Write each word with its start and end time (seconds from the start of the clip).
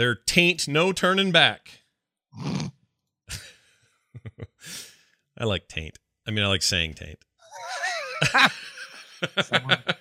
There 0.00 0.14
taint 0.14 0.66
no 0.66 0.92
turning 0.94 1.30
back. 1.30 1.82
I 5.38 5.44
like 5.44 5.68
taint. 5.68 5.98
I 6.26 6.30
mean, 6.30 6.42
I 6.42 6.48
like 6.48 6.62
saying 6.62 6.94
taint. 6.94 7.18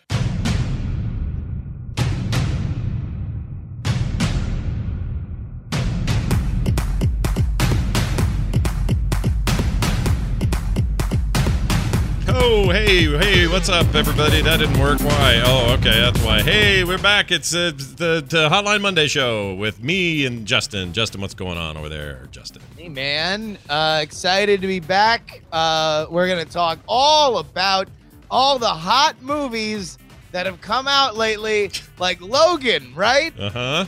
Oh, 12.42 12.69
hey, 12.69 13.06
hey, 13.06 13.47
what's 13.47 13.69
up, 13.69 13.94
everybody? 13.94 14.42
That 14.42 14.58
didn't 14.60 14.79
work. 14.79 14.99
Why? 15.01 15.42
Oh, 15.44 15.74
okay, 15.74 15.92
that's 15.99 16.23
why. 16.23 16.41
Hey, 16.41 16.84
we're 16.84 16.98
back. 16.98 17.31
It's 17.31 17.53
uh, 17.53 17.71
the, 17.76 18.23
the 18.27 18.49
Hotline 18.49 18.81
Monday 18.81 19.08
show 19.08 19.55
with 19.55 19.84
me 19.84 20.26
and 20.26 20.45
Justin. 20.45 20.94
Justin, 20.94 21.20
what's 21.21 21.34
going 21.34 21.57
on 21.57 21.75
over 21.77 21.89
there, 21.89 22.27
Justin? 22.31 22.62
Hey, 22.77 22.88
man. 22.89 23.57
Uh, 23.70 23.99
excited 24.02 24.62
to 24.62 24.67
be 24.67 24.79
back. 24.79 25.41
Uh, 25.52 26.05
we're 26.09 26.27
going 26.27 26.43
to 26.45 26.52
talk 26.52 26.79
all 26.88 27.39
about 27.39 27.88
all 28.31 28.57
the 28.57 28.67
hot 28.70 29.21
movies 29.21 29.98
that 30.31 30.45
have 30.45 30.62
come 30.62 30.87
out 30.87 31.17
lately, 31.17 31.71
like 31.98 32.21
Logan, 32.21 32.93
right? 32.95 33.37
Uh 33.40 33.49
huh. 33.49 33.85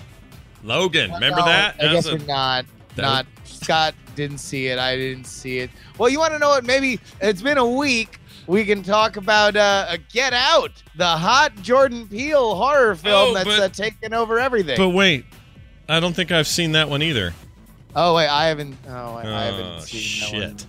Logan, 0.64 1.12
remember 1.14 1.40
No, 1.40 1.46
that? 1.46 1.76
I 1.80 1.84
guess 1.94 2.06
was 2.06 2.08
a- 2.08 2.18
we're 2.18 2.26
not. 2.26 2.66
Not. 2.98 3.26
Scott 3.46 3.96
didn't 4.16 4.40
see 4.40 4.68
it. 4.68 4.78
I 4.78 4.96
didn't 4.98 5.26
see 5.26 5.60
it. 5.60 5.70
Well, 5.98 6.10
you 6.10 6.20
want 6.20 6.34
to 6.34 6.40
know 6.40 6.50
what? 6.50 6.66
Maybe 6.66 7.00
it's 7.22 7.42
been 7.42 7.58
a 7.58 7.66
week. 7.66 8.18
We 8.52 8.66
can 8.66 8.84
talk 8.84 9.16
about 9.16 9.56
uh, 9.56 9.96
Get 10.12 10.34
Out, 10.34 10.72
the 10.98 11.08
hot 11.08 11.56
Jordan 11.62 12.06
Peele 12.06 12.54
horror 12.54 12.96
film 12.96 13.30
Oh, 13.30 13.34
that's 13.34 13.48
but- 13.48 13.60
uh, 13.62 13.70
taken 13.70 14.14
over 14.14 14.40
everything. 14.40 14.76
But 14.76 14.90
wait, 14.90 15.24
I 15.88 16.02
don't 16.02 16.14
think 16.14 16.34
I've 16.34 16.48
seen 16.48 16.74
that 16.74 16.90
one 16.90 17.02
either. 17.02 17.34
oh 17.96 18.14
wait, 18.16 18.28
I 18.28 18.48
haven't. 18.48 18.76
Oh, 18.90 18.92
I, 18.92 19.22
I 19.24 19.26
Oh, 19.26 19.52
haven't 19.56 19.82
seen 19.84 20.02
shit. 20.02 20.58
that 20.58 20.66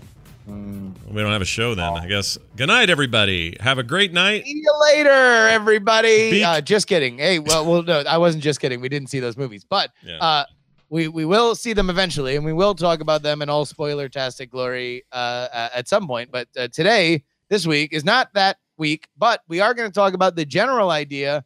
one. 0.46 0.94
Mm. 1.06 1.12
We 1.12 1.22
don't 1.22 1.32
have 1.32 1.42
a 1.42 1.44
show 1.44 1.74
then, 1.74 1.92
I 1.92 2.06
guess. 2.06 2.38
Good 2.56 2.68
night, 2.68 2.88
everybody. 2.88 3.56
Have 3.58 3.78
a 3.78 3.82
great 3.82 4.12
night. 4.12 4.44
See 4.44 4.52
you 4.62 4.72
later, 4.92 5.10
everybody. 5.10 6.30
Be- 6.30 6.44
uh, 6.44 6.60
just 6.60 6.86
kidding. 6.86 7.18
Hey, 7.18 7.40
well, 7.40 7.64
well, 7.68 7.82
no, 7.82 7.98
I 8.08 8.18
wasn't 8.18 8.44
just 8.44 8.60
kidding. 8.60 8.80
We 8.80 8.88
didn't 8.90 9.08
see 9.08 9.18
those 9.18 9.36
movies, 9.36 9.64
but 9.68 9.90
Yeah. 10.04 10.18
uh, 10.18 10.44
we 10.88 11.08
we 11.08 11.24
will 11.24 11.56
see 11.56 11.72
them 11.72 11.90
eventually, 11.90 12.36
and 12.36 12.44
we 12.44 12.52
will 12.52 12.74
talk 12.76 13.00
about 13.00 13.22
them 13.22 13.42
in 13.42 13.48
all 13.48 13.64
spoiler-tastic 13.64 14.50
glory 14.52 15.02
uh, 15.10 15.48
uh, 15.52 15.68
at 15.74 15.88
some 15.88 16.06
point. 16.06 16.30
But 16.30 16.46
uh, 16.56 16.68
today, 16.68 17.24
this 17.52 17.66
week, 17.66 17.92
is 17.92 18.02
not 18.02 18.32
that 18.32 18.56
week, 18.78 19.08
but 19.18 19.42
we 19.46 19.60
are 19.60 19.74
going 19.74 19.86
to 19.88 19.94
talk 19.94 20.14
about 20.14 20.36
the 20.36 20.44
general 20.46 20.90
idea 20.90 21.44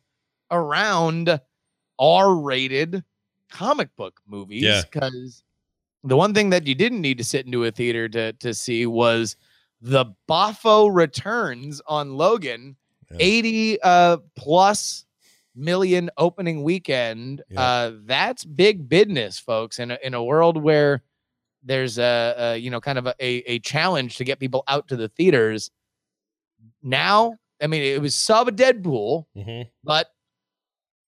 around 0.53 1.41
R-rated 1.99 3.03
comic 3.51 3.89
book 3.97 4.21
movies. 4.25 4.63
Yeah. 4.63 4.83
because 4.91 5.43
the 6.05 6.17
one 6.17 6.33
thing 6.33 6.51
that 6.51 6.65
you 6.65 6.77
didn't 6.77 7.01
need 7.01 7.19
to 7.19 7.25
sit 7.25 7.45
into 7.45 7.65
a 7.65 7.73
theater 7.73 8.09
to 8.09 8.33
to 8.35 8.55
see 8.55 8.87
was 8.87 9.35
the 9.81 10.07
Boffo 10.29 10.89
returns 10.95 11.83
on 11.89 12.17
Logan, 12.17 12.77
Yeah. 13.11 13.17
80 13.21 13.79
uh 13.83 14.17
plus 14.37 15.05
million 15.57 16.09
opening 16.19 16.63
weekend. 16.63 17.43
Yeah. 17.51 17.61
Uh 17.61 17.93
that's 18.05 18.45
big 18.45 18.89
business, 18.89 19.41
folks, 19.41 19.81
in 19.81 19.91
a, 19.91 19.99
in 20.05 20.15
a 20.15 20.23
world 20.23 20.63
where 20.63 21.03
there's 21.65 21.99
a, 21.99 22.35
a 22.39 22.57
you 22.59 22.71
know 22.71 22.81
kind 22.81 22.97
of 22.99 23.07
a, 23.09 23.15
a, 23.19 23.43
a 23.55 23.59
challenge 23.59 24.19
to 24.19 24.25
get 24.25 24.39
people 24.39 24.63
out 24.69 24.87
to 24.89 24.97
the 24.97 25.09
theaters. 25.09 25.73
Now, 26.87 27.37
I 27.61 27.67
mean, 27.67 27.83
it 27.83 28.01
was 28.01 28.15
sub 28.15 28.49
a 28.49 28.53
Deadpool, 28.53 29.27
Mhm. 29.37 29.69
but 29.83 30.09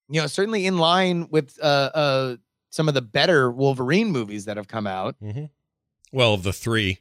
you 0.09 0.19
know, 0.19 0.27
certainly 0.27 0.65
in 0.65 0.77
line 0.77 1.27
with 1.31 1.57
uh 1.61 1.89
uh 1.93 2.35
some 2.69 2.87
of 2.87 2.93
the 2.93 3.01
better 3.01 3.49
Wolverine 3.49 4.11
movies 4.11 4.45
that 4.45 4.57
have 4.57 4.67
come 4.67 4.85
out. 4.87 5.15
Mhm. 5.21 5.49
Well, 6.11 6.33
of 6.33 6.43
the 6.43 6.53
three. 6.53 6.99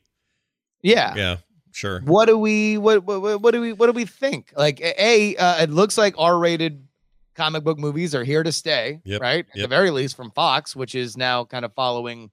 Yeah. 0.82 1.14
Yeah, 1.16 1.36
sure. 1.72 2.00
what 2.02 2.26
do 2.26 2.38
we 2.38 2.78
what, 2.78 3.02
what 3.04 3.40
what 3.42 3.50
do 3.52 3.60
we 3.60 3.72
what 3.72 3.86
do 3.86 3.92
we 3.92 4.04
think 4.04 4.52
like 4.56 4.80
a 4.80 5.36
uh, 5.36 5.62
it 5.62 5.70
looks 5.70 5.98
like 5.98 6.14
r-rated 6.16 6.86
comic 7.34 7.64
book 7.64 7.78
movies 7.78 8.14
are 8.14 8.24
here 8.24 8.42
to 8.42 8.52
stay 8.52 9.00
Yep, 9.04 9.20
right 9.20 9.46
at 9.54 9.60
the 9.60 9.66
very 9.68 9.90
least 9.90 10.14
from 10.16 10.30
fox 10.32 10.76
which 10.76 10.94
is 10.94 11.16
now 11.16 11.44
kind 11.44 11.64
of 11.64 11.72
following 11.74 12.30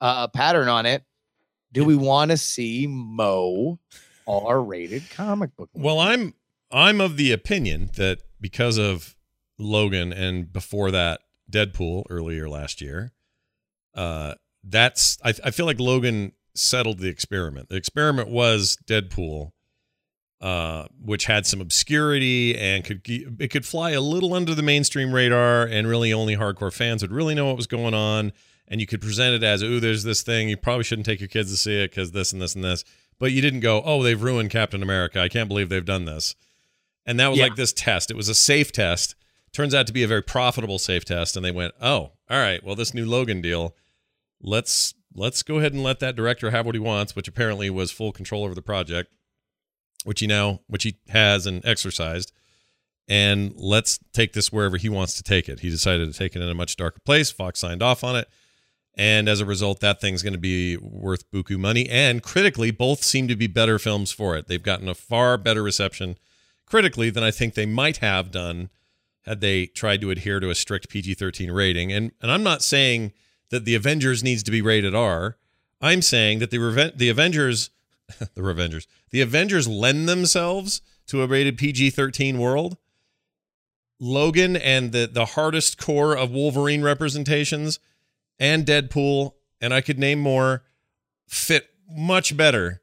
uh, 0.00 0.26
a 0.26 0.36
pattern 0.36 0.68
on 0.68 0.84
it 0.86 1.04
do 1.72 1.84
we 1.84 1.94
want 1.96 2.30
to 2.30 2.36
see 2.36 2.86
mo 2.86 3.78
r-rated 4.26 5.08
comic 5.10 5.54
book 5.56 5.70
Well, 5.74 5.98
I'm 5.98 6.34
I'm 6.70 7.00
of 7.00 7.16
the 7.16 7.32
opinion 7.32 7.90
that 7.96 8.18
because 8.40 8.78
of 8.78 9.14
Logan 9.58 10.12
and 10.12 10.52
before 10.52 10.90
that 10.90 11.20
Deadpool 11.50 12.04
earlier 12.10 12.48
last 12.48 12.80
year, 12.80 13.12
uh, 13.94 14.34
that's 14.64 15.18
I, 15.24 15.34
I 15.44 15.50
feel 15.50 15.66
like 15.66 15.80
Logan 15.80 16.32
settled 16.54 16.98
the 16.98 17.08
experiment. 17.08 17.68
The 17.68 17.76
experiment 17.76 18.28
was 18.28 18.76
Deadpool, 18.86 19.52
uh, 20.40 20.86
which 21.00 21.26
had 21.26 21.46
some 21.46 21.60
obscurity 21.60 22.56
and 22.56 22.84
could 22.84 23.02
it 23.06 23.50
could 23.50 23.64
fly 23.64 23.90
a 23.90 24.00
little 24.00 24.34
under 24.34 24.54
the 24.54 24.62
mainstream 24.62 25.12
radar, 25.12 25.64
and 25.64 25.86
really 25.86 26.12
only 26.12 26.36
hardcore 26.36 26.72
fans 26.72 27.02
would 27.02 27.12
really 27.12 27.34
know 27.34 27.46
what 27.46 27.56
was 27.56 27.66
going 27.66 27.94
on. 27.94 28.32
And 28.68 28.80
you 28.80 28.86
could 28.88 29.00
present 29.00 29.32
it 29.32 29.44
as, 29.44 29.62
"Ooh, 29.62 29.78
there's 29.78 30.02
this 30.02 30.22
thing. 30.22 30.48
You 30.48 30.56
probably 30.56 30.82
shouldn't 30.82 31.06
take 31.06 31.20
your 31.20 31.28
kids 31.28 31.52
to 31.52 31.56
see 31.56 31.76
it 31.80 31.90
because 31.90 32.10
this 32.10 32.32
and 32.32 32.42
this 32.42 32.56
and 32.56 32.64
this." 32.64 32.84
But 33.18 33.32
you 33.32 33.40
didn't 33.40 33.60
go, 33.60 33.82
"Oh, 33.82 34.02
they've 34.02 34.20
ruined 34.20 34.50
Captain 34.50 34.82
America. 34.82 35.20
I 35.20 35.28
can't 35.28 35.48
believe 35.48 35.68
they've 35.68 35.84
done 35.84 36.04
this." 36.04 36.34
And 37.06 37.18
that 37.20 37.28
was 37.28 37.38
Yeah. 37.38 37.44
like 37.44 37.56
this 37.56 37.72
test. 37.72 38.10
It 38.10 38.16
was 38.16 38.28
a 38.28 38.34
safe 38.34 38.72
test. 38.72 39.14
Turns 39.52 39.74
out 39.74 39.86
to 39.86 39.92
be 39.92 40.02
a 40.02 40.08
very 40.08 40.22
profitable 40.22 40.78
safe 40.78 41.04
test. 41.04 41.36
And 41.36 41.44
they 41.44 41.50
went, 41.50 41.74
"Oh, 41.80 42.12
all 42.28 42.38
right. 42.40 42.62
Well, 42.62 42.74
this 42.74 42.92
new 42.92 43.06
Logan 43.06 43.40
deal, 43.40 43.74
let's 44.40 44.92
let's 45.14 45.42
go 45.42 45.58
ahead 45.58 45.72
and 45.72 45.82
let 45.82 45.98
that 46.00 46.14
director 46.14 46.50
have 46.50 46.66
what 46.66 46.74
he 46.74 46.78
wants, 46.78 47.16
which 47.16 47.26
apparently 47.26 47.70
was 47.70 47.90
full 47.90 48.12
control 48.12 48.44
over 48.44 48.54
the 48.54 48.60
project, 48.60 49.14
which 50.04 50.20
he 50.20 50.26
now 50.26 50.60
which 50.66 50.82
he 50.82 50.96
has 51.08 51.46
and 51.46 51.64
exercised." 51.64 52.32
And 53.08 53.54
let's 53.56 54.00
take 54.12 54.32
this 54.32 54.50
wherever 54.52 54.76
he 54.76 54.88
wants 54.88 55.14
to 55.14 55.22
take 55.22 55.48
it. 55.48 55.60
He 55.60 55.70
decided 55.70 56.12
to 56.12 56.18
take 56.18 56.34
it 56.34 56.42
in 56.42 56.48
a 56.48 56.54
much 56.54 56.76
darker 56.76 56.98
place. 57.04 57.30
Fox 57.30 57.60
signed 57.60 57.82
off 57.82 58.02
on 58.02 58.16
it. 58.16 58.28
And 58.96 59.28
as 59.28 59.40
a 59.40 59.46
result, 59.46 59.80
that 59.80 60.00
thing's 60.00 60.22
going 60.22 60.32
to 60.32 60.38
be 60.38 60.78
worth 60.78 61.30
buku 61.30 61.58
money. 61.58 61.88
And 61.88 62.22
critically, 62.22 62.70
both 62.70 63.02
seem 63.02 63.28
to 63.28 63.36
be 63.36 63.46
better 63.46 63.78
films 63.78 64.10
for 64.10 64.36
it. 64.36 64.48
They've 64.48 64.62
gotten 64.62 64.88
a 64.88 64.94
far 64.94 65.36
better 65.36 65.62
reception 65.62 66.16
critically 66.64 67.10
than 67.10 67.22
I 67.22 67.30
think 67.30 67.54
they 67.54 67.66
might 67.66 67.98
have 67.98 68.30
done 68.30 68.70
had 69.26 69.40
they 69.40 69.66
tried 69.66 70.00
to 70.00 70.10
adhere 70.10 70.40
to 70.40 70.50
a 70.50 70.54
strict 70.54 70.88
PG 70.88 71.14
13 71.14 71.50
rating. 71.50 71.92
And, 71.92 72.12
and 72.22 72.30
I'm 72.30 72.42
not 72.42 72.62
saying 72.62 73.12
that 73.50 73.64
the 73.64 73.74
Avengers 73.74 74.24
needs 74.24 74.42
to 74.44 74.50
be 74.50 74.62
rated 74.62 74.94
R. 74.94 75.36
I'm 75.80 76.00
saying 76.00 76.38
that 76.38 76.50
the, 76.50 76.58
Reven- 76.58 76.96
the 76.96 77.10
Avengers, 77.10 77.70
the 78.18 78.40
Revengers, 78.40 78.86
the 79.10 79.20
Avengers 79.20 79.68
lend 79.68 80.08
themselves 80.08 80.80
to 81.08 81.22
a 81.22 81.26
rated 81.26 81.58
PG 81.58 81.90
13 81.90 82.38
world. 82.38 82.78
Logan 83.98 84.56
and 84.56 84.92
the, 84.92 85.08
the 85.10 85.24
hardest 85.24 85.78
core 85.78 86.16
of 86.16 86.30
Wolverine 86.30 86.82
representations 86.82 87.78
and 88.38 88.64
Deadpool, 88.66 89.32
and 89.60 89.72
I 89.74 89.80
could 89.80 89.98
name 89.98 90.20
more, 90.20 90.62
fit 91.28 91.68
much 91.88 92.36
better 92.36 92.82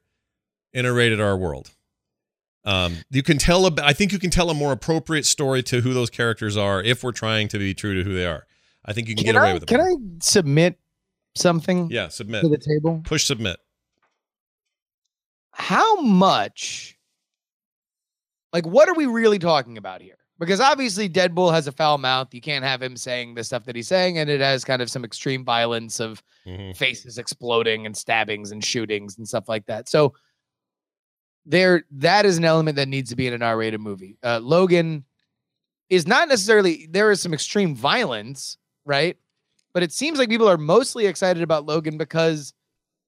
in 0.72 0.86
a 0.86 0.92
rated 0.92 1.20
R 1.20 1.36
world. 1.36 1.70
Um, 2.64 2.96
you 3.10 3.22
can 3.22 3.36
tell. 3.38 3.66
A, 3.66 3.72
I 3.82 3.92
think 3.92 4.10
you 4.12 4.18
can 4.18 4.30
tell 4.30 4.48
a 4.50 4.54
more 4.54 4.72
appropriate 4.72 5.26
story 5.26 5.62
to 5.64 5.80
who 5.82 5.92
those 5.92 6.08
characters 6.10 6.56
are 6.56 6.82
if 6.82 7.04
we're 7.04 7.12
trying 7.12 7.48
to 7.48 7.58
be 7.58 7.74
true 7.74 7.94
to 7.94 8.08
who 8.08 8.14
they 8.14 8.26
are. 8.26 8.46
I 8.84 8.92
think 8.92 9.08
you 9.08 9.14
can, 9.14 9.24
can 9.24 9.34
get 9.34 9.38
away 9.40 9.50
I, 9.50 9.54
with 9.54 9.62
it. 9.64 9.66
can 9.66 9.80
i 9.80 9.92
submit 10.20 10.78
something 11.34 11.90
Yeah, 11.90 12.08
submit. 12.08 12.42
to 12.42 12.48
the 12.48 12.58
table 12.58 13.00
Push 13.04 13.24
submit. 13.24 13.58
how 15.52 16.00
much 16.00 16.96
like 18.52 18.66
what 18.66 18.88
are 18.88 18.94
we 18.94 19.06
really 19.06 19.38
talking 19.38 19.78
about 19.78 20.00
here 20.00 20.18
because 20.38 20.60
obviously 20.60 21.08
deadpool 21.08 21.52
has 21.52 21.66
a 21.66 21.72
foul 21.72 21.98
mouth 21.98 22.32
you 22.34 22.40
can't 22.40 22.64
have 22.64 22.82
him 22.82 22.96
saying 22.96 23.34
the 23.34 23.44
stuff 23.44 23.64
that 23.64 23.76
he's 23.76 23.88
saying 23.88 24.18
and 24.18 24.28
it 24.28 24.40
has 24.40 24.64
kind 24.64 24.82
of 24.82 24.90
some 24.90 25.04
extreme 25.04 25.44
violence 25.44 26.00
of 26.00 26.22
Mhm. 26.46 26.76
faces 26.76 27.16
exploding 27.18 27.86
and 27.86 27.96
stabbings 27.96 28.50
and 28.52 28.64
shootings 28.64 29.16
and 29.18 29.26
stuff 29.26 29.48
like 29.48 29.64
that 29.66 29.88
so 29.88 30.12
there 31.46 31.84
that 31.90 32.24
is 32.26 32.38
an 32.38 32.44
element 32.44 32.76
that 32.76 32.88
needs 32.88 33.10
to 33.10 33.16
be 33.16 33.26
in 33.26 33.32
an 33.34 33.42
r-rated 33.42 33.80
movie 33.80 34.16
uh, 34.22 34.38
logan 34.42 35.04
is 35.90 36.06
not 36.06 36.28
necessarily 36.28 36.86
there 36.90 37.10
is 37.10 37.20
some 37.20 37.34
extreme 37.34 37.74
violence 37.74 38.58
right 38.84 39.16
but 39.72 39.82
it 39.82 39.92
seems 39.92 40.18
like 40.18 40.28
people 40.28 40.48
are 40.48 40.56
mostly 40.56 41.06
excited 41.06 41.42
about 41.42 41.66
logan 41.66 41.96
because 41.98 42.52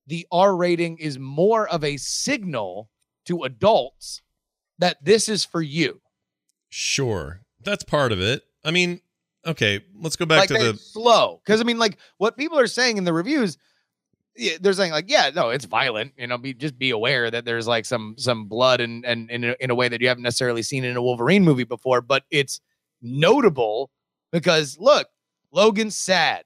the 0.09 0.25
R 0.31 0.55
rating 0.57 0.99
is 0.99 1.19
more 1.19 1.67
of 1.69 1.83
a 1.83 1.97
signal 1.97 2.89
to 3.25 3.43
adults 3.43 4.23
that 4.79 4.97
this 5.05 5.29
is 5.29 5.45
for 5.45 5.61
you. 5.61 6.01
Sure, 6.69 7.41
that's 7.63 7.85
part 7.85 8.13
of 8.13 8.21
it. 8.21 8.43
I 8.65 8.71
mean, 8.71 9.01
okay, 9.47 9.81
let's 10.01 10.17
go 10.17 10.27
back 10.27 10.51
like 10.51 10.61
to 10.61 10.73
the. 10.73 10.79
slow. 10.79 11.41
Because 11.45 11.61
I 11.61 11.65
mean, 11.65 11.79
like 11.79 11.99
what 12.19 12.37
people 12.37 12.59
are 12.59 12.67
saying 12.67 12.97
in 12.97 13.05
the 13.05 13.13
reviews, 13.13 13.59
yeah, 14.37 14.55
they're 14.61 14.73
saying 14.73 14.93
like, 14.93 15.09
yeah, 15.09 15.31
no, 15.35 15.51
it's 15.51 15.65
violent. 15.65 16.13
You 16.17 16.27
know, 16.27 16.39
be 16.39 16.53
just 16.53 16.79
be 16.79 16.91
aware 16.91 17.31
that 17.31 17.45
there's 17.45 17.67
like 17.67 17.85
some 17.85 18.15
some 18.19 18.47
blood 18.47 18.81
and 18.81 19.05
and 19.05 19.31
in 19.31 19.45
a, 19.45 19.57
in 19.61 19.71
a 19.71 19.75
way 19.75 19.89
that 19.89 20.01
you 20.01 20.09
haven't 20.09 20.25
necessarily 20.25 20.63
seen 20.63 20.85
in 20.85 20.97
a 20.97 21.03
Wolverine 21.03 21.45
movie 21.45 21.65
before. 21.65 22.01
But 22.01 22.25
it's 22.31 22.61
notable 23.01 23.91
because 24.33 24.77
look, 24.79 25.09
Logan's 25.53 25.97
sad. 25.97 26.45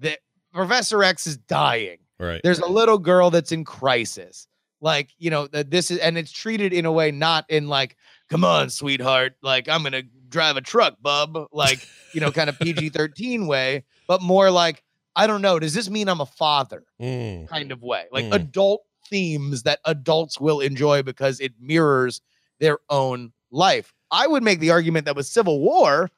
that 0.00 0.18
Professor 0.52 1.02
X 1.02 1.26
is 1.26 1.36
dying. 1.36 1.98
Right. 2.18 2.40
There's 2.44 2.60
a 2.60 2.66
little 2.66 2.98
girl 2.98 3.30
that's 3.30 3.52
in 3.52 3.64
crisis. 3.64 4.46
Like, 4.80 5.10
you 5.18 5.30
know, 5.30 5.46
that 5.48 5.70
this 5.70 5.90
is 5.90 5.98
and 5.98 6.18
it's 6.18 6.30
treated 6.30 6.72
in 6.72 6.84
a 6.84 6.92
way 6.92 7.10
not 7.10 7.46
in 7.48 7.68
like, 7.68 7.96
come 8.34 8.44
on, 8.44 8.68
sweetheart, 8.68 9.34
like 9.42 9.68
I'm 9.68 9.82
gonna 9.84 10.02
drive 10.28 10.56
a 10.56 10.60
truck, 10.60 10.96
bub, 11.00 11.38
like, 11.52 11.88
you 12.12 12.20
know, 12.20 12.32
kind 12.32 12.50
of 12.50 12.58
PG-13 12.58 13.46
way, 13.46 13.84
but 14.08 14.20
more 14.22 14.50
like, 14.50 14.82
I 15.14 15.26
don't 15.28 15.42
know, 15.42 15.60
does 15.60 15.74
this 15.74 15.88
mean 15.88 16.08
I'm 16.08 16.20
a 16.20 16.26
father 16.26 16.84
Mm. 17.00 17.46
kind 17.48 17.70
of 17.70 17.82
way? 17.82 18.06
Like 18.10 18.24
Mm. 18.26 18.34
adult 18.34 18.82
themes 19.08 19.62
that 19.62 19.78
adults 19.84 20.40
will 20.40 20.60
enjoy 20.60 21.02
because 21.02 21.38
it 21.38 21.52
mirrors 21.60 22.20
their 22.58 22.78
own 22.90 23.32
life. 23.52 23.92
I 24.10 24.26
would 24.26 24.42
make 24.42 24.58
the 24.58 24.70
argument 24.70 25.04
that 25.06 25.14
with 25.16 25.26
Civil 25.26 25.60
War, 25.60 26.10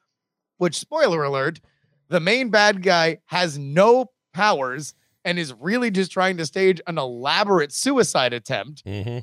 which 0.57 0.79
spoiler 0.79 1.23
alert, 1.23 1.61
the 2.09 2.21
main 2.21 2.49
bad 2.51 2.83
guy 2.83 3.19
has 3.27 3.59
no 3.59 4.13
powers 4.33 4.95
and 5.25 5.39
is 5.39 5.53
really 5.55 5.91
just 5.91 6.13
trying 6.13 6.39
to 6.39 6.47
stage 6.47 6.81
an 6.87 6.97
elaborate 6.97 7.73
suicide 7.73 8.33
attempt. 8.33 8.83
hmm 8.87 9.19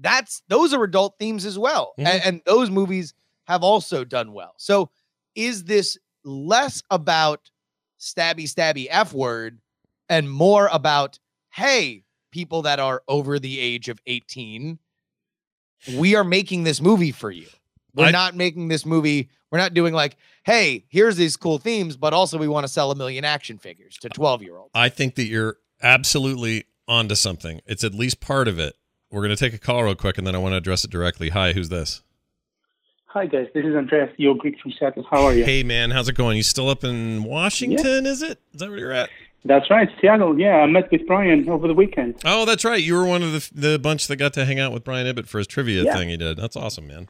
That's 0.00 0.42
those 0.48 0.72
are 0.74 0.82
adult 0.84 1.16
themes 1.18 1.44
as 1.44 1.58
well. 1.58 1.94
Mhm. 1.98 2.06
And, 2.06 2.22
and 2.24 2.40
those 2.46 2.70
movies 2.70 3.14
have 3.46 3.62
also 3.62 4.04
done 4.04 4.32
well. 4.32 4.54
So 4.58 4.90
is 5.34 5.64
this 5.64 5.98
less 6.24 6.82
about 6.90 7.50
stabby 8.00 8.44
stabby 8.44 8.86
F 8.90 9.12
word 9.12 9.60
and 10.08 10.30
more 10.30 10.68
about, 10.72 11.18
hey, 11.54 12.04
people 12.32 12.62
that 12.62 12.78
are 12.80 13.02
over 13.08 13.38
the 13.38 13.58
age 13.60 13.88
of 13.88 14.00
18, 14.06 14.78
we 15.96 16.14
are 16.16 16.24
making 16.24 16.64
this 16.64 16.80
movie 16.80 17.12
for 17.12 17.30
you. 17.30 17.46
We're 17.94 18.06
I- 18.06 18.10
not 18.10 18.34
making 18.34 18.68
this 18.68 18.84
movie. 18.86 19.28
We're 19.50 19.58
not 19.58 19.74
doing 19.74 19.94
like, 19.94 20.16
hey, 20.44 20.84
here's 20.88 21.16
these 21.16 21.36
cool 21.36 21.58
themes, 21.58 21.96
but 21.96 22.12
also 22.12 22.38
we 22.38 22.48
want 22.48 22.64
to 22.64 22.72
sell 22.72 22.90
a 22.90 22.94
million 22.96 23.24
action 23.24 23.58
figures 23.58 23.96
to 23.98 24.08
12 24.08 24.42
year 24.42 24.56
olds. 24.56 24.70
I 24.74 24.88
think 24.88 25.14
that 25.14 25.24
you're 25.24 25.58
absolutely 25.82 26.64
onto 26.88 27.14
something. 27.14 27.60
It's 27.66 27.84
at 27.84 27.94
least 27.94 28.20
part 28.20 28.48
of 28.48 28.58
it. 28.58 28.74
We're 29.14 29.20
going 29.20 29.30
to 29.30 29.36
take 29.36 29.54
a 29.54 29.58
call 29.58 29.84
real 29.84 29.94
quick 29.94 30.18
and 30.18 30.26
then 30.26 30.34
I 30.34 30.38
want 30.38 30.54
to 30.54 30.56
address 30.56 30.84
it 30.84 30.90
directly. 30.90 31.28
Hi, 31.28 31.52
who's 31.52 31.68
this? 31.68 32.02
Hi 33.06 33.26
guys, 33.26 33.46
this 33.54 33.64
is 33.64 33.76
Andreas, 33.76 34.10
your 34.16 34.34
Greek 34.34 34.58
from 34.60 34.72
Seattle. 34.72 35.06
How 35.08 35.22
are 35.26 35.32
you? 35.32 35.44
Hey, 35.44 35.62
man, 35.62 35.92
how's 35.92 36.08
it 36.08 36.16
going? 36.16 36.36
You 36.36 36.42
still 36.42 36.68
up 36.68 36.82
in 36.82 37.22
Washington, 37.22 38.06
is 38.06 38.22
it? 38.22 38.40
Is 38.52 38.58
that 38.58 38.68
where 38.70 38.76
you're 38.78 38.90
at? 38.90 39.08
That's 39.44 39.70
right, 39.70 39.88
Seattle. 40.00 40.36
Yeah, 40.36 40.56
I 40.56 40.66
met 40.66 40.90
with 40.90 41.06
Brian 41.06 41.48
over 41.48 41.68
the 41.68 41.74
weekend. 41.74 42.16
Oh, 42.24 42.44
that's 42.44 42.64
right. 42.64 42.82
You 42.82 42.94
were 42.94 43.04
one 43.06 43.22
of 43.22 43.30
the 43.30 43.48
the 43.54 43.78
bunch 43.78 44.08
that 44.08 44.16
got 44.16 44.32
to 44.32 44.44
hang 44.44 44.58
out 44.58 44.72
with 44.72 44.82
Brian 44.82 45.06
Ibbott 45.06 45.28
for 45.28 45.38
his 45.38 45.46
trivia 45.46 45.84
Yeah. 45.84 45.94
thing 45.94 46.08
he 46.08 46.16
did. 46.16 46.36
That's 46.38 46.56
awesome, 46.56 46.88
man. 46.88 47.08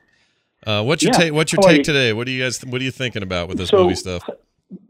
Uh, 0.67 0.83
what's 0.85 1.03
your 1.03 1.13
Yeah. 1.15 1.19
take? 1.21 1.33
What's 1.33 1.55
your 1.55 1.63
How 1.65 1.69
take 1.73 1.85
today? 1.85 2.13
What 2.13 2.27
do 2.27 2.33
you 2.33 2.43
guys? 2.43 2.63
What 2.67 2.83
are 2.83 2.85
you 2.85 2.91
thinking 2.91 3.23
about 3.23 3.49
with 3.49 3.57
this 3.57 3.71
So- 3.71 3.85
movie 3.85 3.95
stuff? 3.95 4.29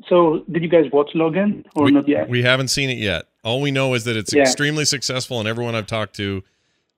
So, 0.09 0.45
did 0.51 0.65
you 0.65 0.69
guys 0.69 0.87
watch 0.93 1.11
Logan 1.15 1.65
or 1.77 1.85
we, 1.85 1.93
not 1.93 2.09
yet? 2.09 2.29
we 2.29 2.43
haven't 2.43 2.69
seen 2.69 2.91
it 2.91 2.99
yet. 2.99 3.27
All 3.45 3.61
we 3.61 3.71
know 3.71 3.95
is 3.95 4.03
that 4.05 4.17
it's 4.17 4.35
Yeah. 4.35 4.43
extremely 4.43 4.85
successful, 4.85 5.39
and 5.39 5.47
everyone 5.49 5.77
I've 5.77 5.87
talked 5.87 6.17
to 6.17 6.43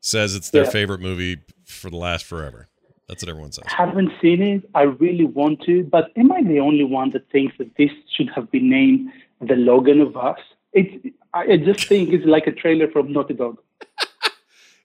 says 0.07 0.35
it's 0.35 0.51
their 0.51 0.65
Yeah. 0.65 0.71
favorite 0.71 1.01
movie 1.01 1.37
for 1.65 1.91
the 1.91 1.97
last 1.97 2.25
forever. 2.25 2.69
That's 3.09 3.23
what 3.23 3.29
everyone 3.31 3.53
says. 3.53 3.65
I 3.69 3.87
haven't 3.87 4.11
seen 4.21 4.43
it. 4.43 4.69
I 4.75 4.83
really 4.83 5.25
want 5.25 5.63
to, 5.63 5.85
but 5.85 6.11
am 6.17 6.33
I 6.33 6.43
the 6.43 6.59
only 6.61 6.85
one 6.85 7.11
that 7.11 7.31
thinks 7.31 7.57
that 7.59 7.77
this 7.77 7.91
should 8.15 8.29
have 8.35 8.51
been 8.51 8.69
named 8.69 9.11
The 9.41 9.55
Logan 9.55 10.01
of 10.01 10.17
Us? 10.17 10.39
It's, 10.73 10.93
I 11.33 11.57
just 11.57 11.87
think 11.91 12.13
it's 12.13 12.25
like 12.27 12.47
a 12.47 12.53
trailer 12.53 12.89
from 12.91 13.13
Naughty 13.13 13.35
Dog. 13.35 13.59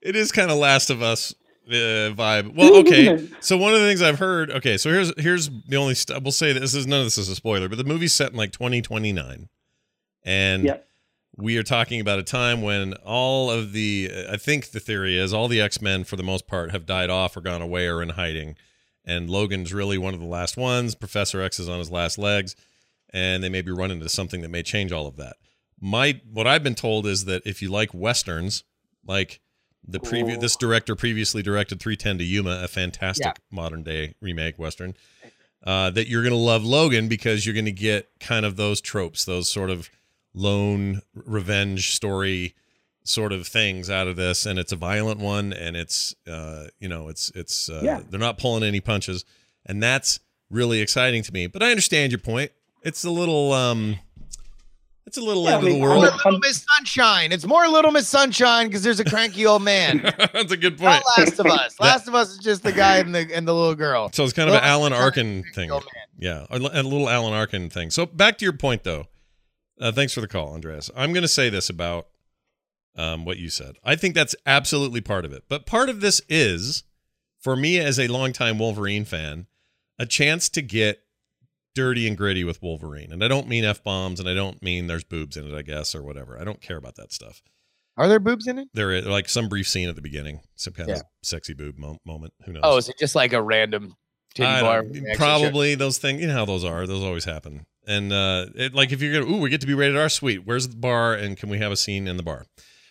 It 0.04 0.16
is 0.16 0.32
kind 0.32 0.50
of 0.50 0.58
Last 0.58 0.90
of 0.90 1.04
Us 1.04 1.36
uh, 1.68 2.10
vibe. 2.18 2.56
Well, 2.56 2.78
okay. 2.78 3.30
So 3.40 3.56
one 3.56 3.76
of 3.76 3.80
the 3.82 3.86
things 3.86 4.02
I've 4.02 4.18
heard. 4.18 4.50
Okay, 4.50 4.76
so 4.78 4.90
here's 4.90 5.14
here's 5.22 5.48
the 5.68 5.78
only. 5.78 5.94
St- 5.94 6.24
we'll 6.24 6.32
say 6.32 6.54
this 6.54 6.74
is 6.74 6.88
none 6.88 7.02
of 7.02 7.06
this 7.06 7.20
is 7.20 7.30
a 7.30 7.36
spoiler, 7.36 7.70
but 7.70 7.78
the 7.78 7.84
movie's 7.84 8.12
set 8.12 8.32
in 8.32 8.36
like 8.38 8.52
2029, 8.52 9.48
and 10.26 10.64
Yeah. 10.64 10.78
We 11.38 11.58
are 11.58 11.64
talking 11.64 12.02
about 12.02 12.20
a 12.20 12.24
time 12.24 12.62
when 12.62 12.94
all 13.06 13.50
of 13.50 13.72
the. 13.74 14.12
I 14.30 14.38
think 14.38 14.72
the 14.72 14.80
theory 14.80 15.18
is 15.18 15.34
all 15.34 15.48
the 15.48 15.62
X 15.62 15.82
Men 15.82 16.04
for 16.04 16.16
the 16.16 16.24
most 16.24 16.48
part 16.48 16.72
have 16.72 16.86
died 16.86 17.10
off 17.10 17.36
or 17.38 17.42
gone 17.42 17.62
away 17.62 17.88
or 17.88 18.02
in 18.02 18.10
hiding, 18.10 18.56
and 19.06 19.30
Logan's 19.30 19.74
really 19.74 19.98
one 19.98 20.14
of 20.14 20.20
the 20.20 20.26
last 20.26 20.58
ones. 20.58 20.96
Professor 20.96 21.42
X 21.42 21.60
is 21.60 21.70
on 21.70 21.80
his 21.80 21.90
last 21.92 22.18
legs, 22.18 22.56
and 23.14 23.44
they 23.44 23.50
may 23.50 23.62
be 23.62 23.72
running 23.72 23.98
into 23.98 24.10
something 24.10 24.42
that 24.42 24.50
may 24.50 24.64
change 24.64 24.92
all 24.92 25.08
of 25.08 25.16
that. 25.18 25.38
My 25.80 26.22
what 26.32 26.48
I've 26.48 26.64
been 26.64 26.76
told 26.76 27.08
is 27.08 27.26
that 27.26 27.42
if 27.46 27.62
you 27.62 27.70
like 27.72 27.94
westerns, 27.94 28.64
like 29.06 29.40
the 29.88 30.00
previous 30.00 30.38
this 30.40 30.56
director 30.56 30.96
previously 30.96 31.42
directed 31.42 31.80
310 31.80 32.20
to 32.20 32.24
Yuma, 32.24 32.62
a 32.64 32.68
fantastic 32.68 33.26
Yeah. 33.26 33.34
modern 33.52 33.84
day 33.84 34.16
remake 34.22 34.60
western. 34.60 34.94
Uh, 35.64 35.92
that 35.92 36.08
you're 36.08 36.24
going 36.24 36.34
to 36.34 36.38
love 36.38 36.64
Logan 36.64 37.08
because 37.08 37.46
you're 37.46 37.54
going 37.54 37.66
to 37.66 37.72
get 37.72 38.10
kind 38.20 38.46
of 38.48 38.56
those 38.58 38.82
tropes, 38.82 39.26
those 39.26 39.48
sort 39.48 39.70
of 39.70 39.92
lone 40.34 41.02
revenge 41.14 41.92
story 41.92 42.56
sort 43.04 43.34
of 43.34 43.48
things 43.48 43.90
out 43.90 44.08
of 44.08 44.16
this, 44.16 44.46
and 44.46 44.60
it's 44.60 44.72
a 44.72 44.76
violent 44.76 45.20
one, 45.20 45.54
and 45.54 45.76
it's 45.76 46.16
uh, 46.30 46.68
you 46.80 46.88
know 46.88 47.10
it's 47.10 47.32
it's 47.36 47.70
uh, 47.70 47.82
Yeah. 47.84 48.02
they're 48.10 48.20
not 48.20 48.38
pulling 48.38 48.64
any 48.64 48.80
punches, 48.80 49.26
and 49.66 49.82
that's 49.82 50.20
really 50.50 50.82
exciting 50.82 51.24
to 51.24 51.34
me. 51.34 51.48
But 51.48 51.64
I 51.64 51.72
understand 51.72 52.12
your 52.12 52.20
point. 52.20 52.52
It's 52.84 53.04
a 53.04 53.10
little 53.12 53.54
um, 53.54 53.98
it's 55.06 55.18
a 55.18 55.22
little 55.22 55.44
Yeah, 55.46 55.58
end 55.58 55.66
I 55.66 55.70
of 55.70 55.74
the 55.76 55.82
world. 55.82 56.02
Little 56.04 56.40
Miss 56.40 56.66
Sunshine. 56.78 57.32
It's 57.32 57.46
more 57.46 57.68
Little 57.68 57.92
Miss 57.92 58.08
Sunshine 58.08 58.68
because 58.68 58.84
there's 58.84 59.00
a 59.00 59.06
cranky 59.06 59.46
old 59.46 59.64
man. 59.64 60.02
that's 60.34 60.52
a 60.52 60.58
good 60.58 60.80
Not 60.80 61.04
point. 61.04 61.28
Last 61.28 61.40
of 61.40 61.46
Us. 61.48 61.76
Last 61.80 62.08
of 62.08 62.16
Us 62.16 62.30
is 62.32 62.38
just 62.38 62.64
the 62.64 62.72
guy 62.72 62.98
and 62.98 63.14
the 63.14 63.28
and 63.36 63.48
the 63.48 63.54
little 63.54 63.76
girl. 63.76 64.10
So 64.14 64.24
it's 64.24 64.34
kind 64.34 64.48
of 64.50 64.56
an 64.56 64.64
Alan 64.64 64.94
Arkin 64.94 65.40
is 65.40 65.40
a 65.40 65.54
cranky 65.54 65.54
thing. 65.80 65.82
Yeah, 66.20 66.46
a, 66.52 66.58
a 66.58 66.84
little 66.84 67.10
Alan 67.10 67.34
Arkin 67.34 67.70
thing. 67.70 67.90
So 67.90 68.06
back 68.06 68.38
to 68.38 68.46
your 68.46 68.54
point, 68.54 68.84
though. 68.84 69.08
Uh, 69.82 69.92
thanks 69.92 70.14
for 70.14 70.22
the 70.22 70.28
call, 70.28 70.54
Andreas. 70.54 70.92
I'm 70.96 71.12
going 71.12 71.24
to 71.24 71.28
say 71.28 71.50
this 71.50 71.70
about 71.70 72.08
um, 72.96 73.26
what 73.26 73.38
you 73.38 73.50
said. 73.50 73.78
I 73.84 73.96
think 73.96 74.14
that's 74.16 74.36
absolutely 74.46 75.02
part 75.02 75.26
of 75.26 75.34
it. 75.34 75.46
But 75.50 75.66
part 75.66 75.90
of 75.90 76.02
this 76.02 76.22
is, 76.30 76.84
for 77.40 77.56
me 77.56 77.80
as 77.80 78.00
a 78.00 78.08
longtime 78.08 78.60
Wolverine 78.60 79.06
fan, 79.06 79.48
a 79.98 80.06
chance 80.06 80.50
to 80.50 80.62
get 80.62 81.00
dirty 81.74 82.08
and 82.08 82.18
gritty 82.18 82.44
with 82.44 82.62
Wolverine. 82.62 83.12
And 83.12 83.24
I 83.24 83.28
don't 83.28 83.48
mean 83.48 83.64
f 83.66 83.84
bombs, 83.84 84.20
and 84.20 84.28
I 84.30 84.34
don't 84.34 84.62
mean 84.62 84.88
there's 84.88 85.04
boobs 85.04 85.36
in 85.38 85.48
it, 85.52 85.58
I 85.58 85.62
guess, 85.64 85.96
or 85.96 86.04
whatever. 86.04 86.40
I 86.40 86.44
don't 86.44 86.62
care 86.62 86.78
about 86.78 86.96
that 86.98 87.12
stuff. 87.12 87.42
Are 87.98 88.08
there 88.08 88.20
boobs 88.20 88.48
in 88.48 88.60
it? 88.60 88.68
There 88.74 88.92
is 88.92 89.06
like 89.06 89.30
some 89.30 89.50
brief 89.50 89.68
scene 89.68 89.90
at 89.90 89.96
the 89.96 90.02
beginning, 90.02 90.42
some 90.56 90.74
kind 90.74 90.90
Yeah. 90.90 90.96
of 90.98 91.02
sexy 91.24 91.54
boob 91.54 91.78
mo- 91.78 91.98
moment. 92.06 92.34
Who 92.46 92.54
knows? 92.54 92.62
Oh, 92.64 92.78
is 92.78 92.90
it 92.90 92.98
just 93.00 93.16
like 93.16 93.34
a 93.34 93.42
random 93.42 93.96
titty 94.36 94.48
I 94.48 94.62
bar? 94.62 94.82
don't- 94.82 94.90
with 94.90 94.98
an 94.98 95.08
extra 95.08 95.26
shirt? 95.26 95.40
probably 95.42 95.76
those 95.76 95.98
things. 95.98 96.22
You 96.22 96.28
know 96.28 96.34
how 96.34 96.46
those 96.46 96.64
are. 96.64 96.86
Those 96.88 97.04
always 97.04 97.26
happen. 97.26 97.66
And 97.88 98.14
uh, 98.14 98.46
it, 98.56 98.74
like 98.74 98.92
if 98.92 99.02
you're 99.02 99.14
gonna, 99.22 99.32
ooh, 99.36 99.40
we 99.40 99.50
get 99.50 99.62
to 99.62 99.68
be 99.68 99.74
rated 99.74 99.98
R. 99.98 100.10
Sweet. 100.10 100.46
Where's 100.46 100.68
the 100.68 100.76
bar? 100.76 101.14
And 101.14 101.36
can 101.38 101.50
we 101.50 101.58
have 101.60 101.72
a 101.72 101.76
scene 101.78 102.08
in 102.08 102.18
the 102.18 102.24
bar? 102.24 102.46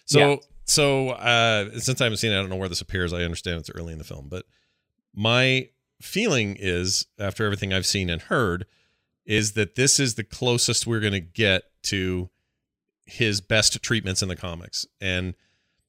So 0.04 0.18
Yeah. 0.18 0.36
so 0.64 1.10
uh, 1.10 1.78
since 1.78 2.00
I 2.00 2.04
haven't 2.04 2.18
seen 2.18 2.32
it, 2.32 2.38
I 2.38 2.40
don't 2.40 2.50
know 2.50 2.56
where 2.56 2.68
this 2.68 2.80
appears. 2.80 3.12
I 3.12 3.22
understand 3.22 3.58
it's 3.60 3.70
early 3.70 3.92
in 3.92 3.98
the 3.98 4.04
film, 4.04 4.28
but 4.28 4.46
my 5.14 5.68
feeling 6.00 6.56
is 6.58 7.06
after 7.18 7.44
everything 7.44 7.72
I've 7.72 7.86
seen 7.86 8.08
and 8.10 8.22
heard 8.22 8.66
is 9.26 9.52
that 9.52 9.74
this 9.76 10.00
is 10.00 10.14
the 10.16 10.24
closest 10.24 10.86
we're 10.86 11.00
gonna 11.00 11.20
get 11.20 11.64
to 11.84 12.30
his 13.04 13.40
best 13.40 13.80
treatments 13.82 14.22
in 14.22 14.28
the 14.28 14.36
comics 14.36 14.86
and 15.00 15.34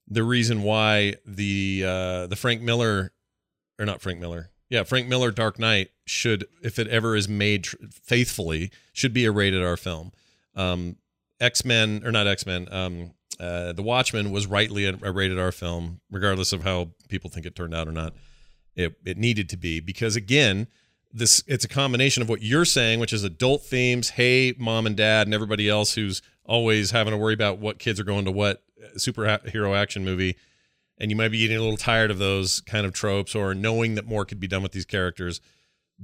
the 0.07 0.23
reason 0.23 0.63
why 0.63 1.15
the 1.25 1.83
uh 1.87 2.27
the 2.27 2.35
Frank 2.35 2.61
Miller 2.61 3.13
or 3.79 3.85
not 3.85 4.01
Frank 4.01 4.19
Miller. 4.19 4.49
Yeah, 4.71 4.83
Frank 4.83 5.09
Miller 5.09 5.31
Dark 5.31 5.59
Knight 5.59 5.91
should 6.05 6.45
if 6.63 6.79
it 6.79 6.87
ever 6.87 7.15
is 7.17 7.27
made 7.27 7.65
tr- 7.65 7.75
faithfully 7.91 8.71
should 8.93 9.13
be 9.13 9.25
a 9.25 9.31
rated 9.31 9.61
R 9.61 9.75
film. 9.75 10.13
Um 10.55 10.95
X-Men 11.41 12.03
or 12.05 12.11
not 12.11 12.25
X-Men, 12.25 12.69
um 12.71 13.11
uh 13.37 13.73
The 13.73 13.83
Watchmen 13.83 14.31
was 14.31 14.47
rightly 14.47 14.85
a, 14.85 14.97
a 15.03 15.11
rated 15.11 15.37
R 15.37 15.51
film 15.51 15.99
regardless 16.09 16.53
of 16.53 16.63
how 16.63 16.91
people 17.09 17.29
think 17.29 17.45
it 17.45 17.53
turned 17.53 17.75
out 17.75 17.87
or 17.87 17.91
not. 17.91 18.13
It 18.73 18.95
it 19.05 19.17
needed 19.17 19.49
to 19.49 19.57
be 19.57 19.81
because 19.81 20.15
again, 20.15 20.67
this 21.11 21.43
it's 21.47 21.65
a 21.65 21.69
combination 21.69 22.23
of 22.23 22.29
what 22.29 22.41
you're 22.41 22.63
saying, 22.63 23.01
which 23.01 23.11
is 23.11 23.25
adult 23.25 23.63
themes, 23.63 24.11
hey 24.11 24.53
mom 24.57 24.87
and 24.87 24.95
dad 24.95 25.27
and 25.27 25.33
everybody 25.33 25.67
else 25.67 25.95
who's 25.95 26.21
always 26.45 26.91
having 26.91 27.11
to 27.11 27.17
worry 27.17 27.33
about 27.33 27.59
what 27.59 27.77
kids 27.77 27.99
are 27.99 28.05
going 28.05 28.23
to 28.23 28.31
what 28.31 28.63
superhero 28.95 29.75
action 29.75 30.05
movie 30.05 30.37
and 31.01 31.09
you 31.09 31.17
might 31.17 31.29
be 31.29 31.39
getting 31.39 31.57
a 31.57 31.61
little 31.61 31.77
tired 31.77 32.11
of 32.11 32.19
those 32.19 32.61
kind 32.61 32.85
of 32.85 32.93
tropes 32.93 33.33
or 33.33 33.55
knowing 33.55 33.95
that 33.95 34.05
more 34.05 34.23
could 34.23 34.39
be 34.39 34.47
done 34.47 34.61
with 34.61 34.71
these 34.71 34.85
characters. 34.85 35.41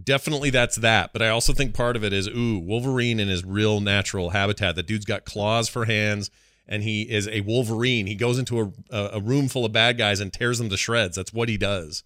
Definitely 0.04 0.50
that's 0.50 0.78
that. 0.78 1.14
But 1.14 1.22
I 1.22 1.30
also 1.30 1.54
think 1.54 1.76
part 1.76 1.96
of 1.96 2.04
it 2.04 2.12
is, 2.12 2.28
ooh, 2.28 2.58
Wolverine 2.58 3.20
in 3.20 3.28
his 3.28 3.46
real 3.46 3.80
natural 3.80 4.32
habitat. 4.32 4.76
The 4.76 4.82
dude's 4.82 5.06
got 5.06 5.24
claws 5.24 5.70
for 5.70 5.86
hands 5.86 6.32
and 6.68 6.82
he 6.82 7.04
is 7.04 7.28
a 7.28 7.42
Wolverine. 7.42 8.08
He 8.08 8.16
goes 8.16 8.40
into 8.40 8.60
a, 8.60 8.72
a, 8.90 9.10
a 9.14 9.20
room 9.20 9.48
full 9.48 9.66
of 9.66 9.72
bad 9.72 10.00
guys 10.00 10.20
and 10.20 10.34
tears 10.34 10.58
them 10.58 10.70
to 10.70 10.78
shreds. 10.78 11.16
That's 11.16 11.32
what 11.32 11.48
he 11.48 11.58
does. 11.58 12.04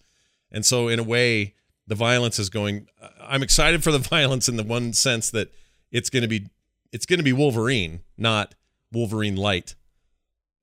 And 0.51 0.65
so, 0.65 0.89
in 0.89 0.99
a 0.99 1.03
way, 1.03 1.55
the 1.87 1.95
violence 1.95 2.39
is 2.39 2.49
going. 2.49 2.87
I'm 3.21 3.41
excited 3.41 3.83
for 3.83 3.91
the 3.91 3.99
violence 4.09 4.49
in 4.49 4.57
the 4.57 4.63
one 4.63 4.91
sense 4.91 5.31
that 5.31 5.51
it's 5.91 6.09
going 6.09 6.23
to 6.23 6.27
be 6.27 6.49
it's 6.91 7.05
going 7.05 7.19
to 7.19 7.23
be 7.23 7.33
Wolverine, 7.33 8.01
not 8.17 8.53
Wolverine 8.91 9.37
light 9.37 9.75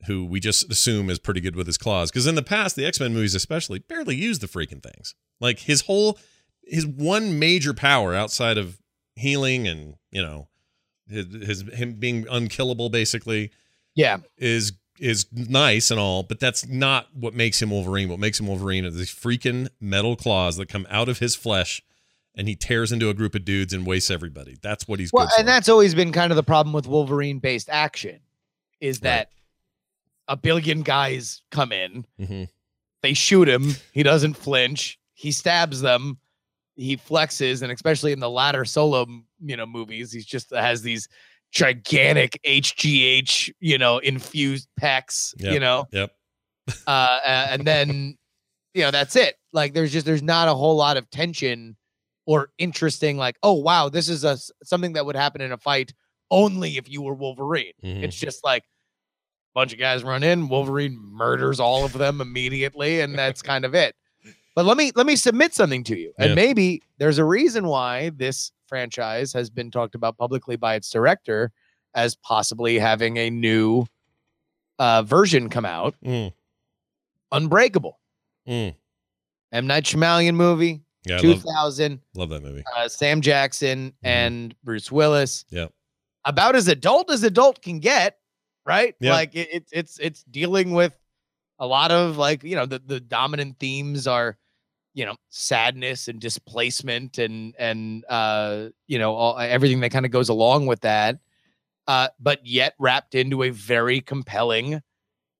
who 0.06 0.24
we 0.24 0.40
just 0.40 0.70
assume 0.70 1.10
is 1.10 1.18
pretty 1.18 1.40
good 1.40 1.56
with 1.56 1.66
his 1.66 1.76
claws. 1.78 2.10
Because 2.10 2.26
in 2.26 2.34
the 2.34 2.42
past, 2.42 2.76
the 2.76 2.86
X 2.86 3.00
Men 3.00 3.12
movies 3.12 3.34
especially 3.34 3.78
barely 3.80 4.14
used 4.16 4.40
the 4.40 4.46
freaking 4.46 4.82
things. 4.82 5.14
Like 5.40 5.60
his 5.60 5.82
whole, 5.82 6.18
his 6.64 6.86
one 6.86 7.38
major 7.38 7.74
power 7.74 8.14
outside 8.14 8.58
of 8.58 8.80
healing 9.16 9.66
and 9.66 9.94
you 10.12 10.22
know 10.22 10.48
his, 11.08 11.26
his 11.46 11.62
him 11.74 11.94
being 11.94 12.26
unkillable 12.30 12.88
basically 12.90 13.50
Yeah. 13.94 14.18
is 14.36 14.72
is 15.00 15.26
nice 15.32 15.90
and 15.92 15.98
all, 16.00 16.22
but 16.24 16.40
that's 16.40 16.66
not 16.66 17.06
what 17.14 17.32
makes 17.34 17.62
him 17.62 17.70
Wolverine. 17.70 18.08
What 18.08 18.18
makes 18.18 18.38
him 18.40 18.46
Wolverine 18.48 18.84
are 18.84 18.90
these 18.90 19.12
freaking 19.14 19.68
metal 19.80 20.16
claws 20.16 20.56
that 20.56 20.68
come 20.68 20.86
out 20.90 21.08
of 21.08 21.20
his 21.20 21.36
flesh, 21.36 21.82
and 22.34 22.48
he 22.48 22.56
tears 22.56 22.90
into 22.92 23.08
a 23.08 23.14
group 23.14 23.34
of 23.36 23.44
dudes 23.44 23.72
and 23.72 23.86
wastes 23.86 24.10
everybody. 24.10 24.56
That's 24.60 24.88
what 24.88 24.98
he's 25.00 25.12
Well, 25.12 25.28
and 25.38 25.46
that's 25.46 25.68
always 25.68 25.94
been 25.94 26.10
kind 26.12 26.32
of 26.32 26.36
the 26.36 26.42
problem 26.42 26.72
with 26.72 26.86
Wolverine 26.88 27.38
based 27.38 27.68
action 27.70 28.18
is 28.80 29.00
Right. 29.02 29.26
A 30.28 30.36
billion 30.36 30.82
guys 30.82 31.42
come 31.50 31.72
in, 31.72 32.04
Mhm. 32.20 32.48
they 33.02 33.14
shoot 33.14 33.48
him, 33.48 33.74
he 33.92 34.02
doesn't 34.02 34.34
flinch, 34.34 34.98
he 35.14 35.32
stabs 35.32 35.80
them, 35.80 36.18
he 36.76 36.96
flexes, 36.96 37.62
and 37.62 37.72
especially 37.72 38.12
in 38.12 38.20
the 38.20 38.30
latter 38.30 38.64
solo, 38.64 39.06
you 39.40 39.56
know, 39.56 39.66
movies, 39.66 40.12
he's 40.12 40.26
just 40.26 40.50
has 40.50 40.82
these 40.82 41.08
gigantic 41.50 42.38
HGH, 42.44 43.50
you 43.60 43.78
know, 43.78 43.98
infused 43.98 44.68
pecs, 44.80 45.34
you 45.38 45.58
know, 45.58 45.86
Yep. 45.92 46.10
uh, 46.86 47.20
and 47.24 47.66
then 47.66 48.16
you 48.74 48.82
know 48.82 48.90
that's 48.90 49.16
it. 49.16 49.36
Like 49.52 49.72
there's 49.74 49.92
just 49.92 50.04
there's 50.06 50.22
not 50.22 50.46
a 50.48 50.54
whole 50.54 50.76
lot 50.76 50.96
of 50.98 51.08
tension 51.10 51.76
or 52.26 52.50
interesting. 52.58 53.16
Like 53.16 53.36
oh 53.42 53.54
wow, 53.54 53.88
this 53.88 54.08
is 54.08 54.24
a 54.24 54.38
something 54.62 54.92
that 54.92 55.06
would 55.06 55.16
happen 55.16 55.40
in 55.40 55.52
a 55.52 55.56
fight 55.58 55.92
only 56.30 56.76
if 56.76 56.88
you 56.88 57.00
were 57.02 57.14
Wolverine. 57.14 57.72
Mhm. 57.82 58.02
It's 58.04 58.16
just 58.16 58.44
like 58.44 58.64
bunch 59.58 59.72
of 59.72 59.78
guys 59.80 60.04
run 60.04 60.22
in, 60.22 60.48
Wolverine 60.48 60.96
murders 61.12 61.58
all 61.58 61.84
of 61.84 61.92
them 61.92 62.20
immediately, 62.20 63.00
and 63.00 63.18
that's 63.18 63.42
kind 63.42 63.64
of 63.64 63.74
it. 63.74 63.96
But 64.54 64.64
let 64.66 64.76
me 64.76 64.92
let 64.94 65.04
me 65.06 65.16
submit 65.16 65.52
something 65.54 65.82
to 65.84 65.98
you, 65.98 66.12
and 66.18 66.30
Yeah. 66.30 66.34
maybe 66.34 66.82
there's 66.98 67.18
a 67.18 67.24
reason 67.24 67.66
why 67.66 68.10
this 68.10 68.52
franchise 68.68 69.32
has 69.32 69.50
been 69.50 69.70
talked 69.70 69.94
about 69.94 70.16
publicly 70.16 70.56
by 70.56 70.74
its 70.74 70.90
director 70.90 71.50
as 71.94 72.14
possibly 72.16 72.78
having 72.78 73.16
a 73.16 73.30
new 73.30 73.86
uh, 74.78 75.02
version 75.02 75.48
come 75.48 75.64
out. 75.64 75.94
Mm, 76.04 76.32
Unbreakable. 77.32 77.98
mm. 78.48 78.74
M. 79.52 79.66
Night 79.66 79.84
Shyamalan 79.84 80.34
movie, 80.34 80.82
Yeah, 81.06 81.14
I 81.16 81.20
love, 81.22 81.42
2000, 81.42 82.00
love 82.14 82.28
that 82.28 82.42
movie. 82.42 82.62
uh, 82.76 82.88
Sam 82.88 83.20
Jackson 83.20 83.92
and 84.02 84.54
Bruce 84.62 84.92
Willis. 84.92 85.44
Yep. 85.50 85.72
About 86.24 86.54
as 86.54 86.68
adult 86.68 87.10
as 87.10 87.22
adult 87.22 87.62
can 87.62 87.78
get, 87.80 88.18
right? 88.68 88.94
Yeah. 89.00 89.14
Like 89.14 89.34
it, 89.34 89.48
it, 89.50 89.64
it's 89.72 89.98
it's 89.98 90.22
dealing 90.24 90.72
with 90.72 90.92
a 91.58 91.66
lot 91.66 91.90
of 91.90 92.18
like 92.18 92.44
you 92.44 92.54
know 92.54 92.66
the 92.66 92.80
the 92.84 93.00
dominant 93.00 93.58
themes 93.58 94.06
are 94.06 94.36
you 94.94 95.06
know 95.06 95.16
sadness 95.30 96.08
and 96.08 96.20
displacement 96.20 97.18
and 97.18 97.54
and 97.58 98.04
uh 98.08 98.68
you 98.86 98.98
know 98.98 99.14
all, 99.14 99.38
everything 99.38 99.80
that 99.80 99.90
kind 99.90 100.04
of 100.04 100.12
goes 100.12 100.28
along 100.28 100.66
with 100.66 100.80
that 100.80 101.18
uh 101.86 102.08
but 102.20 102.44
yet 102.44 102.74
wrapped 102.78 103.14
into 103.14 103.42
a 103.42 103.50
very 103.50 104.00
compelling 104.00 104.74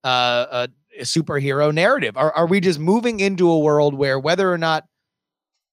uh, 0.04 0.06
uh 0.06 0.66
superhero 1.02 1.72
narrative 1.72 2.16
are, 2.16 2.32
are 2.32 2.46
we 2.46 2.60
just 2.60 2.78
moving 2.78 3.20
into 3.20 3.50
a 3.50 3.58
world 3.58 3.94
where 3.94 4.18
whether 4.18 4.52
or 4.52 4.58
not 4.58 4.86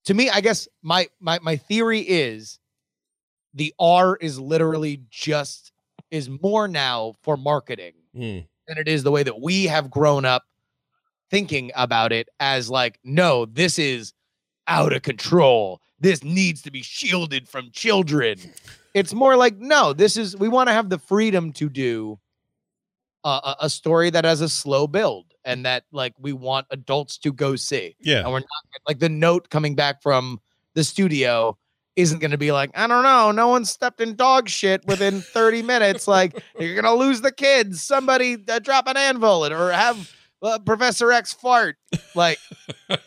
to 0.04 0.14
me 0.14 0.30
i 0.30 0.42
guess 0.42 0.68
my 0.82 1.08
my 1.20 1.40
my 1.42 1.56
theory 1.56 2.00
is 2.00 2.60
the 3.54 3.74
r 3.80 4.18
is 4.18 4.40
literally 4.40 5.02
just 5.10 5.72
is 6.16 6.30
more 6.42 6.68
now 6.68 7.14
for 7.22 7.38
marketing 7.38 7.94
Mm, 8.16 8.48
than 8.68 8.78
it 8.78 8.88
is 8.88 9.04
the 9.04 9.12
way 9.12 9.24
that 9.24 9.42
we 9.42 9.66
have 9.66 9.92
grown 9.92 10.24
up 10.24 10.44
thinking 11.30 11.70
about 11.76 12.12
it 12.14 12.30
as 12.40 12.70
like 12.70 12.98
no 13.04 13.46
this 13.46 13.78
is 13.78 14.14
out 14.68 14.94
of 14.94 15.02
control. 15.02 15.82
This 16.00 16.24
needs 16.24 16.62
to 16.64 16.72
be 16.72 16.82
shielded 16.82 17.48
from 17.50 17.72
children. 17.72 18.38
It's 18.94 19.14
more 19.14 19.36
like 19.36 19.58
no 19.58 19.92
this 19.94 20.16
is 20.18 20.38
we 20.38 20.48
want 20.48 20.70
to 20.70 20.74
have 20.74 20.90
the 20.90 20.98
freedom 20.98 21.52
to 21.54 21.68
do 21.70 22.18
a, 23.26 23.30
a, 23.30 23.56
a 23.62 23.70
story 23.70 24.10
that 24.12 24.24
has 24.24 24.40
a 24.42 24.48
slow 24.50 24.88
build 24.88 25.26
and 25.44 25.66
that 25.66 25.84
like 25.92 26.14
we 26.20 26.32
want 26.32 26.68
adults 26.72 27.18
to 27.20 27.34
go 27.34 27.56
see. 27.58 27.96
Yeah. 28.00 28.20
and 28.20 28.32
we're 28.32 28.40
not 28.40 28.82
like 28.88 29.00
the 29.00 29.10
note 29.10 29.50
coming 29.50 29.76
back 29.76 30.02
from 30.02 30.40
the 30.74 30.84
studio 30.84 31.58
isn't 31.96 32.20
going 32.20 32.32
to 32.32 32.38
be 32.38 32.52
like 32.52 32.72
i 32.76 32.88
don't 32.88 33.04
know 33.04 33.32
no 33.32 33.48
one 33.48 33.66
stepped 33.66 34.02
in 34.02 34.16
dog 34.16 34.50
shit 34.50 34.86
within 34.86 35.22
30 35.34 35.62
minutes 35.62 36.08
like 36.08 36.42
you're 36.60 36.80
going 36.80 36.84
to 36.84 36.94
lose 36.94 37.22
the 37.22 37.32
kids 37.32 37.82
somebody 37.82 38.38
uh, 38.50 38.60
drop 38.60 38.88
an 38.88 38.98
anvil 38.98 39.46
or 39.46 39.72
have 39.72 40.14
uh, 40.42 40.60
professor 40.60 41.12
x 41.12 41.34
fart 41.34 41.78
like 42.16 42.38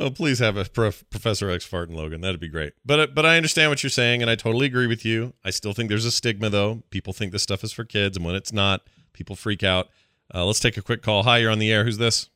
oh, 0.00 0.10
please 0.10 0.38
have 0.38 0.56
a 0.56 0.64
prof- 0.64 1.04
Professor 1.10 1.50
X 1.50 1.64
fart 1.64 1.88
and 1.88 1.96
Logan. 1.96 2.20
That'd 2.20 2.40
be 2.40 2.48
great. 2.48 2.72
But 2.84 3.00
uh, 3.00 3.06
but 3.14 3.26
I 3.26 3.36
understand 3.36 3.70
what 3.70 3.82
you're 3.82 3.90
saying, 3.90 4.22
and 4.22 4.30
I 4.30 4.34
totally 4.34 4.66
agree 4.66 4.86
with 4.86 5.04
you. 5.04 5.34
I 5.44 5.50
still 5.50 5.72
think 5.72 5.88
there's 5.88 6.04
a 6.04 6.10
stigma 6.10 6.50
though. 6.50 6.82
People 6.90 7.12
think 7.12 7.32
this 7.32 7.42
stuff 7.42 7.62
is 7.62 7.72
for 7.72 7.84
kids, 7.84 8.16
and 8.16 8.26
when 8.26 8.34
it's 8.34 8.52
not, 8.52 8.82
people 9.12 9.36
freak 9.36 9.62
out. 9.62 9.88
Uh, 10.34 10.44
let's 10.44 10.60
take 10.60 10.76
a 10.76 10.82
quick 10.82 11.02
call. 11.02 11.24
Hi, 11.24 11.38
you're 11.38 11.50
on 11.50 11.58
the 11.58 11.72
air. 11.72 11.84
Who's 11.84 11.98
this? 11.98 12.30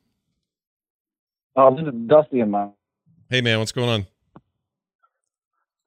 Oh, 1.57 1.75
this 1.75 1.87
is 1.87 1.95
Dusty 2.07 2.41
in 2.41 2.51
my. 2.51 2.69
Hey, 3.31 3.41
man, 3.41 3.59
what's 3.59 3.73
going 3.73 3.89
on? 3.89 4.07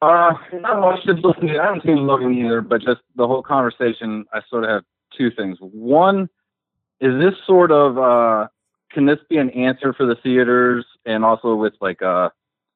Uh, 0.02 0.34
not 0.54 0.80
much. 0.80 1.04
Just 1.06 1.24
listening. 1.24 1.60
I 1.60 1.66
haven't 1.66 1.84
seen 1.84 2.06
Logan 2.06 2.34
either, 2.34 2.62
but 2.62 2.82
just 2.82 3.02
the 3.16 3.28
whole 3.28 3.42
conversation. 3.42 4.26
I 4.34 4.42
sort 4.50 4.64
of 4.64 4.70
have 4.70 4.84
two 5.18 5.32
things. 5.32 5.58
One, 5.60 6.30
is 7.00 7.20
this 7.20 7.34
sort 7.46 7.72
of 7.72 7.98
uh, 7.98 8.48
can 8.92 9.06
this 9.06 9.20
be 9.30 9.38
an 9.38 9.50
answer 9.52 9.94
for 9.94 10.06
the 10.06 10.16
theaters 10.16 10.86
and 11.06 11.26
also 11.26 11.56
with 11.56 11.74
like 11.82 12.02
uh 12.02 12.30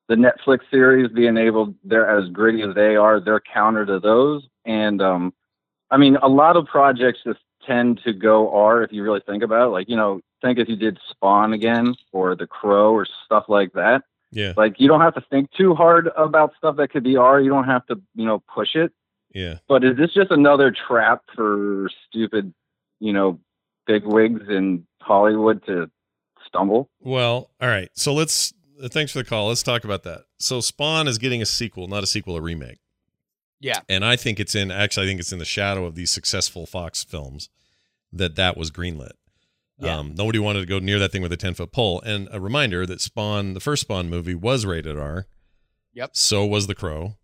the 0.08 0.16
Netflix 0.16 0.60
series 0.70 1.10
being 1.12 1.38
able 1.38 1.74
they're 1.84 2.10
as 2.10 2.30
gritty 2.30 2.63
as 2.63 2.75
they 2.75 2.96
are, 2.96 3.20
they're 3.20 3.40
counter 3.40 3.86
to 3.86 4.00
those. 4.00 4.46
And 4.66 5.01
um, 5.01 5.34
I 5.90 5.98
mean, 5.98 6.18
a 6.18 6.28
lot 6.28 6.58
of 6.58 6.66
projects 6.66 7.20
just 7.24 7.40
tend 7.66 8.01
to 8.04 8.13
go 8.13 8.54
R 8.54 8.84
if 8.84 8.92
you 8.92 9.04
really 9.04 9.22
think 9.25 9.44
about 9.44 9.68
it. 9.68 9.72
Like 9.72 9.90
you 9.90 9.96
know, 9.96 10.22
think 10.42 10.60
if 10.60 10.68
you 10.68 10.75
did 10.75 11.00
Spawn 11.10 11.54
again 11.54 11.96
or 12.12 12.36
The 12.36 12.48
Crow 12.48 12.94
or 12.94 13.08
stuff 13.25 13.46
like 13.48 13.74
that. 13.74 14.04
Yeah, 14.32 14.54
Like 14.56 14.76
you 14.80 14.88
don't 14.88 15.02
have 15.02 15.16
to 15.16 15.24
think 15.30 15.52
too 15.52 15.76
hard 15.76 16.10
about 16.16 16.54
stuff 16.58 16.78
that 16.78 16.90
could 16.92 17.04
be 17.04 17.18
R. 17.18 17.42
You 17.42 17.50
don't 17.50 17.66
have 17.66 17.86
to, 17.88 18.02
you 18.16 18.26
know, 18.26 18.42
push 18.54 18.76
it. 18.76 18.92
yeah. 19.34 19.58
But 19.68 19.84
is 19.84 19.98
this 19.98 20.14
just 20.14 20.32
another 20.32 20.72
trap 20.72 21.24
for 21.36 21.90
stupid, 22.08 22.54
you 23.00 23.12
know, 23.14 23.40
big 23.88 24.06
wigs 24.06 24.48
in 24.48 24.86
Hollywood 25.02 25.66
to 25.66 25.90
stumble? 26.48 26.90
Well, 27.02 27.50
all 27.60 27.68
right. 27.68 27.90
So 27.94 28.14
let's. 28.14 28.54
Uh, 28.82 28.88
thanks 28.88 29.12
for 29.12 29.20
the 29.20 29.26
call. 29.26 29.50
Let's 29.50 29.64
talk 29.64 29.84
about 29.84 30.04
that. 30.04 30.22
So 30.40 30.60
Spawn 30.62 31.08
is 31.08 31.18
getting 31.18 31.42
a 31.42 31.46
sequel, 31.46 31.88
not 31.88 32.04
a 32.04 32.08
sequel, 32.08 32.36
a 32.38 32.42
remake. 32.42 32.80
yeah 33.60 33.82
and 33.90 34.04
I 34.04 34.16
think 34.16 34.40
it's 34.40 34.56
in 34.56 34.72
actually 34.72 35.06
I 35.06 35.10
think 35.10 35.20
it's 35.20 35.32
in 35.32 35.40
the 35.40 35.46
shadow 35.46 35.86
of 35.86 35.94
these 35.96 36.10
successful 36.10 36.66
Fox 36.66 37.04
films 37.04 37.50
that 38.14 38.36
that 38.38 38.58
was 38.58 38.72
greenlit. 38.72 39.12
Yeah. 39.82 39.98
Um, 39.98 40.14
nobody 40.16 40.40
wanted 40.40 40.60
to 40.62 40.66
go 40.68 40.80
near 40.80 41.00
that 41.00 41.12
thing 41.12 41.22
with 41.22 41.32
a 41.34 41.38
ten 41.38 41.54
foot 41.54 41.72
pole. 41.72 42.02
And 42.06 42.28
a 42.32 42.40
reminder 42.40 42.86
that 42.86 43.02
Spawn, 43.02 43.54
the 43.56 43.60
first 43.60 43.82
Spawn 43.82 44.10
movie, 44.10 44.36
was 44.36 44.66
rated 44.66 44.98
R. 44.98 45.26
Yep. 45.94 46.12
So 46.14 46.46
was 46.46 46.68
The 46.68 46.76
Crow. 46.76 47.16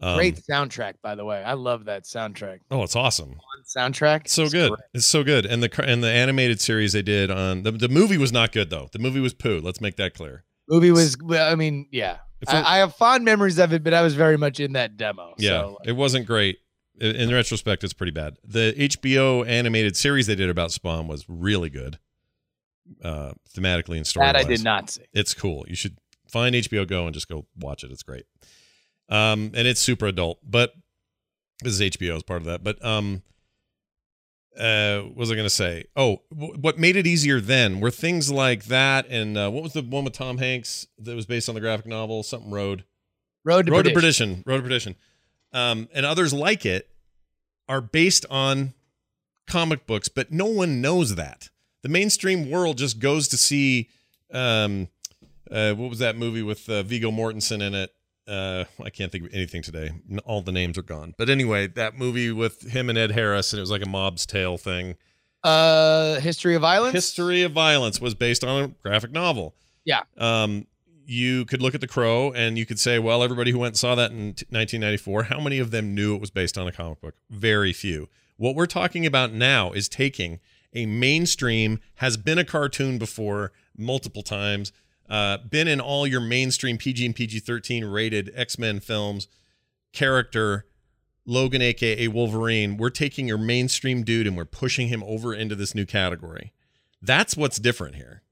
Um, 0.00 0.16
great 0.16 0.34
soundtrack 0.50 0.94
by 1.00 1.14
the 1.14 1.24
way 1.24 1.44
i 1.44 1.52
love 1.52 1.84
that 1.84 2.02
soundtrack 2.02 2.58
Oh, 2.72 2.82
it's 2.82 2.96
awesome. 2.96 3.36
soundtrack 3.76 4.26
So 4.28 4.48
good. 4.48 4.72
It's 4.92 5.06
so 5.06 5.22
good. 5.22 5.46
And 5.46 5.62
the 5.62 5.84
and 5.86 6.02
the 6.02 6.10
animated 6.10 6.60
series 6.60 6.92
they 6.92 7.02
did 7.02 7.30
on 7.30 7.62
the 7.62 7.70
the 7.70 7.88
movie 7.88 8.18
was 8.18 8.32
not 8.32 8.50
good 8.50 8.68
though. 8.68 8.88
The 8.92 8.98
movie 8.98 9.20
was 9.20 9.32
poo. 9.32 9.60
Let's 9.60 9.80
make 9.80 9.94
that 9.98 10.14
clear. 10.14 10.42
movie 10.68 10.90
was 10.90 11.16
i 11.32 11.54
mean 11.54 11.86
yeah 11.92 12.16
I, 12.48 12.62
I 12.62 12.78
have 12.78 12.96
fond 12.96 13.24
memories 13.24 13.60
of 13.60 13.72
it 13.72 13.84
but 13.84 13.94
i 13.94 14.02
was 14.02 14.14
very 14.16 14.36
much 14.36 14.58
in 14.58 14.72
that 14.72 14.96
demo 14.96 15.34
Yeah, 15.38 15.50
so 15.50 15.78
it 15.84 15.92
wasn't 15.92 16.26
great. 16.26 16.58
In 17.00 17.32
retrospect, 17.32 17.82
it's 17.84 17.94
pretty 17.94 18.12
bad. 18.12 18.36
The 18.44 18.74
HBO 18.78 19.46
animated 19.46 19.96
series 19.96 20.26
they 20.26 20.34
did 20.34 20.50
about 20.50 20.72
Spawn 20.72 21.08
was 21.08 21.24
really 21.28 21.70
good, 21.70 21.98
uh, 23.02 23.32
thematically 23.56 23.96
and 23.96 24.06
story. 24.06 24.26
that 24.26 24.36
i 24.36 24.42
did 24.44 24.62
not 24.62 24.90
see 24.90 25.02
It's 25.12 25.34
cool. 25.34 25.64
You 25.66 25.74
should 25.74 25.96
find 26.28 26.54
HBO 26.54 26.86
Go 26.86 27.06
and 27.06 27.14
just 27.14 27.28
go 27.28 27.46
watch 27.58 27.82
it. 27.82 27.90
It's 27.90 28.02
great. 28.02 28.24
Um, 29.08 29.52
and 29.54 29.66
it's 29.66 29.80
super 29.80 30.06
adult, 30.06 30.38
but 30.42 30.74
this 31.62 31.72
is 31.72 31.80
HBO 31.80 32.16
as 32.16 32.22
part 32.22 32.40
of 32.40 32.46
that. 32.46 32.62
But 32.62 32.82
um, 32.84 33.22
uh, 34.58 35.00
what 35.00 35.16
was 35.16 35.30
I 35.30 35.34
going 35.34 35.46
to 35.46 35.50
say? 35.50 35.84
Oh, 35.96 36.22
w- 36.30 36.54
what 36.60 36.78
made 36.78 36.96
it 36.96 37.06
easier 37.06 37.40
then 37.40 37.80
were 37.80 37.90
things 37.90 38.30
like 38.30 38.64
that, 38.66 39.06
and 39.08 39.36
uh, 39.36 39.50
what 39.50 39.62
was 39.62 39.72
the 39.72 39.82
one 39.82 40.04
with 40.04 40.12
Tom 40.12 40.38
Hanks 40.38 40.86
that 40.98 41.16
was 41.16 41.26
based 41.26 41.48
on 41.48 41.54
the 41.54 41.60
graphic 41.60 41.86
novel, 41.86 42.22
something 42.22 42.50
Road. 42.50 42.84
road 43.44 43.66
to 43.66 43.72
Road 43.72 43.84
to 43.84 43.90
perdition. 43.92 44.28
Perdition, 44.28 44.44
Road 44.46 44.56
to 44.58 44.62
Perdition, 44.62 44.96
um, 45.52 45.88
and 45.92 46.06
others 46.06 46.32
like 46.32 46.64
it 46.66 46.88
are 47.68 47.80
based 47.80 48.26
on 48.30 48.74
comic 49.46 49.86
books, 49.86 50.08
but 50.08 50.32
no 50.32 50.46
one 50.46 50.80
knows 50.80 51.14
that. 51.16 51.48
The 51.82 51.88
mainstream 51.88 52.50
world 52.50 52.78
just 52.78 52.98
goes 52.98 53.28
to 53.28 53.36
see, 53.36 53.88
um, 54.32 54.88
uh, 55.50 55.72
what 55.74 55.90
was 55.90 55.98
that 55.98 56.16
movie 56.16 56.42
with 56.42 56.68
uh, 56.68 56.82
Viggo 56.82 57.10
Mortensen 57.10 57.60
in 57.60 57.74
it? 57.74 57.90
Uh, 58.26 58.64
I 58.82 58.90
can't 58.90 59.10
think 59.10 59.24
of 59.26 59.34
anything 59.34 59.62
today. 59.62 59.90
All 60.24 60.42
the 60.42 60.52
names 60.52 60.78
are 60.78 60.82
gone. 60.82 61.14
But 61.18 61.28
anyway, 61.28 61.66
that 61.66 61.98
movie 61.98 62.30
with 62.30 62.62
him 62.62 62.88
and 62.88 62.96
Ed 62.96 63.10
Harris, 63.10 63.52
and 63.52 63.58
it 63.58 63.62
was 63.62 63.70
like 63.70 63.84
a 63.84 63.88
mob's 63.88 64.26
tale 64.26 64.56
thing. 64.58 64.94
uh 65.42 66.20
history 66.20 66.54
of 66.54 66.62
violence 66.62 66.92
History 66.94 67.42
of 67.42 67.50
Violence 67.50 68.00
was 68.00 68.14
based 68.14 68.44
on 68.44 68.62
a 68.62 68.68
graphic 68.68 69.10
novel. 69.10 69.56
Yeah. 69.84 70.02
Um, 70.16 70.68
you 71.06 71.44
could 71.44 71.62
look 71.62 71.74
at 71.74 71.80
The 71.80 71.86
Crow 71.86 72.32
and 72.32 72.56
you 72.56 72.66
could 72.66 72.78
say, 72.78 72.98
well, 72.98 73.22
everybody 73.22 73.50
who 73.50 73.58
went 73.58 73.72
and 73.72 73.78
saw 73.78 73.94
that 73.94 74.10
in 74.10 74.34
t- 74.34 74.46
1994, 74.50 75.24
how 75.24 75.40
many 75.40 75.58
of 75.58 75.70
them 75.70 75.94
knew 75.94 76.14
it 76.14 76.20
was 76.20 76.30
based 76.30 76.56
on 76.58 76.66
a 76.66 76.72
comic 76.72 77.00
book? 77.00 77.14
Very 77.30 77.72
few. 77.72 78.08
What 78.36 78.54
we're 78.54 78.66
talking 78.66 79.06
about 79.06 79.32
now 79.32 79.72
is 79.72 79.88
taking 79.88 80.40
a 80.74 80.86
mainstream, 80.86 81.80
has 81.96 82.16
been 82.16 82.38
a 82.38 82.44
cartoon 82.44 82.98
before 82.98 83.52
multiple 83.76 84.22
times, 84.22 84.72
uh, 85.08 85.38
been 85.38 85.68
in 85.68 85.80
all 85.80 86.06
your 86.06 86.20
mainstream 86.20 86.78
PG 86.78 87.04
and 87.04 87.14
PG 87.14 87.40
13 87.40 87.84
rated 87.84 88.30
X 88.34 88.58
Men 88.58 88.80
films, 88.80 89.28
character, 89.92 90.66
Logan, 91.26 91.62
aka 91.62 92.08
Wolverine. 92.08 92.76
We're 92.76 92.90
taking 92.90 93.28
your 93.28 93.38
mainstream 93.38 94.02
dude 94.02 94.26
and 94.26 94.36
we're 94.36 94.44
pushing 94.44 94.88
him 94.88 95.02
over 95.04 95.34
into 95.34 95.54
this 95.54 95.74
new 95.74 95.86
category. 95.86 96.52
That's 97.00 97.36
what's 97.36 97.58
different 97.58 97.96
here. 97.96 98.22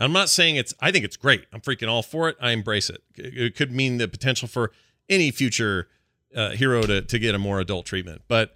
I'm 0.00 0.12
not 0.12 0.28
saying 0.28 0.56
it's, 0.56 0.74
I 0.80 0.90
think 0.92 1.04
it's 1.04 1.16
great. 1.16 1.46
I'm 1.52 1.60
freaking 1.60 1.88
all 1.88 2.02
for 2.02 2.28
it. 2.28 2.36
I 2.40 2.50
embrace 2.52 2.90
it. 2.90 3.02
It 3.16 3.56
could 3.56 3.72
mean 3.72 3.98
the 3.98 4.08
potential 4.08 4.48
for 4.48 4.72
any 5.08 5.30
future 5.30 5.88
uh, 6.34 6.50
hero 6.50 6.82
to, 6.82 7.02
to 7.02 7.18
get 7.18 7.34
a 7.34 7.38
more 7.38 7.60
adult 7.60 7.86
treatment. 7.86 8.22
But 8.28 8.54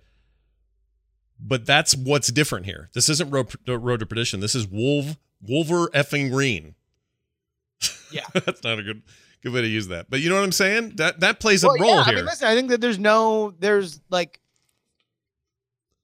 but 1.44 1.66
that's 1.66 1.96
what's 1.96 2.28
different 2.28 2.66
here. 2.66 2.88
This 2.94 3.08
isn't 3.08 3.30
Road, 3.30 3.52
road 3.66 3.98
to 3.98 4.06
Perdition. 4.06 4.38
This 4.38 4.54
is 4.54 4.68
Wolf 4.68 5.16
Wolver 5.40 5.88
effing 5.88 6.30
Green. 6.30 6.76
Yeah. 8.12 8.22
that's 8.32 8.62
not 8.62 8.78
a 8.78 8.82
good 8.82 9.02
good 9.42 9.52
way 9.52 9.62
to 9.62 9.66
use 9.66 9.88
that. 9.88 10.08
But 10.08 10.20
you 10.20 10.28
know 10.28 10.36
what 10.36 10.44
I'm 10.44 10.52
saying? 10.52 10.96
That 10.96 11.20
that 11.20 11.40
plays 11.40 11.64
a 11.64 11.68
role 11.68 11.78
yeah, 11.78 12.04
here. 12.04 12.12
I 12.12 12.16
mean, 12.16 12.24
listen, 12.24 12.48
I 12.48 12.54
think 12.54 12.70
that 12.70 12.80
there's 12.80 12.98
no, 12.98 13.52
there's 13.58 14.00
like, 14.08 14.40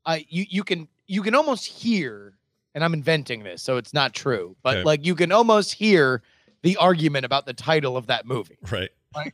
I 0.05 0.27
you 0.29 0.45
you 0.49 0.65
can 0.65 0.89
you 1.07 1.23
can 1.23 1.35
almost 1.35 1.67
hear, 1.67 2.35
and 2.79 2.85
I'm 2.85 2.95
inventing 2.95 3.43
this, 3.43 3.61
so 3.61 3.77
it's 3.77 3.93
not 3.93 4.15
true, 4.15 4.55
but 4.63 4.77
Okay. 4.77 4.85
like 4.85 5.05
you 5.05 5.17
can 5.17 5.33
almost 5.33 5.75
hear 5.75 6.23
the 6.63 6.77
argument 6.77 7.25
about 7.25 7.45
the 7.45 7.53
title 7.53 7.97
of 7.97 8.07
that 8.07 8.25
movie, 8.25 8.57
right. 8.71 8.91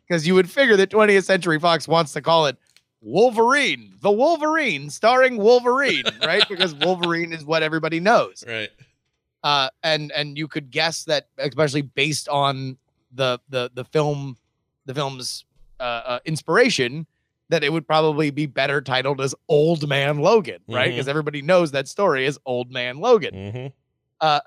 because 0.09 0.27
you 0.27 0.35
would 0.35 0.51
figure 0.51 0.79
that 0.79 0.89
20th 0.89 1.25
Century 1.25 1.61
Fox 1.61 1.87
wants 1.87 2.15
to 2.15 2.23
call 2.23 2.47
it 2.47 2.57
Wolverine, 3.03 3.93
the 4.01 4.11
Wolverine, 4.11 4.89
starring 4.89 5.37
Wolverine, 5.37 6.05
right? 6.25 6.43
Because 6.49 6.75
Wolverine 6.75 7.35
is 7.35 7.45
what 7.45 7.63
everybody 7.63 8.01
knows. 8.01 8.43
Right. 8.49 8.71
uh, 9.43 9.69
and 9.83 10.11
and 10.13 10.39
you 10.39 10.49
could 10.49 10.71
guess 10.71 11.05
that, 11.05 11.29
especially 11.37 11.83
based 11.83 12.29
on 12.31 12.79
the 13.13 13.39
the 13.51 13.71
the 13.75 13.85
film, 13.85 14.39
the 14.87 14.95
film's 14.95 15.45
uh, 15.81 15.83
uh, 15.83 16.19
inspiration, 16.25 17.07
that 17.55 17.63
it 17.63 17.73
would 17.73 17.87
probably 17.87 18.31
be 18.31 18.47
better 18.47 18.81
titled 18.83 19.21
as 19.21 19.33
Old 19.49 19.89
Man 19.89 20.19
Logan, 20.19 20.59
right? 20.69 20.91
Because 20.91 21.07
everybody 21.09 21.41
knows 21.41 21.71
that 21.71 21.87
story 21.87 22.27
is 22.27 22.37
Old 22.45 22.71
Man 22.73 22.99
Logan, 22.99 23.73
hmm 24.21 24.39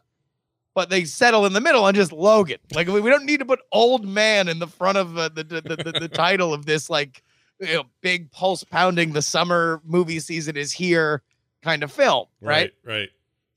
but 0.76 0.92
they 0.92 1.06
settle 1.06 1.48
in 1.48 1.54
the 1.54 1.62
middle 1.62 1.84
on 1.84 1.96
just 1.96 2.12
Logan. 2.12 2.60
Like 2.76 2.88
we, 2.88 3.02
we 3.02 3.10
don't 3.10 3.26
need 3.26 3.40
to 3.40 3.46
put 3.46 3.60
Old 3.72 4.06
Man 4.06 4.48
in 4.48 4.60
the 4.60 4.68
front 4.68 5.00
of 5.00 5.18
uh, 5.18 5.30
the, 5.30 5.44
the, 5.44 5.62
the 5.62 5.76
the 5.76 6.00
the 6.02 6.08
title 6.08 6.54
of 6.54 6.68
this 6.68 6.88
like 6.88 7.24
you 7.60 7.74
know 7.74 7.84
big 8.02 8.30
pulse 8.32 8.64
pounding 8.64 9.14
the 9.14 9.24
summer 9.24 9.82
movie 9.84 10.20
season 10.20 10.56
is 10.56 10.72
here 10.72 11.24
kind 11.64 11.82
of 11.82 11.92
film, 11.92 12.28
right? 12.42 12.74
Right. 12.84 13.10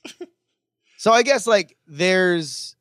Right. 0.07 0.29
So 0.97 1.13
I 1.13 1.23
guess 1.23 1.47
like 1.47 1.79
there's 1.87 2.77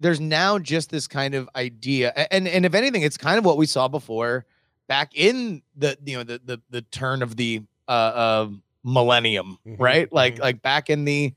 there's 0.00 0.20
now 0.20 0.58
just 0.58 0.90
this 0.90 1.06
kind 1.06 1.34
of 1.34 1.48
idea 1.56 2.12
and 2.30 2.46
and 2.46 2.66
if 2.66 2.74
anything 2.74 3.00
it's 3.00 3.16
kind 3.16 3.38
of 3.38 3.44
what 3.46 3.56
we 3.56 3.64
saw 3.64 3.88
before 3.88 4.44
back 4.88 5.12
in 5.14 5.62
the 5.76 5.96
you 6.04 6.16
know 6.18 6.24
the 6.24 6.40
the, 6.44 6.60
the 6.70 6.82
turn 6.82 7.22
of 7.22 7.36
the 7.36 7.62
uh, 7.88 7.90
uh 7.90 8.48
millennium 8.84 9.58
Mhm, 9.66 9.76
right 9.78 10.12
like 10.12 10.36
mhm. 10.36 10.40
like 10.40 10.62
back 10.62 10.90
in 10.90 11.04
the 11.04 11.32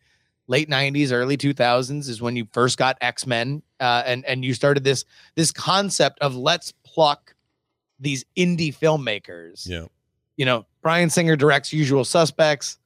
late 0.48 0.70
90s 0.70 1.12
early 1.12 1.38
2000s 1.38 2.10
is 2.10 2.22
when 2.22 2.36
you 2.36 2.48
first 2.54 2.78
got 2.78 2.98
x-men 3.02 3.62
uh 3.80 4.04
and 4.06 4.26
and 4.26 4.44
you 4.44 4.54
started 4.54 4.84
this 4.84 5.06
this 5.36 5.52
concept 5.52 6.20
of 6.22 6.36
let's 6.36 6.72
pluck 6.84 7.36
these 8.00 8.26
indie 8.36 8.76
filmmakers 8.76 9.68
Yeah. 9.68 9.86
you 10.38 10.46
know, 10.46 10.66
Bryan 10.82 11.10
Singer 11.10 11.36
directs 11.36 11.72
Usual 11.72 12.04
Suspects. 12.04 12.78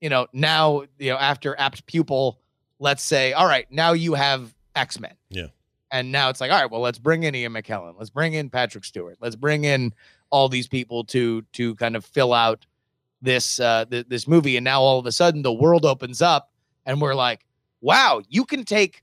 You 0.00 0.08
know, 0.08 0.26
now, 0.32 0.82
you 0.98 1.10
know, 1.10 1.16
after 1.18 1.58
Apt 1.58 1.84
Pupil, 1.86 2.38
let's 2.78 3.02
say, 3.02 3.32
all 3.34 3.46
right, 3.46 3.70
now 3.70 3.92
you 3.92 4.14
have 4.14 4.54
X 4.74 4.98
Men. 4.98 5.14
Yeah. 5.30 5.46
And 5.90 6.10
now 6.10 6.28
it's 6.30 6.40
like, 6.40 6.50
all 6.50 6.60
right, 6.60 6.70
well, 6.70 6.80
let's 6.80 6.98
bring 6.98 7.22
in 7.22 7.34
Ian 7.34 7.52
McKellen. 7.52 7.94
Let's 7.96 8.10
bring 8.10 8.34
in 8.34 8.50
Patrick 8.50 8.84
Stewart. 8.84 9.18
Let's 9.20 9.36
bring 9.36 9.64
in 9.64 9.94
all 10.30 10.48
these 10.48 10.66
people 10.66 11.04
to 11.04 11.42
to 11.52 11.74
kind 11.76 11.94
of 11.94 12.04
fill 12.04 12.32
out 12.32 12.66
this 13.22 13.60
uh 13.60 13.84
th- 13.84 14.06
this 14.08 14.26
movie. 14.26 14.56
And 14.56 14.64
now 14.64 14.80
all 14.82 14.98
of 14.98 15.06
a 15.06 15.12
sudden 15.12 15.42
the 15.42 15.52
world 15.52 15.84
opens 15.84 16.20
up 16.20 16.50
and 16.84 17.00
we're 17.00 17.14
like, 17.14 17.46
wow, 17.80 18.20
you 18.28 18.44
can 18.44 18.64
take 18.64 19.02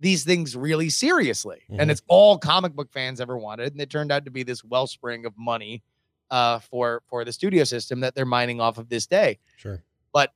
these 0.00 0.24
things 0.24 0.56
really 0.56 0.88
seriously. 0.90 1.62
Mhm. 1.70 1.76
And 1.80 1.90
it's 1.90 2.02
all 2.08 2.38
comic 2.38 2.74
book 2.74 2.90
fans 2.92 3.20
ever 3.20 3.36
wanted. 3.36 3.72
And 3.72 3.80
it 3.80 3.90
turned 3.90 4.10
out 4.12 4.24
to 4.24 4.30
be 4.30 4.42
this 4.42 4.64
wellspring 4.64 5.26
of 5.26 5.32
money 5.36 5.82
uh, 6.30 6.60
for 6.60 7.02
for 7.06 7.24
the 7.24 7.32
studio 7.32 7.64
system 7.64 8.00
that 8.00 8.14
they're 8.14 8.24
mining 8.24 8.60
off 8.60 8.78
of 8.78 8.88
this 8.88 9.06
day. 9.06 9.38
Sure. 9.56 9.82
But 10.12 10.32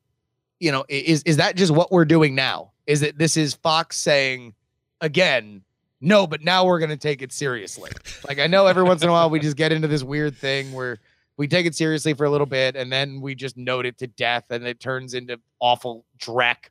you 0.60 0.72
know, 0.72 0.84
is 0.88 1.22
is 1.22 1.36
that 1.38 1.56
just 1.56 1.72
what 1.72 1.90
we're 1.92 2.04
doing 2.04 2.34
now? 2.34 2.72
Is 2.86 3.02
it 3.02 3.18
this 3.18 3.36
is 3.36 3.54
Fox 3.54 3.96
saying 3.96 4.54
again? 5.00 5.62
No, 6.00 6.26
but 6.26 6.42
now 6.42 6.64
we're 6.66 6.78
gonna 6.78 6.96
take 6.96 7.22
it 7.22 7.32
seriously. 7.32 7.90
Like 8.26 8.38
I 8.38 8.46
know 8.46 8.66
every 8.66 8.82
once 8.82 9.02
in 9.02 9.08
a 9.08 9.12
while 9.12 9.30
we 9.30 9.40
just 9.40 9.56
get 9.56 9.72
into 9.72 9.88
this 9.88 10.02
weird 10.02 10.36
thing 10.36 10.72
where 10.72 10.98
we 11.36 11.48
take 11.48 11.66
it 11.66 11.74
seriously 11.74 12.14
for 12.14 12.24
a 12.24 12.30
little 12.30 12.46
bit 12.46 12.76
and 12.76 12.92
then 12.92 13.20
we 13.20 13.34
just 13.34 13.56
note 13.56 13.86
it 13.86 13.98
to 13.98 14.06
death 14.06 14.50
and 14.50 14.66
it 14.66 14.80
turns 14.80 15.14
into 15.14 15.38
awful 15.60 16.04
dreck. 16.18 16.70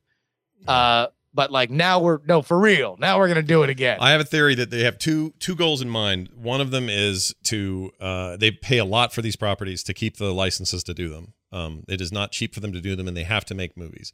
Uh, 0.66 1.08
but 1.34 1.50
like 1.50 1.70
now 1.70 2.00
we're 2.00 2.20
no 2.26 2.40
for 2.40 2.58
real. 2.58 2.96
Now 2.98 3.18
we're 3.18 3.28
gonna 3.28 3.42
do 3.42 3.62
it 3.62 3.70
again. 3.70 3.98
I 4.00 4.10
have 4.10 4.20
a 4.20 4.24
theory 4.24 4.54
that 4.54 4.70
they 4.70 4.84
have 4.84 4.98
two 4.98 5.34
two 5.38 5.54
goals 5.54 5.82
in 5.82 5.88
mind. 5.88 6.30
One 6.34 6.60
of 6.60 6.70
them 6.70 6.88
is 6.88 7.34
to 7.44 7.92
uh, 8.00 8.36
they 8.36 8.50
pay 8.50 8.78
a 8.78 8.84
lot 8.84 9.12
for 9.12 9.22
these 9.22 9.36
properties 9.36 9.82
to 9.84 9.94
keep 9.94 10.16
the 10.16 10.32
licenses 10.32 10.82
to 10.84 10.94
do 10.94 11.10
them. 11.10 11.34
Um, 11.52 11.84
it 11.88 12.00
is 12.00 12.10
not 12.10 12.32
cheap 12.32 12.54
for 12.54 12.60
them 12.60 12.72
to 12.72 12.80
do 12.80 12.96
them, 12.96 13.06
and 13.06 13.16
they 13.16 13.24
have 13.24 13.44
to 13.46 13.54
make 13.54 13.76
movies. 13.76 14.12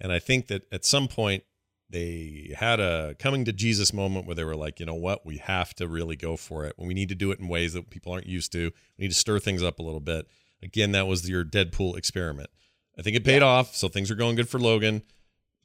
And 0.00 0.12
I 0.12 0.18
think 0.18 0.48
that 0.48 0.62
at 0.72 0.84
some 0.84 1.08
point 1.08 1.44
they 1.92 2.54
had 2.56 2.80
a 2.80 3.14
coming 3.18 3.44
to 3.44 3.52
Jesus 3.52 3.92
moment 3.92 4.26
where 4.26 4.34
they 4.34 4.44
were 4.44 4.56
like, 4.56 4.80
you 4.80 4.86
know 4.86 4.94
what, 4.94 5.24
we 5.24 5.36
have 5.36 5.74
to 5.74 5.86
really 5.86 6.16
go 6.16 6.36
for 6.36 6.64
it. 6.64 6.74
We 6.78 6.94
need 6.94 7.10
to 7.10 7.14
do 7.14 7.30
it 7.30 7.38
in 7.38 7.48
ways 7.48 7.74
that 7.74 7.90
people 7.90 8.12
aren't 8.12 8.26
used 8.26 8.50
to. 8.52 8.72
We 8.98 9.02
need 9.02 9.10
to 9.10 9.14
stir 9.14 9.38
things 9.38 9.62
up 9.62 9.78
a 9.78 9.82
little 9.82 10.00
bit. 10.00 10.26
Again, 10.62 10.92
that 10.92 11.06
was 11.06 11.28
your 11.28 11.44
Deadpool 11.44 11.96
experiment. 11.96 12.50
I 12.98 13.02
think 13.02 13.16
it 13.16 13.24
paid 13.24 13.42
off, 13.42 13.74
so 13.74 13.88
things 13.88 14.10
are 14.10 14.14
going 14.14 14.36
good 14.36 14.48
for 14.48 14.58
Logan. 14.58 15.02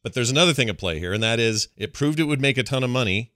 But 0.03 0.13
there's 0.13 0.29
another 0.29 0.53
thing 0.53 0.69
at 0.69 0.77
play 0.77 0.99
here, 0.99 1.13
and 1.13 1.23
that 1.23 1.39
is 1.39 1.69
it 1.77 1.93
proved 1.93 2.19
it 2.19 2.23
would 2.23 2.41
make 2.41 2.57
a 2.57 2.63
ton 2.63 2.83
of 2.83 2.89
money. 2.89 3.31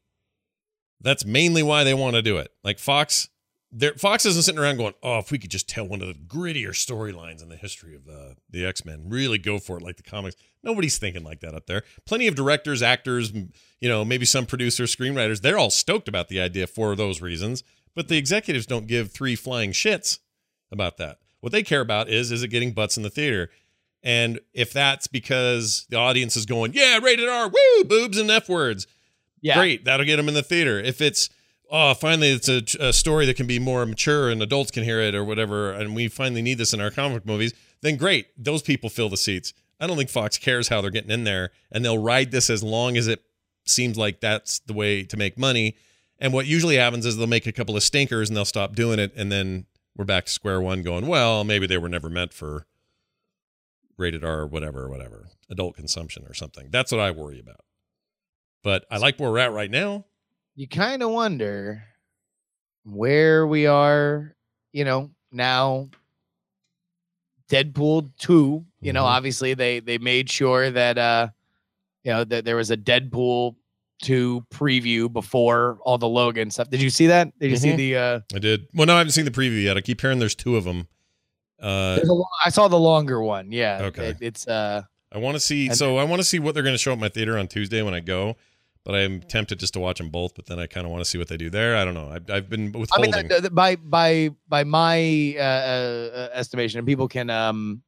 That's 0.99 1.25
mainly 1.25 1.63
why 1.63 1.83
they 1.83 1.93
want 1.93 2.15
to 2.15 2.21
do 2.21 2.37
it. 2.37 2.51
Like 2.63 2.77
Fox, 2.77 3.29
there 3.71 3.93
Fox 3.93 4.25
isn't 4.25 4.43
sitting 4.43 4.59
around 4.59 4.77
going, 4.77 4.93
"Oh, 5.01 5.19
if 5.19 5.31
we 5.31 5.37
could 5.37 5.51
just 5.51 5.69
tell 5.69 5.87
one 5.87 6.01
of 6.01 6.07
the 6.07 6.13
grittier 6.13 6.69
storylines 6.69 7.41
in 7.41 7.49
the 7.49 7.55
history 7.55 7.95
of 7.95 8.07
uh, 8.07 8.33
the 8.49 8.65
X 8.65 8.83
Men, 8.83 9.05
really 9.07 9.37
go 9.37 9.59
for 9.59 9.77
it 9.77 9.83
like 9.83 9.97
the 9.97 10.03
comics." 10.03 10.35
Nobody's 10.63 10.97
thinking 10.97 11.23
like 11.23 11.39
that 11.39 11.55
up 11.55 11.67
there. 11.67 11.83
Plenty 12.05 12.27
of 12.27 12.35
directors, 12.35 12.81
actors, 12.83 13.31
you 13.31 13.89
know, 13.89 14.03
maybe 14.05 14.25
some 14.25 14.45
producers, 14.45 14.95
screenwriters. 14.95 15.41
They're 15.41 15.57
all 15.57 15.69
stoked 15.69 16.07
about 16.07 16.27
the 16.27 16.41
idea 16.41 16.67
for 16.67 16.95
those 16.95 17.21
reasons, 17.21 17.63
but 17.95 18.07
the 18.09 18.17
executives 18.17 18.65
don't 18.65 18.87
give 18.87 19.11
three 19.11 19.35
flying 19.35 19.71
shits 19.71 20.19
about 20.71 20.97
that. 20.97 21.19
What 21.39 21.51
they 21.51 21.63
care 21.63 21.81
about 21.81 22.09
is 22.09 22.31
is 22.31 22.43
it 22.43 22.49
getting 22.49 22.71
butts 22.73 22.97
in 22.97 23.03
the 23.03 23.09
theater. 23.09 23.49
And 24.03 24.39
if 24.53 24.73
that's 24.73 25.07
because 25.07 25.85
the 25.89 25.97
audience 25.97 26.35
is 26.35 26.45
going, 26.45 26.73
yeah, 26.73 26.97
rated 26.97 27.29
R, 27.29 27.47
woo, 27.49 27.83
boobs 27.83 28.17
and 28.17 28.31
F 28.31 28.49
words, 28.49 28.87
yeah. 29.41 29.55
great, 29.55 29.85
that'll 29.85 30.05
get 30.05 30.17
them 30.17 30.27
in 30.27 30.33
the 30.33 30.41
theater. 30.43 30.79
If 30.79 31.01
it's, 31.01 31.29
oh, 31.71 31.93
finally 31.93 32.31
it's 32.31 32.49
a, 32.49 32.61
a 32.79 32.93
story 32.93 33.25
that 33.25 33.37
can 33.37 33.47
be 33.47 33.57
more 33.57 33.85
mature 33.85 34.29
and 34.29 34.43
adults 34.43 34.69
can 34.71 34.83
hear 34.83 34.99
it 34.99 35.15
or 35.15 35.23
whatever, 35.23 35.71
and 35.71 35.95
we 35.95 36.07
finally 36.07 36.41
need 36.41 36.57
this 36.57 36.73
in 36.73 36.81
our 36.81 36.91
comic 36.91 37.25
movies, 37.25 37.53
then 37.81 37.95
great, 37.95 38.27
those 38.37 38.61
people 38.61 38.89
fill 38.89 39.09
the 39.09 39.17
seats. 39.17 39.53
I 39.79 39.87
don't 39.87 39.97
think 39.97 40.09
Fox 40.09 40.37
cares 40.37 40.67
how 40.67 40.81
they're 40.81 40.91
getting 40.91 41.09
in 41.09 41.23
there, 41.23 41.49
and 41.71 41.83
they'll 41.83 41.97
ride 41.97 42.31
this 42.31 42.49
as 42.49 42.61
long 42.61 42.97
as 42.97 43.07
it 43.07 43.23
seems 43.65 43.97
like 43.97 44.19
that's 44.19 44.59
the 44.59 44.73
way 44.73 45.03
to 45.03 45.17
make 45.17 45.39
money. 45.39 45.75
And 46.19 46.33
what 46.33 46.45
usually 46.45 46.75
happens 46.75 47.05
is 47.05 47.17
they'll 47.17 47.25
make 47.25 47.47
a 47.47 47.51
couple 47.51 47.75
of 47.75 47.81
stinkers 47.81 48.29
and 48.29 48.37
they'll 48.37 48.45
stop 48.45 48.75
doing 48.75 48.99
it, 48.99 49.11
and 49.15 49.31
then 49.31 49.65
we're 49.95 50.05
back 50.05 50.25
to 50.25 50.31
square 50.31 50.61
one 50.61 50.83
going, 50.83 51.07
well, 51.07 51.43
maybe 51.43 51.65
they 51.65 51.77
were 51.77 51.89
never 51.89 52.09
meant 52.09 52.33
for 52.33 52.67
rated 53.97 54.23
R 54.23 54.41
or 54.41 54.47
whatever, 54.47 54.89
whatever, 54.89 55.29
adult 55.49 55.75
consumption 55.75 56.25
or 56.27 56.33
something. 56.33 56.67
That's 56.69 56.91
what 56.91 57.01
I 57.01 57.11
worry 57.11 57.39
about. 57.39 57.61
But 58.63 58.85
I 58.91 58.97
like 58.97 59.19
where 59.19 59.31
we're 59.31 59.39
at 59.39 59.53
right 59.53 59.71
now. 59.71 60.05
You 60.55 60.67
kind 60.67 61.01
of 61.03 61.09
wonder 61.11 61.83
where 62.83 63.45
we 63.47 63.65
are, 63.67 64.35
you 64.73 64.83
know, 64.85 65.09
now 65.31 65.89
Deadpool 67.49 68.09
2, 68.19 68.65
you 68.81 68.93
know, 68.93 69.03
Mhm. 69.03 69.07
obviously 69.07 69.53
they 69.53 69.79
they 69.79 69.97
made 69.97 70.29
sure 70.29 70.69
that 70.71 70.97
uh 70.97 71.27
you 72.03 72.11
know 72.11 72.23
that 72.23 72.45
there 72.45 72.55
was 72.55 72.71
a 72.71 72.77
Deadpool 72.77 73.55
2 74.01 74.45
preview 74.51 75.11
before 75.11 75.77
all 75.83 75.97
the 75.97 76.07
Logan 76.07 76.49
stuff. 76.49 76.69
Did 76.69 76.81
you 76.81 76.89
see 76.89 77.07
that? 77.07 77.37
Did 77.39 77.51
you 77.51 77.57
see 77.57 77.73
Mhm. 77.73 77.77
the 77.77 77.95
uh 77.97 78.19
I 78.33 78.39
did. 78.39 78.67
Well, 78.73 78.87
no, 78.87 78.95
I 78.95 78.99
haven't 78.99 79.11
seen 79.11 79.25
the 79.25 79.31
preview 79.31 79.63
yet. 79.63 79.77
I 79.77 79.81
keep 79.81 80.01
hearing 80.01 80.19
there's 80.19 80.35
two 80.35 80.55
of 80.55 80.63
them. 80.63 80.87
Uh, 81.61 81.99
a 82.01 82.23
I 82.45 82.49
saw 82.49 82.67
the 82.67 82.79
longer 82.79 83.21
one. 83.21 83.51
Yeah. 83.51 83.79
Okay. 83.83 84.09
It- 84.09 84.17
it's 84.21 84.47
uh 84.47 84.83
I 85.11 85.17
want 85.17 85.35
to 85.35 85.39
see. 85.41 85.69
So 85.73 85.97
I 85.97 86.05
want 86.05 86.21
to 86.21 86.23
see 86.23 86.39
what 86.39 86.53
they're 86.53 86.63
going 86.63 86.73
to 86.73 86.77
show 86.81 86.93
at 86.93 86.99
my 86.99 87.09
theater 87.09 87.37
on 87.37 87.47
Tuesday 87.49 87.81
when 87.81 87.93
I 87.93 87.99
go. 87.99 88.37
But 88.83 88.95
I'm 88.95 89.21
tempted 89.21 89.59
just 89.59 89.73
to 89.73 89.79
watch 89.79 89.97
them 89.99 90.09
both. 90.09 90.35
But 90.35 90.45
then 90.47 90.59
I 90.59 90.67
kind 90.67 90.85
of 90.85 90.91
want 90.91 91.03
to 91.03 91.09
see 91.09 91.17
what 91.17 91.27
they 91.27 91.37
do 91.37 91.49
there. 91.49 91.75
I 91.75 91.85
don't 91.85 91.93
know. 91.93 92.09
I've, 92.09 92.29
I've 92.29 92.49
been 92.49 92.71
withholding. 92.71 93.13
I 93.13 93.17
mean, 93.17 93.27
the- 93.27 93.41
the- 93.41 93.49
by 93.51 93.75
by 93.75 94.31
by 94.47 94.63
my 94.63 95.35
uh, 95.37 95.41
uh, 95.41 96.29
estimation, 96.33 96.79
and 96.79 96.87
people 96.87 97.07
can 97.07 97.29
um, 97.29 97.81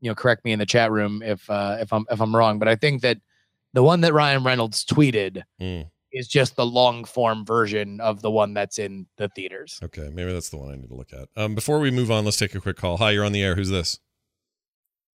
you 0.00 0.10
know, 0.10 0.14
correct 0.14 0.44
me 0.44 0.52
in 0.52 0.58
the 0.58 0.66
chat 0.66 0.90
room 0.90 1.22
if 1.22 1.48
uh, 1.50 1.76
if 1.80 1.92
I'm 1.92 2.04
if 2.10 2.20
I'm 2.20 2.34
wrong, 2.34 2.58
but 2.58 2.68
I 2.68 2.76
think 2.76 3.02
that 3.02 3.18
the 3.72 3.82
one 3.82 4.00
that 4.02 4.12
Ryan 4.12 4.44
Reynolds 4.44 4.84
tweeted 4.84 5.42
Mm, 5.60 5.90
is 6.12 6.28
just 6.28 6.54
the 6.56 6.64
long 6.66 7.04
form 7.04 7.44
version 7.44 8.00
of 8.00 8.22
the 8.22 8.30
one 8.30 8.54
that's 8.54 8.78
in 8.78 9.06
the 9.16 9.28
theaters. 9.30 9.80
okay, 9.82 10.10
maybe 10.12 10.32
that's 10.32 10.48
the 10.50 10.56
one 10.58 10.70
I 10.72 10.76
need 10.76 10.88
to 10.88 10.94
look 10.94 11.12
at. 11.12 11.28
Um, 11.36 11.54
before 11.54 11.80
we 11.80 11.90
move 11.90 12.10
on, 12.10 12.24
let's 12.24 12.36
take 12.36 12.54
a 12.54 12.60
quick 12.60 12.76
call. 12.76 12.98
Hi, 12.98 13.10
you're 13.10 13.24
on 13.24 13.32
the 13.32 13.42
air. 13.42 13.56
Who's 13.56 13.70
this? 13.70 13.98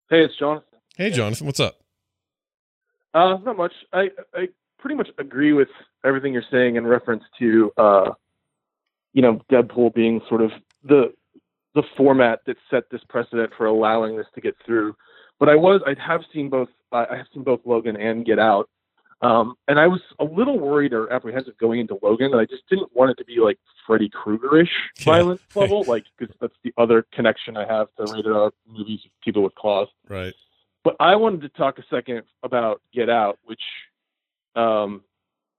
Hey, 0.10 0.24
it's 0.26 0.36
Jonathan. 0.38 0.80
Hey, 0.98 1.12
Jonathan. 1.12 1.46
What's 1.46 1.60
up? 1.60 1.80
Uh, 3.14 3.38
not 3.46 3.58
much. 3.58 3.74
I 3.94 4.10
I 4.34 4.50
pretty 4.80 4.96
much 4.96 5.10
agree 5.18 5.54
with 5.54 5.68
everything 6.06 6.34
you're 6.34 6.44
saying 6.50 6.76
in 6.78 6.88
reference 6.88 7.24
to 7.38 7.72
uh, 7.78 8.12
you 9.14 9.22
know, 9.22 9.42
Deadpool 9.52 9.94
being 9.94 10.22
sort 10.30 10.42
of 10.42 10.52
the 10.84 11.14
the 11.76 11.84
format 11.96 12.40
that 12.48 12.58
set 12.70 12.90
this 12.90 13.02
precedent 13.10 13.52
for 13.56 13.66
allowing 13.68 14.18
this 14.18 14.26
to 14.36 14.42
get 14.42 14.56
through. 14.66 14.96
But 15.40 15.50
I 15.50 15.56
was 15.56 15.82
I 15.86 15.96
have 16.02 16.22
seen 16.34 16.50
both 16.50 16.70
I 16.92 17.16
have 17.16 17.28
seen 17.34 17.44
both 17.44 17.62
Logan 17.66 17.96
and 17.96 18.26
Get 18.26 18.40
Out. 18.40 18.70
Um, 19.22 19.56
and 19.68 19.78
I 19.78 19.86
was 19.88 20.00
a 20.20 20.24
little 20.24 20.58
worried 20.58 20.94
or 20.94 21.12
apprehensive 21.12 21.58
going 21.58 21.82
into 21.82 22.00
Logan, 22.02 22.32
and 22.32 22.40
I 22.40 22.46
just 22.46 22.64
didn't 22.70 22.96
want 22.96 23.12
it 23.12 23.18
to 23.18 23.26
be 23.26 23.40
like 23.40 23.60
Freddy 23.86 24.08
Krueger-ish 24.08 24.72
Yeah. 25.00 25.04
violence 25.06 25.42
level, 25.56 25.84
like 25.88 26.06
because 26.18 26.34
that's 26.40 26.54
the 26.64 26.74
other 26.78 27.06
connection 27.12 27.58
I 27.58 27.68
have 27.68 27.88
to 27.98 28.06
rated 28.14 28.32
R 28.32 28.52
movies 28.66 29.02
with 29.04 29.12
people 29.22 29.44
with 29.44 29.54
claws. 29.56 29.90
Right. 30.08 30.34
But 30.86 30.96
I 31.02 31.18
wanted 31.18 31.42
to 31.42 31.50
talk 31.50 31.78
a 31.80 31.84
second 31.90 32.22
about 32.44 32.82
Get 32.94 33.10
Out, 33.10 33.40
which 33.44 33.60
um, 34.56 35.02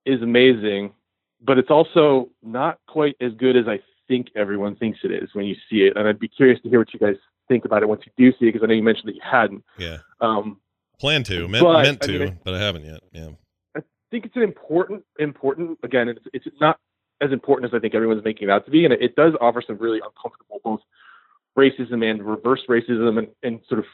is 0.05 0.21
amazing, 0.21 0.93
but 1.41 1.57
it's 1.57 1.69
also 1.69 2.29
not 2.43 2.79
quite 2.87 3.15
as 3.21 3.33
good 3.33 3.55
as 3.55 3.67
I 3.67 3.79
think 4.07 4.27
everyone 4.35 4.75
thinks 4.75 4.99
it 5.03 5.11
is 5.11 5.29
when 5.33 5.45
you 5.45 5.55
see 5.69 5.81
it. 5.81 5.95
And 5.95 6.07
I'd 6.07 6.19
be 6.19 6.27
curious 6.27 6.61
to 6.61 6.69
hear 6.69 6.79
what 6.79 6.93
you 6.93 6.99
guys 6.99 7.15
think 7.47 7.65
about 7.65 7.83
it 7.83 7.89
once 7.89 8.01
you 8.05 8.11
do 8.17 8.31
see 8.37 8.47
it, 8.47 8.53
because 8.53 8.63
I 8.63 8.67
know 8.67 8.73
you 8.73 8.83
mentioned 8.83 9.07
that 9.09 9.15
you 9.15 9.21
hadn't. 9.23 9.63
Yeah. 9.77 9.97
Um, 10.19 10.59
Plan 10.99 11.23
to. 11.23 11.47
Meant, 11.47 11.63
But, 11.63 11.81
meant 11.83 12.03
I 12.03 12.07
to, 12.07 12.19
mean, 12.19 12.39
but 12.43 12.53
I 12.53 12.59
haven't 12.59 12.85
yet. 12.85 12.99
Yeah. 13.11 13.29
I 13.75 13.81
think 14.11 14.25
it's 14.25 14.35
an 14.35 14.43
important, 14.43 15.03
important. 15.17 15.79
Again, 15.83 16.09
it's 16.09 16.19
it's 16.33 16.45
not 16.59 16.77
as 17.21 17.31
important 17.31 17.71
as 17.71 17.75
I 17.75 17.79
think 17.79 17.95
everyone's 17.95 18.23
making 18.23 18.49
it 18.49 18.51
out 18.51 18.65
to 18.65 18.71
be, 18.71 18.83
and 18.83 18.93
it, 18.93 19.01
it 19.01 19.15
does 19.15 19.33
offer 19.41 19.63
some 19.65 19.77
really 19.77 19.99
uncomfortable 19.99 20.59
both 20.63 20.81
racism 21.57 22.03
and 22.07 22.23
reverse 22.23 22.61
racism, 22.69 23.17
and, 23.17 23.27
and 23.41 23.61
sort 23.67 23.79
of 23.79 23.85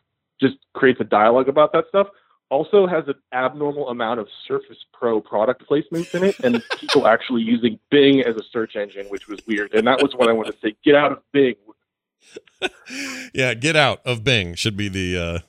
just 0.42 0.56
creates 0.74 1.00
a 1.00 1.04
dialogue 1.06 1.48
about 1.48 1.72
that 1.74 1.86
stuff. 1.88 2.08
Also 2.50 2.88
has 2.88 3.04
an 3.08 3.16
abnormal 3.34 3.90
amount 3.90 4.20
of 4.22 4.28
Surface 4.48 4.78
Pro 4.94 5.20
product 5.20 5.64
placements 5.70 6.16
in 6.16 6.24
it, 6.24 6.40
and 6.40 6.64
people 6.80 7.06
actually 7.08 7.42
using 7.42 7.78
Bing 7.92 8.22
as 8.22 8.36
a 8.36 8.44
search 8.52 8.76
engine, 8.78 9.06
which 9.08 9.28
was 9.28 9.40
weird. 9.48 9.74
And 9.74 9.86
that 9.88 10.02
was 10.02 10.14
what 10.16 10.30
I 10.30 10.32
wanted 10.34 10.54
to 10.54 10.58
say. 10.70 10.76
Get 10.84 10.96
out 10.96 11.12
of 11.12 11.20
Bing. 11.34 11.56
yeah. 13.34 13.54
Get 13.54 13.76
out 13.76 14.00
of 14.06 14.24
Bing 14.24 14.56
should 14.56 14.78
be 14.78 14.88
the 14.90 15.18
uh 15.18 15.40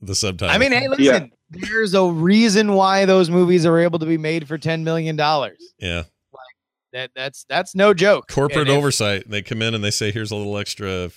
the 0.00 0.14
subtitle. 0.14 0.54
I 0.54 0.58
mean, 0.58 0.72
hey, 0.72 0.88
listen, 0.88 1.32
there's 1.50 1.94
a 1.94 2.04
reason 2.04 2.72
why 2.74 3.04
those 3.04 3.30
movies 3.30 3.64
are 3.66 3.78
able 3.78 3.98
to 4.00 4.06
be 4.06 4.18
made 4.18 4.46
for 4.48 4.58
ten 4.58 4.84
million 4.84 5.16
dollars. 5.16 5.58
yeah. 5.78 6.04
That 6.94 7.10
that's 7.14 7.44
that's 7.48 7.74
no 7.74 7.92
joke. 7.92 8.28
Corporate 8.28 8.60
And 8.60 8.70
if- 8.70 8.76
oversight. 8.78 9.28
They 9.28 9.42
come 9.42 9.60
in 9.60 9.74
and 9.74 9.84
they 9.84 9.90
say, 9.90 10.10
"Here's 10.10 10.30
a 10.30 10.36
little 10.36 10.56
extra." 10.56 11.10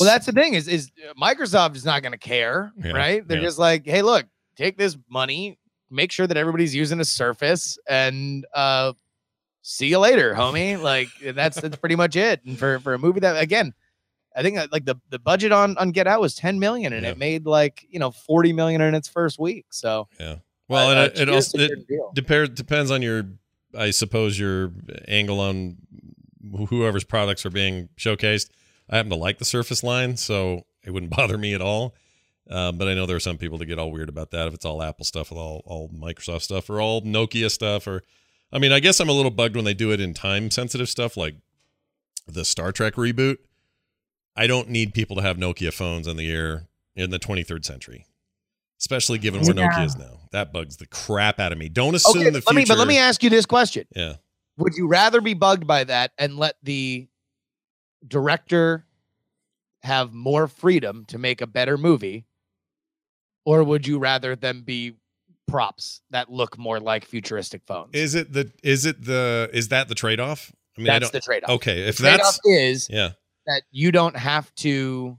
Well, 0.00 0.08
that's 0.08 0.26
the 0.26 0.32
thing 0.32 0.54
is 0.54 0.66
is 0.66 0.90
Microsoft 1.20 1.76
is 1.76 1.84
not 1.84 2.02
going 2.02 2.12
to 2.12 2.18
care, 2.18 2.72
Yeah, 2.76 2.90
right? 2.92 3.26
They're 3.26 3.38
yeah. 3.38 3.44
just 3.44 3.58
like, 3.60 3.86
hey, 3.86 4.02
look, 4.02 4.26
take 4.58 4.76
this 4.76 4.98
money, 5.08 5.58
make 5.90 6.12
sure 6.12 6.26
that 6.26 6.36
everybody's 6.36 6.74
using 6.74 7.00
a 7.00 7.04
Surface, 7.04 7.78
and 7.88 8.44
uh, 8.54 8.92
see 9.62 9.86
you 9.86 9.98
later, 9.98 10.34
homie. 10.34 10.78
Like 10.80 11.08
that's 11.34 11.58
that's 11.60 11.76
pretty 11.76 11.96
much 11.96 12.16
it. 12.16 12.44
And 12.44 12.58
for 12.58 12.78
for 12.80 12.92
a 12.94 12.98
movie 12.98 13.20
that 13.20 13.40
again, 13.42 13.72
I 14.36 14.42
think 14.42 14.58
uh, 14.58 14.66
like 14.70 14.84
the 14.84 14.96
the 15.08 15.18
budget 15.18 15.52
on 15.52 15.78
on 15.78 15.92
Get 15.92 16.06
Out 16.06 16.20
was 16.20 16.34
ten 16.34 16.58
million, 16.58 16.92
and 16.92 17.04
Yeah. 17.04 17.12
it 17.12 17.18
made 17.18 17.46
like 17.46 17.86
you 17.88 17.98
know 17.98 18.10
forty 18.10 18.52
million 18.52 18.80
in 18.82 18.94
its 18.94 19.08
first 19.08 19.38
week. 19.38 19.66
So 19.70 20.08
yeah. 20.20 20.36
Well, 20.68 20.88
uh, 20.88 20.90
and 20.90 20.98
uh, 20.98 21.02
it, 21.04 21.18
it 21.20 21.28
also 21.30 21.58
it 21.58 22.14
depends 22.14 22.50
depends 22.50 22.90
on 22.90 23.00
your, 23.00 23.24
I 23.74 23.90
suppose, 23.90 24.38
your 24.38 24.72
angle 25.06 25.40
on 25.40 25.78
whoever's 26.68 27.04
products 27.04 27.46
are 27.46 27.50
being 27.50 27.88
showcased. 27.96 28.50
I 28.90 28.96
happen 28.96 29.10
to 29.10 29.16
like 29.16 29.38
the 29.38 29.44
Surface 29.46 29.82
line, 29.82 30.16
so 30.18 30.64
it 30.84 30.90
wouldn't 30.90 31.10
bother 31.16 31.38
me 31.38 31.54
at 31.54 31.62
all. 31.62 31.94
Um, 32.50 32.78
but 32.78 32.88
I 32.88 32.94
know 32.94 33.04
there 33.06 33.16
are 33.16 33.20
some 33.20 33.36
people 33.36 33.58
that 33.58 33.66
get 33.66 33.78
all 33.78 33.90
weird 33.92 34.08
about 34.08 34.30
that 34.30 34.48
if 34.48 34.54
it's 34.54 34.64
all 34.64 34.82
Apple 34.82 35.04
stuff, 35.04 35.30
with 35.30 35.38
all 35.38 35.62
all 35.66 35.88
Microsoft 35.90 36.42
stuff, 36.42 36.70
or 36.70 36.80
all 36.80 37.02
Nokia 37.02 37.50
stuff, 37.50 37.86
or 37.86 38.02
I 38.52 38.58
mean, 38.58 38.72
I 38.72 38.80
guess 38.80 39.00
I'm 39.00 39.08
a 39.08 39.12
little 39.12 39.30
bugged 39.30 39.54
when 39.56 39.64
they 39.66 39.74
do 39.74 39.92
it 39.92 40.00
in 40.00 40.14
time 40.14 40.50
sensitive 40.50 40.88
stuff 40.88 41.16
like 41.16 41.34
the 42.26 42.44
Star 42.44 42.72
Trek 42.72 42.94
reboot. 42.94 43.36
I 44.34 44.46
don't 44.46 44.68
need 44.70 44.94
people 44.94 45.16
to 45.16 45.22
have 45.22 45.36
Nokia 45.36 45.72
phones 45.72 46.06
in 46.06 46.16
the 46.16 46.30
air 46.32 46.68
in 46.96 47.10
the 47.10 47.18
23rd 47.18 47.64
century, 47.64 48.06
especially 48.80 49.18
given 49.18 49.42
where 49.42 49.52
Nokia 49.52 49.84
is 49.84 49.96
now. 49.96 50.20
That 50.32 50.52
bugs 50.52 50.76
the 50.78 50.86
crap 50.86 51.38
out 51.40 51.52
of 51.52 51.58
me. 51.58 51.68
Don't 51.68 51.94
assume 51.94 52.20
Okay, 52.22 52.30
the 52.30 52.36
let 52.36 52.44
future. 52.44 52.54
me 52.56 52.64
but 52.66 52.78
let 52.78 52.88
me 52.88 52.98
ask 52.98 53.22
you 53.22 53.28
this 53.30 53.44
question: 53.46 53.86
yeah, 53.94 54.14
Would 54.56 54.74
you 54.74 54.86
rather 54.88 55.20
be 55.20 55.34
bugged 55.34 55.66
by 55.66 55.84
that 55.84 56.12
and 56.16 56.38
let 56.38 56.56
the 56.62 57.08
director 58.06 58.86
have 59.82 60.12
more 60.12 60.48
freedom 60.48 61.04
to 61.06 61.18
make 61.18 61.40
a 61.40 61.46
better 61.46 61.76
movie, 61.78 62.26
or 63.48 63.64
would 63.64 63.86
you 63.86 63.98
rather 63.98 64.36
them 64.36 64.60
be 64.62 64.92
props 65.46 66.02
that 66.10 66.30
look 66.30 66.58
more 66.58 66.78
like 66.78 67.04
futuristic 67.06 67.62
phones? 67.66 67.88
is 67.94 68.14
it 68.14 68.32
the 68.32 68.52
is 68.62 68.84
it 68.84 69.02
the 69.04 69.48
is 69.52 69.68
that 69.68 69.88
the 69.88 69.94
trade 69.94 70.20
off? 70.20 70.52
I 70.76 70.80
mean, 70.82 70.90
I 70.90 70.98
that's 70.98 71.10
don't. 71.10 71.12
the 71.20 71.24
trade-off. 71.24 71.50
okay, 71.56 71.80
if 71.88 71.96
the 71.96 72.02
that's 72.04 72.38
is 72.44 72.88
yeah, 72.90 73.10
that 73.46 73.62
you 73.70 73.90
don't 73.90 74.16
have 74.16 74.54
to 74.56 75.18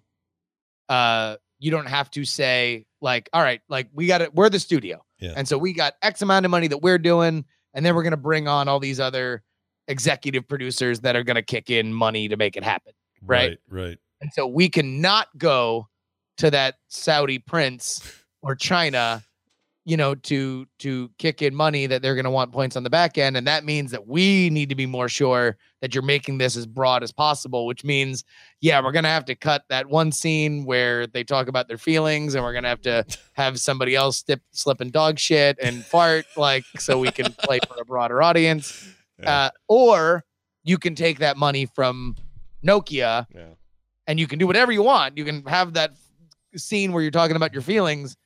uh 0.89 1.35
you 1.59 1.71
don't 1.71 1.87
have 1.87 2.09
to 2.11 2.23
say 2.25 2.85
like 3.01 3.29
all 3.33 3.41
right 3.41 3.61
like 3.69 3.89
we 3.93 4.05
got 4.07 4.21
it 4.21 4.33
we're 4.35 4.49
the 4.49 4.59
studio 4.59 5.03
Yeah. 5.19 5.33
and 5.35 5.47
so 5.47 5.57
we 5.57 5.73
got 5.73 5.93
x 6.01 6.21
amount 6.21 6.45
of 6.45 6.51
money 6.51 6.67
that 6.67 6.77
we're 6.81 6.97
doing 6.97 7.43
and 7.73 7.85
then 7.85 7.95
we're 7.95 8.03
going 8.03 8.11
to 8.11 8.17
bring 8.17 8.47
on 8.47 8.67
all 8.67 8.79
these 8.79 8.99
other 8.99 9.43
executive 9.87 10.47
producers 10.47 10.99
that 11.01 11.15
are 11.15 11.23
going 11.23 11.35
to 11.35 11.41
kick 11.43 11.69
in 11.69 11.93
money 11.93 12.27
to 12.29 12.37
make 12.37 12.55
it 12.55 12.63
happen 12.63 12.93
Right. 13.21 13.57
right, 13.69 13.87
right. 13.87 13.97
and 14.21 14.31
so 14.33 14.47
we 14.47 14.69
cannot 14.69 15.27
go 15.37 15.87
to 16.39 16.49
that 16.51 16.75
saudi 16.87 17.39
prince 17.39 18.23
or 18.41 18.55
china 18.55 19.21
you 19.85 19.95
know 19.97 20.13
to 20.13 20.65
to 20.77 21.09
kick 21.17 21.41
in 21.41 21.55
money 21.55 21.85
that 21.87 22.01
they're 22.01 22.15
going 22.15 22.25
to 22.25 22.29
want 22.31 22.51
points 22.51 22.75
on 22.75 22.83
the 22.83 22.89
back 22.89 23.17
end 23.17 23.37
and 23.37 23.47
that 23.47 23.63
means 23.63 23.91
that 23.91 24.05
we 24.07 24.49
need 24.49 24.69
to 24.69 24.75
be 24.75 24.85
more 24.85 25.07
sure 25.09 25.57
that 25.81 25.95
you're 25.95 26.03
making 26.03 26.37
this 26.37 26.55
as 26.57 26.65
broad 26.65 27.01
as 27.01 27.11
possible 27.11 27.65
which 27.65 27.83
means 27.83 28.23
yeah 28.61 28.81
we're 28.83 28.91
going 28.91 29.03
to 29.03 29.09
have 29.09 29.25
to 29.25 29.35
cut 29.35 29.63
that 29.69 29.87
one 29.87 30.11
scene 30.11 30.65
where 30.65 31.07
they 31.07 31.23
talk 31.23 31.47
about 31.47 31.67
their 31.67 31.77
feelings 31.77 32.35
and 32.35 32.43
we're 32.43 32.51
going 32.53 32.63
to 32.63 32.69
have 32.69 32.81
to 32.81 33.03
have 33.33 33.59
somebody 33.59 33.95
else 33.95 34.17
stip, 34.17 34.41
slip 34.51 34.81
and 34.81 34.91
dog 34.91 35.17
shit 35.17 35.57
and 35.61 35.83
fart 35.85 36.25
like 36.37 36.63
so 36.77 36.99
we 36.99 37.09
can 37.11 37.31
play 37.33 37.59
for 37.67 37.81
a 37.81 37.85
broader 37.85 38.21
audience 38.21 38.87
Yeah. 39.19 39.45
uh, 39.45 39.49
or 39.67 40.23
you 40.63 40.77
can 40.77 40.93
take 40.93 41.19
that 41.19 41.35
money 41.37 41.65
from 41.65 42.15
nokia 42.65 43.25
Yeah. 43.33 43.53
and 44.07 44.19
you 44.19 44.27
can 44.27 44.37
do 44.39 44.45
whatever 44.45 44.71
you 44.71 44.83
want. 44.83 45.17
You 45.17 45.23
can 45.25 45.43
have 45.45 45.73
that 45.73 45.91
scene 46.57 46.91
where 46.91 47.01
you're 47.01 47.11
talking 47.11 47.35
about 47.35 47.53
your 47.53 47.61
feelings. 47.61 48.17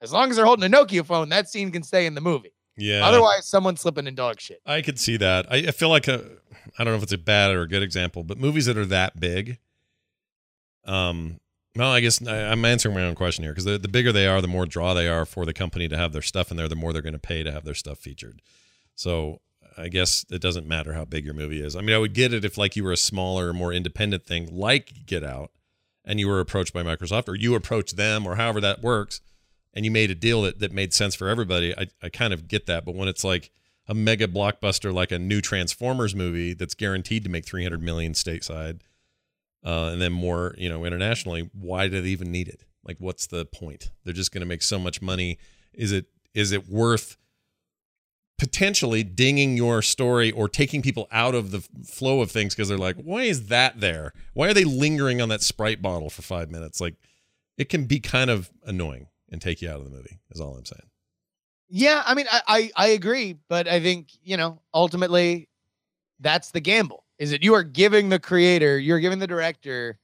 As 0.00 0.12
long 0.12 0.30
as 0.30 0.36
they're 0.36 0.46
holding 0.46 0.72
a 0.72 0.76
Nokia 0.76 1.04
phone, 1.04 1.28
that 1.30 1.48
scene 1.48 1.70
can 1.70 1.82
stay 1.82 2.06
in 2.06 2.14
the 2.14 2.20
movie. 2.20 2.52
Yeah. 2.76 3.04
Otherwise, 3.04 3.46
someone's 3.46 3.80
slipping 3.80 4.06
in 4.06 4.14
dog 4.14 4.40
shit. 4.40 4.60
I 4.64 4.82
could 4.82 4.98
see 4.98 5.16
that. 5.16 5.50
I, 5.50 5.56
I 5.56 5.70
feel 5.72 5.88
like 5.88 6.06
a, 6.06 6.24
I 6.78 6.84
don't 6.84 6.92
know 6.92 6.96
if 6.96 7.02
it's 7.02 7.12
a 7.12 7.18
bad 7.18 7.50
or 7.50 7.62
a 7.62 7.68
good 7.68 7.82
example, 7.82 8.22
but 8.22 8.38
movies 8.38 8.66
that 8.66 8.76
are 8.76 8.86
that 8.86 9.18
big, 9.18 9.58
um, 10.84 11.40
well, 11.74 11.90
I 11.90 12.00
guess 12.00 12.24
I, 12.26 12.50
I'm 12.50 12.64
answering 12.64 12.94
my 12.94 13.02
own 13.02 13.16
question 13.16 13.42
here 13.44 13.52
because 13.52 13.64
the, 13.64 13.78
the 13.78 13.88
bigger 13.88 14.12
they 14.12 14.26
are, 14.28 14.40
the 14.40 14.48
more 14.48 14.66
draw 14.66 14.94
they 14.94 15.08
are 15.08 15.24
for 15.24 15.44
the 15.44 15.52
company 15.52 15.88
to 15.88 15.96
have 15.96 16.12
their 16.12 16.22
stuff 16.22 16.50
in 16.50 16.56
there, 16.56 16.68
the 16.68 16.76
more 16.76 16.92
they're 16.92 17.02
going 17.02 17.12
to 17.12 17.18
pay 17.18 17.42
to 17.42 17.52
have 17.52 17.64
their 17.64 17.74
stuff 17.74 17.98
featured. 17.98 18.40
So 18.94 19.40
I 19.76 19.88
guess 19.88 20.24
it 20.30 20.40
doesn't 20.40 20.66
matter 20.66 20.92
how 20.92 21.04
big 21.04 21.24
your 21.24 21.34
movie 21.34 21.60
is. 21.60 21.76
I 21.76 21.80
mean, 21.80 21.94
I 21.94 21.98
would 21.98 22.14
get 22.14 22.32
it 22.32 22.44
if 22.44 22.58
like 22.58 22.76
you 22.76 22.84
were 22.84 22.92
a 22.92 22.96
smaller, 22.96 23.52
more 23.52 23.72
independent 23.72 24.24
thing 24.26 24.48
like 24.52 25.06
Get 25.06 25.22
Out, 25.22 25.50
and 26.08 26.18
you 26.18 26.26
were 26.26 26.40
approached 26.40 26.72
by 26.72 26.82
Microsoft, 26.82 27.28
or 27.28 27.36
you 27.36 27.54
approached 27.54 27.96
them, 27.96 28.26
or 28.26 28.34
however 28.34 28.60
that 28.62 28.82
works, 28.82 29.20
and 29.74 29.84
you 29.84 29.90
made 29.92 30.10
a 30.10 30.14
deal 30.14 30.42
that 30.42 30.58
that 30.58 30.72
made 30.72 30.92
sense 30.92 31.14
for 31.14 31.28
everybody. 31.28 31.76
I 31.76 31.86
I 32.02 32.08
kind 32.08 32.32
of 32.32 32.48
get 32.48 32.66
that, 32.66 32.84
but 32.84 32.96
when 32.96 33.06
it's 33.06 33.22
like 33.22 33.50
a 33.86 33.94
mega 33.94 34.26
blockbuster 34.26 34.92
like 34.92 35.12
a 35.12 35.18
new 35.18 35.40
Transformers 35.40 36.14
movie 36.14 36.54
that's 36.54 36.74
guaranteed 36.74 37.24
to 37.24 37.30
make 37.30 37.46
300 37.46 37.82
million 37.82 38.12
stateside, 38.12 38.80
uh, 39.64 39.90
and 39.92 40.00
then 40.00 40.12
more, 40.12 40.54
you 40.58 40.68
know, 40.68 40.84
internationally, 40.84 41.50
why 41.52 41.88
do 41.88 42.00
they 42.00 42.08
even 42.08 42.32
need 42.32 42.48
it? 42.48 42.64
Like, 42.84 42.96
what's 42.98 43.26
the 43.26 43.44
point? 43.44 43.90
They're 44.04 44.14
just 44.14 44.32
going 44.32 44.40
to 44.40 44.46
make 44.46 44.62
so 44.62 44.78
much 44.78 45.02
money. 45.02 45.38
Is 45.72 45.92
it 45.92 46.06
is 46.34 46.52
it 46.52 46.68
worth 46.68 47.16
potentially 48.38 49.02
dinging 49.02 49.56
your 49.56 49.82
story 49.82 50.30
or 50.30 50.48
taking 50.48 50.80
people 50.80 51.08
out 51.10 51.34
of 51.34 51.50
the 51.50 51.60
flow 51.84 52.20
of 52.20 52.30
things 52.30 52.54
because 52.54 52.68
they're 52.68 52.78
like, 52.78 52.96
why 52.96 53.22
is 53.22 53.48
that 53.48 53.80
there? 53.80 54.12
Why 54.32 54.48
are 54.48 54.54
they 54.54 54.64
lingering 54.64 55.20
on 55.20 55.28
that 55.28 55.42
Sprite 55.42 55.82
bottle 55.82 56.08
for 56.08 56.22
five 56.22 56.50
minutes? 56.50 56.80
Like, 56.80 56.94
it 57.56 57.68
can 57.68 57.86
be 57.86 57.98
kind 57.98 58.30
of 58.30 58.50
annoying 58.64 59.08
and 59.30 59.42
take 59.42 59.60
you 59.60 59.68
out 59.68 59.78
of 59.78 59.84
the 59.84 59.90
movie. 59.90 60.20
Is 60.30 60.40
all 60.40 60.56
I'm 60.56 60.64
saying. 60.64 60.88
Yeah, 61.68 62.02
I 62.06 62.14
mean, 62.14 62.26
I, 62.30 62.40
I 62.46 62.70
I 62.76 62.86
agree, 62.88 63.36
but 63.48 63.68
I 63.68 63.80
think 63.80 64.08
you 64.22 64.36
know 64.36 64.62
ultimately 64.72 65.48
that's 66.20 66.52
the 66.52 66.60
gamble. 66.60 67.04
Is 67.18 67.32
that 67.32 67.42
you 67.42 67.54
are 67.54 67.64
giving 67.64 68.08
the 68.08 68.20
creator, 68.20 68.78
you're 68.78 69.00
giving 69.00 69.18
the 69.18 69.26
director 69.26 69.98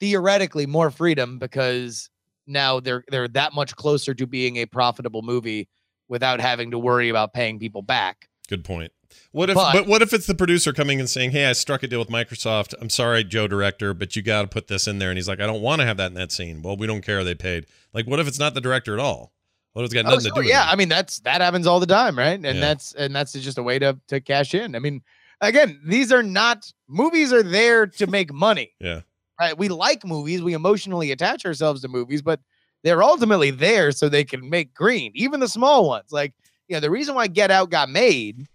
theoretically 0.00 0.66
more 0.66 0.90
freedom 0.90 1.38
because 1.38 2.10
now 2.46 2.80
they're 2.80 3.04
they're 3.08 3.28
that 3.28 3.52
much 3.52 3.76
closer 3.76 4.14
to 4.14 4.26
being 4.26 4.56
a 4.56 4.66
profitable 4.66 5.22
movie 5.22 5.68
without 6.08 6.40
having 6.40 6.70
to 6.72 6.78
worry 6.78 7.08
about 7.08 7.32
paying 7.32 7.58
people 7.58 7.82
back. 7.82 8.28
Good 8.48 8.64
point. 8.64 8.92
What 9.30 9.48
if 9.48 9.54
But- 9.54 9.72
but, 9.72 9.86
what 9.86 10.02
if 10.02 10.12
it's 10.12 10.26
the 10.26 10.34
producer 10.34 10.72
coming 10.72 10.98
and 11.00 11.08
saying, 11.08 11.30
"Hey, 11.30 11.46
I 11.46 11.52
struck 11.52 11.82
a 11.82 11.86
deal 11.86 11.98
with 12.00 12.08
Microsoft. 12.08 12.74
I'm 12.80 12.90
sorry, 12.90 13.22
Joe 13.24 13.46
director, 13.46 13.94
but 13.94 14.16
you 14.16 14.22
got 14.22 14.42
to 14.42 14.48
put 14.48 14.66
this 14.66 14.86
in 14.88 14.98
there." 14.98 15.10
And 15.10 15.16
he's 15.18 15.28
like, 15.28 15.40
"I 15.40 15.46
don't 15.46 15.62
want 15.62 15.80
to 15.80 15.86
have 15.86 15.96
that 15.98 16.08
in 16.08 16.14
that 16.14 16.32
scene." 16.32 16.62
Well, 16.62 16.76
we 16.76 16.86
don't 16.86 17.00
care. 17.00 17.22
They 17.24 17.34
paid. 17.34 17.66
Like, 17.92 18.06
what 18.06 18.18
if 18.20 18.26
it's 18.28 18.38
not 18.38 18.54
the 18.54 18.60
director 18.60 18.92
at 18.94 19.00
all? 19.00 19.32
What 19.72 19.82
if 19.82 19.86
it's 19.86 19.94
got 19.94 20.06
Oh, 20.06 20.10
nothing 20.10 20.20
to 20.24 20.28
sure, 20.28 20.34
do 20.34 20.40
with 20.40 20.48
yeah, 20.48 20.68
it? 20.68 20.72
I 20.72 20.76
mean 20.76 20.88
that's 20.88 21.20
that 21.20 21.40
happens 21.40 21.66
all 21.66 21.80
the 21.80 21.86
time, 21.86 22.16
right? 22.18 22.34
And 22.34 22.44
Yeah. 22.44 22.52
that's 22.60 22.92
and 22.94 23.14
that's 23.14 23.32
just 23.32 23.58
a 23.58 23.62
way 23.62 23.78
to 23.78 23.98
to 24.08 24.20
cash 24.20 24.54
in. 24.54 24.74
I 24.74 24.78
mean, 24.78 25.02
again, 25.40 25.80
these 25.84 26.12
are 26.12 26.22
not 26.22 26.72
movies 26.88 27.32
are 27.32 27.42
there 27.42 27.86
to 27.86 28.06
make 28.06 28.32
money. 28.32 28.72
Yeah. 28.80 29.00
Right? 29.40 29.56
We 29.58 29.68
like 29.68 30.04
movies, 30.04 30.42
we 30.42 30.54
emotionally 30.54 31.10
attach 31.10 31.44
ourselves 31.44 31.82
to 31.82 31.88
movies, 31.88 32.22
but 32.22 32.40
they're 32.84 33.02
ultimately 33.02 33.50
there 33.50 33.90
so 33.90 34.08
they 34.08 34.24
can 34.24 34.48
make 34.48 34.74
green, 34.74 35.10
even 35.14 35.40
the 35.40 35.48
small 35.48 35.88
ones. 35.88 36.12
Like, 36.12 36.34
you 36.68 36.76
know, 36.76 36.80
the 36.80 36.90
reason 36.90 37.14
why 37.16 37.26
Get 37.26 37.50
Out 37.50 37.70
got 37.70 37.88
made 37.88 38.46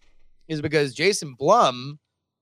is 0.48 0.62
because 0.62 0.94
Jason 0.94 1.34
Blum, 1.38 2.00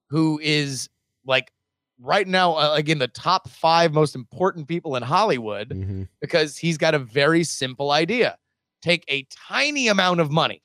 who 0.10 0.40
is 0.44 0.88
like 1.26 1.52
right 2.00 2.28
now 2.28 2.54
uh, 2.56 2.70
like 2.72 2.88
in 2.90 3.00
the 3.00 3.08
top 3.08 3.50
5 3.50 3.94
most 3.94 4.16
important 4.16 4.68
people 4.68 4.96
in 4.96 5.04
Hollywood, 5.04 5.70
Mhm. 5.70 6.08
because 6.22 6.58
he's 6.58 6.78
got 6.78 6.94
a 6.94 7.00
very 7.00 7.44
simple 7.44 7.92
idea. 7.92 8.38
Take 8.82 9.04
a 9.10 9.26
tiny 9.48 9.88
amount 9.88 10.20
of 10.20 10.30
money 10.32 10.62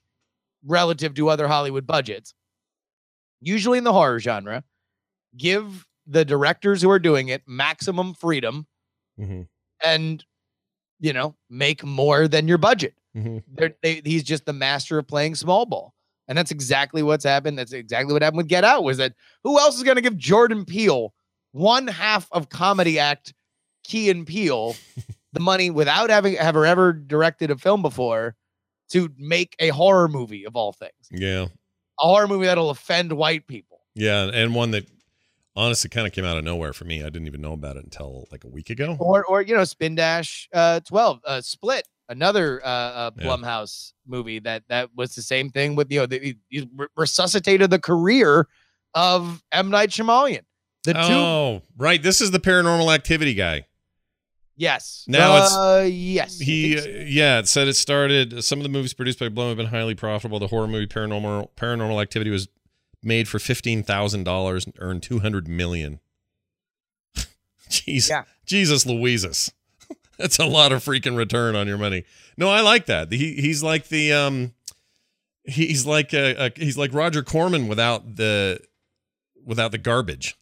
relative 0.64 1.14
to 1.14 1.28
other 1.30 1.48
Hollywood 1.48 1.86
budgets, 1.86 2.34
usually 3.40 3.78
in 3.78 3.84
the 3.84 3.92
horror 3.92 4.18
genre, 4.20 4.62
give 5.36 5.86
the 6.06 6.24
directors 6.24 6.82
who 6.82 6.90
are 6.90 6.98
doing 6.98 7.28
it 7.28 7.42
maximum 7.46 8.14
freedom 8.14 8.66
Mhm. 9.18 9.48
and 9.84 10.24
you 11.02 11.12
know, 11.12 11.34
make 11.50 11.84
more 11.84 12.28
than 12.28 12.48
your 12.48 12.56
budget. 12.58 12.94
Mhm. 13.14 13.42
They, 13.82 14.00
he's 14.04 14.22
just 14.22 14.46
the 14.46 14.52
master 14.54 14.98
of 14.98 15.06
playing 15.06 15.34
small 15.34 15.66
ball. 15.66 15.92
And 16.28 16.38
that's 16.38 16.50
exactly 16.52 17.02
what's 17.02 17.24
happened. 17.24 17.58
That's 17.58 17.72
exactly 17.72 18.12
what 18.14 18.22
happened 18.22 18.38
with 18.38 18.48
Get 18.48 18.64
Out 18.64 18.84
was 18.84 18.96
that 18.96 19.12
who 19.42 19.58
else 19.58 19.76
is 19.76 19.82
going 19.82 19.96
to 19.96 20.00
give 20.00 20.16
Jordan 20.16 20.64
Peele 20.64 21.12
one 21.50 21.88
half 21.88 22.28
of 22.32 22.48
comedy 22.48 22.98
act 22.98 23.34
Key 23.84 24.08
and 24.08 24.26
Peele 24.26 24.76
the 25.32 25.40
money 25.40 25.68
without 25.68 26.08
having 26.08 26.38
ever 26.38 26.64
ever 26.64 26.92
directed 26.92 27.50
a 27.50 27.58
film 27.58 27.82
before 27.82 28.36
to 28.92 29.10
make 29.18 29.56
a 29.58 29.68
horror 29.68 30.08
movie 30.08 30.46
of 30.46 30.54
all 30.56 30.72
things. 30.72 30.92
Yeah. 31.10 31.46
A 32.00 32.06
horror 32.06 32.28
movie 32.28 32.46
that'll 32.46 32.70
offend 32.70 33.12
white 33.12 33.46
people. 33.46 33.80
Yeah, 33.94 34.30
and 34.32 34.54
one 34.54 34.70
that 34.70 34.86
honestly 35.56 35.90
kind 35.90 36.06
of 36.06 36.12
came 36.12 36.24
out 36.24 36.36
of 36.38 36.44
nowhere 36.44 36.72
for 36.72 36.84
me. 36.84 37.00
I 37.00 37.06
didn't 37.06 37.26
even 37.26 37.40
know 37.40 37.52
about 37.52 37.76
it 37.76 37.84
until 37.84 38.26
like 38.32 38.44
a 38.44 38.48
week 38.48 38.70
ago. 38.70 38.96
Or 39.00 39.24
or 39.24 39.42
you 39.42 39.54
know, 39.54 39.64
Spin 39.64 39.94
Dash 39.94 40.48
uh 40.52 40.80
12, 40.80 41.20
uh 41.26 41.40
Split, 41.40 41.86
another 42.08 42.60
uh, 42.64 42.68
uh 42.68 43.10
Yeah. 43.18 43.24
Blumhouse 43.26 43.92
movie 44.06 44.38
that 44.40 44.64
that 44.68 44.90
was 44.96 45.14
the 45.14 45.22
same 45.22 45.50
thing 45.50 45.74
with 45.76 45.90
you 45.92 46.00
know, 46.00 46.06
the, 46.06 46.36
he 46.50 46.68
resuscitated 46.96 47.70
the 47.70 47.78
career 47.78 48.48
of 48.94 49.42
M 49.52 49.70
Night 49.70 49.90
Shyamalan. 49.90 50.40
The 50.84 50.94
two 50.94 50.98
Oh, 51.02 51.62
right. 51.76 52.02
This 52.02 52.20
is 52.20 52.30
the 52.32 52.40
paranormal 52.40 52.92
activity 52.92 53.34
guy. 53.34 53.66
yes. 54.56 55.04
Now 55.06 55.36
it's- 55.36 55.56
uh, 55.56 55.88
yes. 55.90 56.38
He, 56.38 56.76
so. 56.76 56.88
yeah, 57.06 57.38
it 57.38 57.46
said 57.48 57.68
it 57.68 57.74
started. 57.74 58.42
Some 58.44 58.58
of 58.58 58.62
the 58.64 58.68
movies 58.68 58.92
produced 58.94 59.18
by 59.20 59.28
Blum 59.28 59.48
have 59.48 59.56
been 59.56 59.66
highly 59.66 59.94
profitable. 59.94 60.38
The 60.40 60.48
horror 60.48 60.66
movie 60.68 60.86
Paranormal 60.88 61.50
Paranormal 61.56 62.00
Activity 62.02 62.30
was 62.30 62.48
made 63.02 63.28
for 63.28 63.38
fifteen 63.38 63.82
thousand 63.82 64.24
dollars 64.24 64.64
and 64.66 64.74
earned 64.78 65.02
two 65.02 65.18
hundred 65.20 65.48
million. 65.48 66.00
Jeez, 67.68 68.08
Yeah. 68.08 68.24
Jesus 68.46 68.84
Louises, 68.84 69.52
that's 70.18 70.38
a 70.38 70.46
lot 70.46 70.72
of 70.72 70.84
freaking 70.84 71.16
return 71.16 71.54
on 71.56 71.66
your 71.66 71.78
money. 71.78 72.04
No, 72.36 72.48
I 72.48 72.60
like 72.60 72.86
that. 72.86 73.12
He 73.12 73.34
he's 73.34 73.62
like 73.62 73.88
the 73.88 74.12
um, 74.12 74.54
he's 75.44 75.86
like 75.86 76.12
a, 76.12 76.46
a 76.46 76.52
he's 76.56 76.76
like 76.78 76.92
Roger 76.92 77.22
Corman 77.22 77.68
without 77.68 78.16
the 78.16 78.60
without 79.44 79.72
the 79.72 79.78
garbage. 79.78 80.36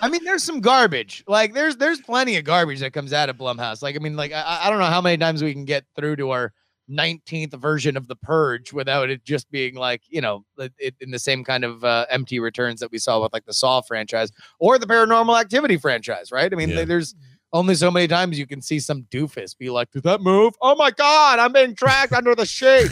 I 0.00 0.08
mean, 0.08 0.24
there's 0.24 0.42
some 0.42 0.60
garbage. 0.60 1.22
Like 1.28 1.54
there's 1.54 1.76
there's 1.76 2.00
plenty 2.00 2.36
of 2.36 2.44
garbage 2.44 2.80
that 2.80 2.92
comes 2.92 3.12
out 3.12 3.28
of 3.28 3.36
Blumhouse. 3.36 3.82
Like 3.82 3.94
I 3.94 3.98
mean, 3.98 4.16
like 4.16 4.32
I, 4.32 4.62
I 4.64 4.70
don't 4.70 4.78
know 4.78 4.86
how 4.86 5.00
many 5.00 5.16
times 5.18 5.42
we 5.42 5.52
can 5.52 5.64
get 5.64 5.84
through 5.94 6.16
to 6.16 6.30
our 6.30 6.52
19th 6.90 7.54
version 7.60 7.96
of 7.96 8.08
the 8.08 8.16
Purge 8.16 8.72
without 8.72 9.10
it 9.10 9.24
just 9.24 9.50
being 9.50 9.74
like 9.74 10.02
you 10.08 10.20
know 10.20 10.44
it, 10.78 10.94
in 11.00 11.10
the 11.10 11.18
same 11.18 11.44
kind 11.44 11.64
of 11.64 11.84
uh, 11.84 12.06
empty 12.10 12.40
returns 12.40 12.80
that 12.80 12.90
we 12.90 12.98
saw 12.98 13.22
with 13.22 13.32
like 13.32 13.44
the 13.46 13.54
Saw 13.54 13.80
franchise 13.80 14.30
or 14.58 14.78
the 14.78 14.86
Paranormal 14.86 15.40
Activity 15.40 15.76
franchise, 15.76 16.32
right? 16.32 16.52
I 16.52 16.56
mean, 16.56 16.70
Yeah. 16.70 16.84
there's 16.84 17.14
only 17.52 17.74
so 17.74 17.90
many 17.90 18.06
times 18.06 18.38
you 18.38 18.46
can 18.46 18.62
see 18.62 18.78
some 18.78 19.02
doofus 19.10 19.58
be 19.58 19.70
like, 19.70 19.90
"Did 19.90 20.04
that 20.04 20.20
move? 20.20 20.54
Oh 20.62 20.76
my 20.76 20.90
god, 20.92 21.38
I'm 21.40 21.52
being 21.52 21.74
dragged 21.74 22.12
under 22.12 22.34
the 22.34 22.46
sheet." 22.46 22.90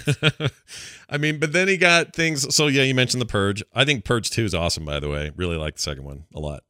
I 1.09 1.17
mean, 1.17 1.39
but 1.39 1.53
then 1.53 1.69
he 1.69 1.77
got 1.77 2.13
things. 2.15 2.55
So 2.55 2.67
yeah, 2.67 2.83
you 2.83 2.95
mentioned 2.95 3.21
the 3.21 3.27
Purge. 3.27 3.63
I 3.75 3.85
think 3.85 4.05
Purge 4.05 4.31
Two 4.31 4.45
is 4.45 4.55
awesome. 4.55 4.85
By 4.85 4.99
the 5.01 5.09
way, 5.09 5.31
really 5.37 5.57
like 5.57 5.77
the 5.77 5.83
second 5.83 6.05
one 6.05 6.25
a 6.35 6.41
lot. 6.41 6.65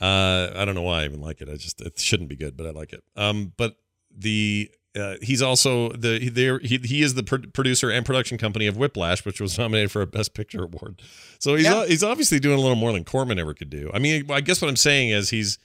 Uh, 0.00 0.52
I 0.54 0.64
don't 0.64 0.74
know 0.74 0.82
why 0.82 1.02
I 1.02 1.04
even 1.04 1.20
like 1.20 1.40
it. 1.40 1.48
I 1.48 1.56
just 1.56 1.80
it 1.80 1.98
shouldn't 1.98 2.28
be 2.28 2.36
good, 2.36 2.56
but 2.56 2.66
I 2.66 2.70
like 2.70 2.92
it. 2.92 3.02
Um, 3.16 3.52
but 3.56 3.74
the 4.16 4.70
uh, 4.96 5.16
he's 5.22 5.42
also 5.42 5.90
the 5.92 6.28
there 6.30 6.58
he, 6.60 6.78
he 6.78 7.02
is 7.02 7.14
the 7.14 7.22
pro- 7.22 7.38
producer 7.52 7.90
and 7.90 8.04
production 8.06 8.38
company 8.38 8.66
of 8.66 8.76
Whiplash, 8.76 9.24
which 9.24 9.40
was 9.40 9.58
nominated 9.58 9.90
for 9.90 10.02
a 10.02 10.06
Best 10.06 10.34
Picture 10.34 10.64
award. 10.64 11.02
So 11.38 11.54
he's 11.54 11.66
Yeah. 11.66 11.86
he's 11.86 12.02
obviously 12.02 12.38
doing 12.40 12.58
a 12.58 12.60
little 12.62 12.76
more 12.76 12.92
than 12.92 13.04
Corman 13.04 13.38
ever 13.38 13.54
could 13.54 13.70
do. 13.70 13.90
I 13.92 13.98
mean, 13.98 14.30
I 14.30 14.40
guess 14.40 14.62
what 14.62 14.68
I'm 14.68 14.76
saying 14.76 15.10
is 15.10 15.30
he's 15.30 15.58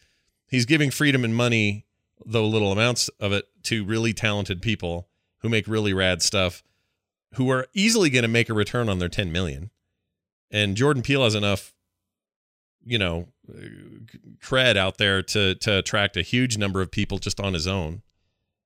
he's 0.48 0.66
giving 0.66 0.92
freedom 0.92 1.24
and 1.24 1.36
money, 1.36 1.86
though 2.26 2.46
little 2.48 2.72
amounts 2.72 3.08
of 3.20 3.32
it, 3.32 3.46
to 3.64 3.86
really 3.86 4.14
talented 4.14 4.62
people 4.62 5.08
who 5.40 5.50
make 5.50 5.68
really 5.68 5.94
rad 5.94 6.22
stuff, 6.22 6.62
who 7.36 7.50
are 7.50 7.68
easily 7.74 8.10
going 8.10 8.24
to 8.24 8.28
make 8.28 8.50
a 8.50 8.54
return 8.54 8.90
on 8.90 9.00
their 9.00 9.10
10 9.10 9.32
million. 9.32 9.72
And 10.52 10.76
Jordan 10.76 11.02
Peele 11.02 11.24
has 11.24 11.34
enough, 11.34 11.74
you 12.86 13.00
know, 13.00 13.30
cred 14.44 14.76
out 14.78 14.98
there 14.98 15.22
to 15.22 15.56
to 15.56 15.78
attract 15.78 16.18
a 16.18 16.22
huge 16.22 16.58
number 16.58 16.82
of 16.82 16.92
people 16.92 17.18
just 17.18 17.40
on 17.40 17.54
his 17.54 17.68
own. 17.68 18.02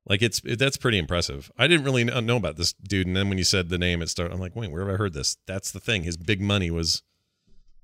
Like 0.08 0.22
it's 0.22 0.40
it, 0.46 0.60
that's 0.60 0.78
pretty 0.78 1.00
impressive. 1.00 1.52
I 1.58 1.68
didn't 1.68 1.86
really 1.86 2.04
know 2.04 2.38
about 2.38 2.58
this 2.58 2.74
dude, 2.74 3.08
and 3.08 3.16
then 3.16 3.28
when 3.30 3.38
you 3.40 3.44
said 3.44 3.70
the 3.70 3.78
name, 3.80 4.02
it 4.02 4.10
started. 4.10 4.34
I'm 4.34 4.40
like, 4.40 4.56
wait, 4.56 4.72
where 4.72 4.86
have 4.86 4.94
I 4.94 4.98
heard 4.98 5.14
this? 5.14 5.38
That's 5.48 5.72
the 5.72 5.80
thing. 5.80 6.04
His 6.04 6.16
big 6.16 6.40
money 6.42 6.70
was 6.70 7.02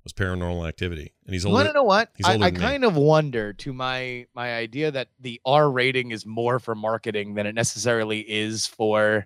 was 0.04 0.14
Paranormal 0.14 0.68
Activity, 0.68 1.14
and 1.26 1.34
he's 1.34 1.46
You 1.46 1.52
want 1.52 1.68
to 1.68 1.74
know 1.74 1.84
what? 1.84 2.10
he's 2.16 2.26
I, 2.28 2.34
I 2.34 2.38
than 2.38 2.54
me. 2.54 2.60
kind 2.60 2.86
of 2.86 2.96
wonder 2.96 3.54
to 3.54 3.74
my 3.74 4.28
my 4.36 4.54
idea 4.56 4.92
that 4.92 5.08
the 5.20 5.42
R 5.46 5.70
rating 5.72 6.12
is 6.12 6.24
more 6.26 6.60
for 6.60 6.76
marketing 6.76 7.34
than 7.34 7.48
it 7.48 7.56
necessarily 7.56 8.20
is 8.20 8.68
for 8.68 9.26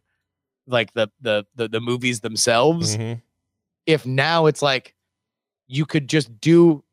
like 0.66 0.94
the 0.94 1.10
the 1.20 1.46
the, 1.56 1.68
the 1.68 1.82
movies 1.82 2.22
themselves. 2.22 2.96
Mhm. 2.96 3.22
If 3.86 4.06
now 4.06 4.46
it's 4.46 4.62
like 4.62 4.96
you 5.68 5.86
could 5.86 6.08
just 6.08 6.40
do 6.40 6.84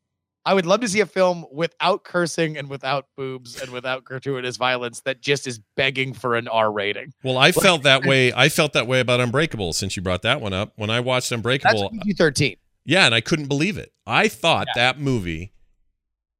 I 0.45 0.53
would 0.53 0.65
love 0.65 0.81
to 0.81 0.87
see 0.89 0.99
a 0.99 1.05
film 1.05 1.45
without 1.51 2.03
cursing 2.03 2.57
and 2.57 2.69
without 2.69 3.07
boobs 3.15 3.61
and 3.61 3.71
without 3.71 4.03
gratuitous 4.03 4.57
violence 4.57 5.01
that 5.01 5.21
just 5.21 5.47
is 5.47 5.59
begging 5.77 6.13
for 6.13 6.35
an 6.35 6.47
R 6.49 6.71
rating. 6.71 7.13
Well, 7.23 7.37
I 7.37 7.53
felt 7.53 7.83
that 7.83 8.05
way. 8.05 8.33
I 8.33 8.49
felt 8.49 8.73
that 8.73 8.85
way 8.85 8.99
about 8.99 9.21
Unbreakable 9.21 9.71
since 9.73 9.95
you 9.95 10.01
brought 10.01 10.21
that 10.23 10.41
one 10.41 10.51
up. 10.51 10.73
When 10.75 10.89
I 10.89 10.99
watched 10.99 11.31
Unbreakable, 11.31 11.71
That's 11.71 11.81
Unbreakable, 11.81 12.05
PG 12.05 12.17
thirteen. 12.17 12.55
Yeah, 12.85 13.05
and 13.05 13.15
I 13.15 13.21
couldn't 13.21 13.47
believe 13.47 13.77
it. 13.77 13.93
I 14.05 14.27
thought 14.27 14.67
that 14.75 14.99
movie 14.99 15.53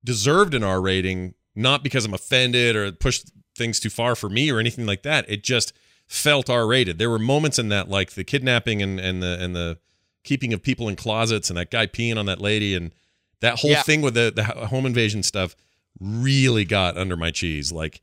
deserved 0.03 0.53
an 0.53 0.63
R 0.63 0.81
rating, 0.81 1.35
not 1.55 1.83
because 1.83 2.03
I'm 2.03 2.13
offended 2.13 2.75
or 2.75 2.91
pushed 2.91 3.31
things 3.55 3.79
too 3.79 3.89
far 3.89 4.15
for 4.15 4.29
me 4.29 4.51
or 4.51 4.59
anything 4.59 4.85
like 4.85 5.03
that. 5.03 5.29
It 5.29 5.43
just 5.43 5.71
felt 6.07 6.49
R 6.49 6.67
rated. 6.67 6.97
There 6.97 7.09
were 7.09 7.19
moments 7.19 7.57
in 7.57 7.69
that, 7.69 7.87
like 7.87 8.11
the 8.11 8.25
kidnapping 8.25 8.81
and, 8.81 8.99
and 8.99 9.23
the 9.23 9.37
and 9.39 9.55
the 9.55 9.79
keeping 10.25 10.53
of 10.53 10.61
people 10.61 10.89
in 10.89 10.95
closets 10.97 11.49
and 11.49 11.57
that 11.57 11.71
guy 11.71 11.87
peeing 11.87 12.17
on 12.17 12.25
that 12.25 12.41
lady 12.41 12.75
and 12.75 12.93
that 13.43 13.59
whole 13.59 13.71
Yeah. 13.71 13.83
thing 13.83 14.01
with 14.01 14.15
the, 14.15 14.31
the 14.35 14.43
home 14.43 14.85
invasion 14.85 15.21
stuff 15.23 15.55
really 15.99 16.65
got 16.65 16.97
under 16.97 17.15
my 17.15 17.31
cheese. 17.31 17.71
Like 17.71 18.01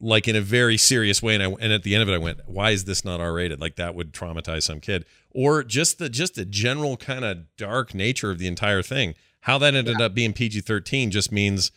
like 0.00 0.28
in 0.28 0.36
a 0.36 0.40
very 0.40 0.76
serious 0.76 1.22
way. 1.22 1.34
And 1.34 1.42
I 1.42 1.46
and 1.60 1.72
at 1.72 1.82
the 1.82 1.94
end 1.94 2.02
of 2.02 2.08
it, 2.08 2.14
I 2.14 2.18
went, 2.18 2.40
"Why 2.46 2.70
is 2.70 2.84
this 2.84 3.04
not 3.04 3.20
R 3.20 3.32
rated? 3.32 3.60
Like 3.60 3.76
that 3.76 3.94
would 3.94 4.12
traumatize 4.12 4.64
some 4.64 4.80
kid." 4.80 5.04
Or 5.30 5.62
just 5.64 5.98
the 5.98 6.08
just 6.08 6.34
the 6.34 6.44
general 6.44 6.96
kind 6.96 7.24
of 7.24 7.56
dark 7.56 7.94
nature 7.94 8.30
of 8.30 8.38
the 8.38 8.46
entire 8.46 8.82
thing. 8.82 9.14
How 9.40 9.58
that 9.58 9.74
ended 9.74 10.00
up 10.00 10.14
being 10.14 10.32
PG 10.32 10.60
thirteen 10.62 11.10
just 11.10 11.30
means 11.32 11.70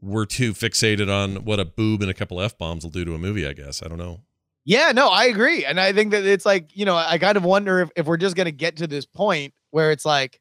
we're 0.00 0.26
too 0.26 0.52
fixated 0.52 1.12
on 1.12 1.44
what 1.44 1.58
a 1.58 1.64
boob 1.64 2.00
and 2.02 2.10
a 2.10 2.14
couple 2.14 2.40
f 2.40 2.56
bombs 2.56 2.84
will 2.84 2.90
do 2.90 3.04
to 3.04 3.14
a 3.14 3.18
movie. 3.18 3.46
I 3.46 3.52
guess 3.52 3.82
I 3.82 3.88
don't 3.88 3.98
know. 3.98 4.20
Yeah, 4.64 4.92
no, 4.92 5.08
I 5.08 5.24
agree. 5.24 5.64
And 5.64 5.80
I 5.80 5.92
think 5.92 6.10
that 6.12 6.24
it's 6.26 6.44
like, 6.46 6.76
you 6.76 6.84
know, 6.84 6.94
I 6.94 7.16
kind 7.18 7.36
of 7.38 7.44
wonder 7.44 7.80
if, 7.80 7.90
if 7.96 8.06
we're 8.06 8.18
just 8.18 8.36
going 8.36 8.44
to 8.46 8.52
get 8.52 8.76
to 8.76 8.86
this 8.86 9.06
point 9.06 9.54
where 9.70 9.90
it's 9.92 10.04
like, 10.04 10.40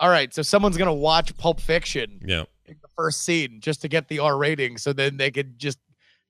all 0.00 0.10
right, 0.10 0.32
so 0.34 0.42
someone's 0.42 0.76
going 0.76 0.88
to 0.88 0.92
watch 0.94 1.36
Pulp 1.36 1.60
Fiction, 1.60 2.20
Yeah, 2.24 2.44
in 2.66 2.76
the 2.82 2.88
first 2.96 3.22
scene, 3.22 3.60
just 3.60 3.80
to 3.82 3.88
get 3.88 4.08
the 4.08 4.18
R 4.20 4.36
rating. 4.36 4.78
So 4.78 4.92
then 4.92 5.16
they 5.16 5.30
could 5.30 5.58
just 5.58 5.78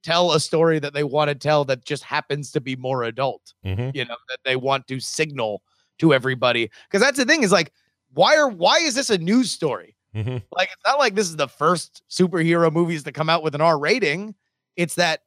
tell 0.02 0.32
a 0.32 0.40
story 0.40 0.78
that 0.78 0.94
they 0.94 1.04
want 1.04 1.28
to 1.28 1.34
tell 1.34 1.64
that 1.66 1.84
just 1.84 2.02
happens 2.04 2.52
to 2.52 2.60
be 2.60 2.76
more 2.76 3.02
adult. 3.02 3.52
Mhm. 3.64 3.94
You 3.94 4.04
know 4.04 4.16
that 4.28 4.38
they 4.44 4.56
want 4.56 4.86
to 4.88 5.00
signal 5.00 5.62
to 5.98 6.14
everybody 6.14 6.70
because 6.88 7.00
that's 7.04 7.18
the 7.18 7.24
thing 7.24 7.42
is 7.42 7.50
like 7.50 7.72
why 8.14 8.36
are 8.36 8.48
why 8.48 8.78
is 8.78 8.94
this 8.94 9.10
a 9.10 9.18
news 9.18 9.50
story? 9.50 9.96
Mhm. 10.14 10.40
Like 10.52 10.68
it's 10.72 10.82
not 10.86 10.98
like 11.00 11.14
this 11.16 11.28
is 11.28 11.34
the 11.36 11.48
first 11.48 12.02
superhero 12.08 12.72
movies 12.72 13.02
to 13.02 13.12
come 13.12 13.28
out 13.28 13.42
with 13.42 13.54
an 13.56 13.60
R 13.60 13.76
rating. 13.78 14.34
It's 14.76 14.94
that 14.94 15.22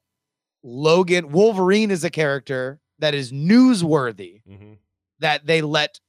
Logan 0.62 1.30
Wolverine 1.32 1.90
is 1.90 2.02
a 2.04 2.10
character 2.10 2.80
that 2.98 3.14
is 3.14 3.30
newsworthy 3.30 4.42
Mhm. 4.48 4.78
that 5.18 5.46
they 5.46 5.60
let 5.60 6.00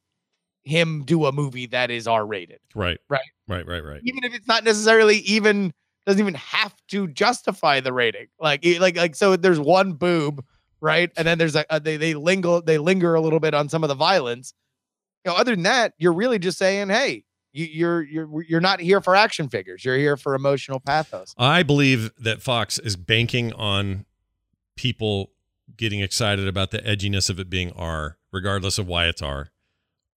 him 0.63 1.04
do 1.04 1.26
a 1.26 1.32
movie 1.32 1.67
that 1.67 1.91
is 1.91 2.08
R 2.08 2.26
rated. 2.26 2.60
Right. 2.76 2.99
Right. 3.10 3.21
Right. 3.47 3.67
Right. 3.67 3.84
Right. 3.84 4.02
Even 4.04 4.23
if 4.23 4.34
it's 4.34 4.47
not 4.47 4.63
necessarily 4.63 5.17
even 5.19 5.73
doesn't 6.06 6.19
even 6.19 6.34
have 6.36 6.73
to 6.89 7.08
justify 7.08 7.80
the 7.80 7.93
rating. 7.93 8.28
Like 8.39 8.65
like 8.80 8.97
like 8.97 9.15
so 9.15 9.36
there's 9.36 9.60
one 9.60 9.93
boob, 9.93 10.43
right? 10.82 11.12
And 11.17 11.28
then 11.28 11.38
there's 11.38 11.56
a, 11.56 11.65
a 11.69 11.80
they 11.80 11.97
they 11.97 12.13
linger 12.13 12.62
they 12.62 12.78
linger 12.78 13.15
a 13.15 13.21
little 13.21 13.39
bit 13.39 13.54
on 13.54 13.69
some 13.69 13.84
of 13.84 13.88
the 13.88 13.95
violence. 13.95 14.54
You 15.26 15.32
know, 15.32 15.38
other 15.38 15.56
than 15.56 15.63
that, 15.63 15.93
you're 15.97 16.13
really 16.13 16.39
just 16.39 16.58
saying, 16.58 16.89
hey, 16.89 17.23
you, 17.54 17.65
you're 17.65 18.02
you're 18.02 18.43
you're 18.43 18.62
not 18.62 18.82
here 18.82 18.99
for 18.99 19.15
action 19.15 19.47
figures. 19.47 19.86
You're 19.86 19.97
here 19.97 20.17
for 20.17 20.36
emotional 20.36 20.80
pathos. 20.80 21.34
I 21.38 21.63
believe 21.63 22.12
that 22.19 22.41
Fox 22.41 22.80
is 22.80 22.95
banking 22.95 23.54
on 23.54 24.06
people 24.76 25.32
getting 25.78 26.02
excited 26.02 26.47
about 26.47 26.71
the 26.71 26.80
edginess 26.80 27.30
of 27.30 27.39
it 27.39 27.49
being 27.49 27.71
R, 27.71 28.17
regardless 28.32 28.78
of 28.78 28.88
why 28.88 29.08
it's 29.08 29.21
R. 29.21 29.49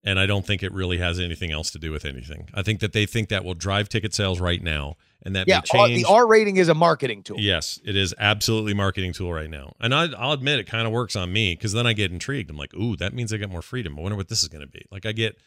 And 0.06 0.20
I 0.20 0.26
don't 0.26 0.46
think 0.46 0.62
it 0.62 0.72
really 0.72 0.98
has 0.98 1.18
anything 1.18 1.50
else 1.50 1.72
to 1.72 1.80
do 1.80 1.90
with 1.90 2.04
anything. 2.04 2.48
I 2.54 2.62
think 2.62 2.78
that 2.78 2.92
they 2.92 3.06
think 3.06 3.28
that 3.30 3.44
will 3.44 3.54
drive 3.54 3.88
ticket 3.88 4.14
sales 4.14 4.38
right 4.40 4.62
now, 4.62 4.96
and 5.24 5.34
that 5.34 5.48
Yeah, 5.48 5.58
uh, 5.58 5.62
may 5.74 5.86
change. 5.88 6.04
the 6.04 6.08
R 6.08 6.26
rating 6.28 6.58
is 6.58 6.68
a 6.68 6.74
marketing 6.74 7.24
tool. 7.24 7.40
Yes, 7.40 7.80
it 7.84 7.96
is 7.96 8.14
absolutely 8.16 8.72
marketing 8.72 9.12
tool 9.12 9.32
right 9.32 9.50
now, 9.50 9.74
and 9.80 9.92
I, 9.92 10.06
I'll 10.16 10.30
admit 10.30 10.60
it 10.60 10.68
kind 10.68 10.86
of 10.86 10.92
works 10.92 11.16
on 11.16 11.32
me 11.32 11.54
because 11.56 11.72
then 11.72 11.88
I 11.88 11.92
get 11.92 12.12
intrigued. 12.12 12.50
I'm 12.50 12.56
like, 12.56 12.72
ooh, 12.74 12.94
that 12.98 13.14
means 13.14 13.32
I 13.32 13.36
got 13.38 13.50
more 13.50 13.62
freedom. 13.62 13.98
I 13.98 14.02
wonder 14.02 14.16
what 14.16 14.28
this 14.28 14.42
is 14.42 14.48
going 14.48 14.60
to 14.64 14.70
be. 14.70 14.86
Like 14.92 15.04
I 15.06 15.10
get, 15.10 15.38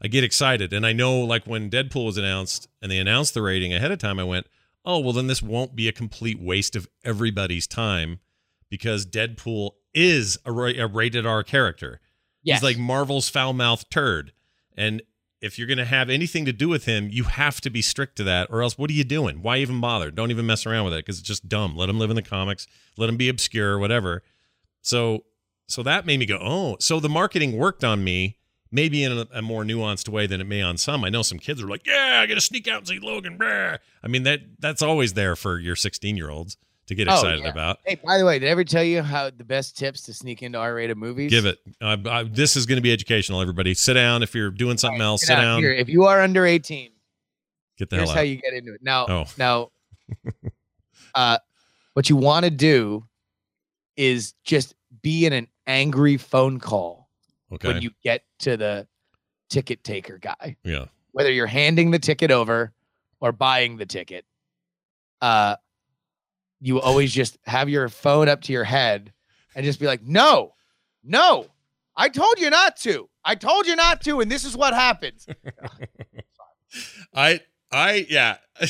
I 0.00 0.06
get 0.06 0.22
excited, 0.22 0.72
and 0.72 0.86
I 0.86 0.92
know 0.92 1.18
like 1.18 1.44
when 1.44 1.68
Deadpool 1.68 2.06
was 2.06 2.16
announced 2.16 2.68
and 2.80 2.92
they 2.92 2.98
announced 2.98 3.34
the 3.34 3.42
rating 3.42 3.74
ahead 3.74 3.90
of 3.90 3.98
time, 3.98 4.20
I 4.20 4.24
went, 4.24 4.46
oh 4.84 5.00
well, 5.00 5.12
then 5.12 5.26
this 5.26 5.42
won't 5.42 5.74
be 5.74 5.88
a 5.88 5.92
complete 5.92 6.38
waste 6.40 6.76
of 6.76 6.86
everybody's 7.04 7.66
time 7.66 8.20
because 8.70 9.04
Deadpool 9.06 9.72
is 9.92 10.38
a, 10.46 10.52
a 10.52 10.86
rated 10.86 11.26
R 11.26 11.42
character. 11.42 12.00
Yes. 12.44 12.60
He's 12.60 12.62
like 12.62 12.78
Marvel's 12.78 13.28
foul 13.28 13.52
mouthed 13.52 13.90
turd. 13.90 14.32
And 14.76 15.02
if 15.40 15.58
you're 15.58 15.66
going 15.66 15.78
to 15.78 15.84
have 15.84 16.08
anything 16.08 16.44
to 16.44 16.52
do 16.52 16.68
with 16.68 16.84
him, 16.84 17.08
you 17.10 17.24
have 17.24 17.60
to 17.62 17.70
be 17.70 17.82
strict 17.82 18.16
to 18.16 18.24
that, 18.24 18.48
or 18.50 18.62
else 18.62 18.78
what 18.78 18.88
are 18.90 18.94
you 18.94 19.04
doing? 19.04 19.42
Why 19.42 19.58
even 19.58 19.80
bother? 19.80 20.10
Don't 20.10 20.30
even 20.30 20.46
mess 20.46 20.64
around 20.64 20.84
with 20.84 20.94
it 20.94 21.04
because 21.04 21.18
it's 21.18 21.28
just 21.28 21.48
dumb. 21.48 21.76
Let 21.76 21.88
him 21.88 21.98
live 21.98 22.10
in 22.10 22.16
the 22.16 22.22
comics, 22.22 22.66
let 22.96 23.08
him 23.08 23.16
be 23.16 23.28
obscure, 23.28 23.78
whatever. 23.78 24.22
So, 24.80 25.24
so 25.66 25.82
that 25.82 26.06
made 26.06 26.20
me 26.20 26.26
go, 26.26 26.38
oh, 26.40 26.76
so 26.78 27.00
the 27.00 27.08
marketing 27.08 27.56
worked 27.56 27.84
on 27.84 28.04
me, 28.04 28.38
maybe 28.70 29.02
in 29.02 29.12
a, 29.12 29.26
a 29.32 29.42
more 29.42 29.64
nuanced 29.64 30.08
way 30.08 30.26
than 30.26 30.40
it 30.40 30.46
may 30.46 30.62
on 30.62 30.76
some. 30.76 31.04
I 31.04 31.08
know 31.08 31.22
some 31.22 31.38
kids 31.38 31.62
are 31.62 31.68
like, 31.68 31.86
yeah, 31.86 32.20
I 32.22 32.26
got 32.26 32.34
to 32.34 32.40
sneak 32.40 32.68
out 32.68 32.78
and 32.78 32.88
see 32.88 32.98
Logan. 32.98 33.38
Brah. 33.38 33.78
I 34.02 34.08
mean, 34.08 34.22
that 34.22 34.40
that's 34.58 34.82
always 34.82 35.12
there 35.14 35.36
for 35.36 35.58
your 35.58 35.76
16 35.76 36.16
year 36.16 36.30
olds 36.30 36.56
to 36.86 36.94
get 36.94 37.08
Oh, 37.08 37.14
excited 37.14 37.40
yeah. 37.44 37.50
about. 37.50 37.78
Hey, 37.84 37.98
by 38.04 38.18
the 38.18 38.24
way, 38.24 38.38
did 38.38 38.46
I 38.46 38.50
ever 38.50 38.64
tell 38.64 38.84
you 38.84 39.02
how 39.02 39.30
the 39.30 39.44
best 39.44 39.76
tips 39.76 40.02
to 40.02 40.12
sneak 40.14 40.42
into 40.42 40.58
R 40.58 40.74
rated 40.74 40.96
movies? 40.96 41.30
Give 41.30 41.46
it. 41.46 41.58
Uh, 41.80 41.96
I, 42.08 42.22
this 42.24 42.56
is 42.56 42.66
going 42.66 42.76
to 42.76 42.82
be 42.82 42.92
educational. 42.92 43.40
Everybody, 43.40 43.74
sit 43.74 43.94
down. 43.94 44.22
If 44.22 44.34
you're 44.34 44.50
doing 44.50 44.76
something 44.78 45.00
else, 45.00 45.26
sit 45.26 45.36
out 45.36 45.42
down. 45.42 45.60
Here, 45.60 45.72
if 45.72 45.88
you 45.88 46.04
are 46.04 46.20
under 46.20 46.44
18, 46.46 46.90
Get 47.76 47.90
the 47.90 47.96
here's 47.96 48.08
hell 48.08 48.16
how 48.16 48.22
you 48.22 48.36
get 48.36 48.52
into 48.54 48.74
it. 48.74 48.82
Now, 48.82 49.06
Oh. 49.08 49.24
now, 49.36 49.70
uh, 51.14 51.38
what 51.94 52.08
you 52.08 52.16
want 52.16 52.44
to 52.44 52.50
do 52.50 53.04
is 53.96 54.34
just 54.44 54.74
be 55.02 55.26
in 55.26 55.32
an 55.32 55.48
angry 55.66 56.16
phone 56.16 56.58
call 56.58 57.08
okay. 57.52 57.68
when 57.68 57.82
you 57.82 57.90
get 58.02 58.24
to 58.40 58.56
the 58.56 58.86
ticket 59.48 59.82
taker 59.84 60.18
guy, 60.18 60.56
yeah. 60.64 60.86
whether 61.12 61.30
you're 61.32 61.46
handing 61.46 61.90
the 61.90 61.98
ticket 61.98 62.30
over 62.30 62.72
or 63.20 63.32
buying 63.32 63.76
the 63.76 63.86
ticket. 63.86 64.24
Uh, 65.20 65.56
you 66.64 66.80
always 66.80 67.12
just 67.12 67.36
have 67.44 67.68
your 67.68 67.88
phone 67.90 68.28
up 68.28 68.40
to 68.42 68.52
your 68.52 68.64
head 68.64 69.12
and 69.54 69.64
just 69.64 69.78
be 69.78 69.86
like, 69.86 70.02
"No, 70.02 70.54
no, 71.04 71.46
I 71.96 72.08
told 72.08 72.40
you 72.40 72.48
not 72.50 72.76
to. 72.78 73.08
I 73.24 73.34
told 73.34 73.66
you 73.66 73.76
not 73.76 74.00
to, 74.04 74.20
and 74.20 74.30
this 74.30 74.44
is 74.44 74.56
what 74.56 74.72
happens." 74.74 75.26
I 77.14 77.40
I 77.70 78.06
yeah. 78.08 78.36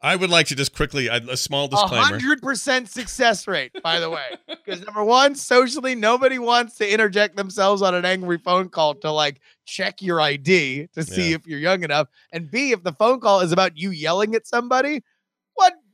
I 0.00 0.16
would 0.16 0.28
like 0.28 0.48
to 0.48 0.54
just 0.54 0.74
quickly 0.76 1.06
a, 1.06 1.14
a 1.30 1.36
small 1.36 1.64
A 1.64 1.68
disclaimer. 1.70 2.04
hundred 2.04 2.42
percent 2.42 2.90
success 2.90 3.48
rate, 3.48 3.72
by 3.82 4.00
the 4.00 4.10
way. 4.10 4.36
Because 4.46 4.84
number 4.84 5.02
one, 5.02 5.34
socially, 5.34 5.94
nobody 5.94 6.38
wants 6.38 6.76
to 6.76 6.92
interject 6.92 7.36
themselves 7.36 7.80
on 7.80 7.94
an 7.94 8.04
angry 8.04 8.36
phone 8.36 8.68
call 8.68 8.94
to 8.96 9.10
like 9.10 9.40
check 9.64 10.02
your 10.02 10.20
ID 10.20 10.88
to 10.92 11.02
see 11.02 11.30
Yeah. 11.30 11.36
if 11.36 11.46
you're 11.46 11.58
young 11.58 11.84
enough. 11.84 12.08
And 12.32 12.50
B, 12.50 12.72
if 12.72 12.82
the 12.82 12.92
phone 12.92 13.18
call 13.18 13.40
is 13.40 13.50
about 13.50 13.78
you 13.78 13.90
yelling 13.92 14.34
at 14.34 14.46
somebody, 14.46 14.96
what 14.96 15.02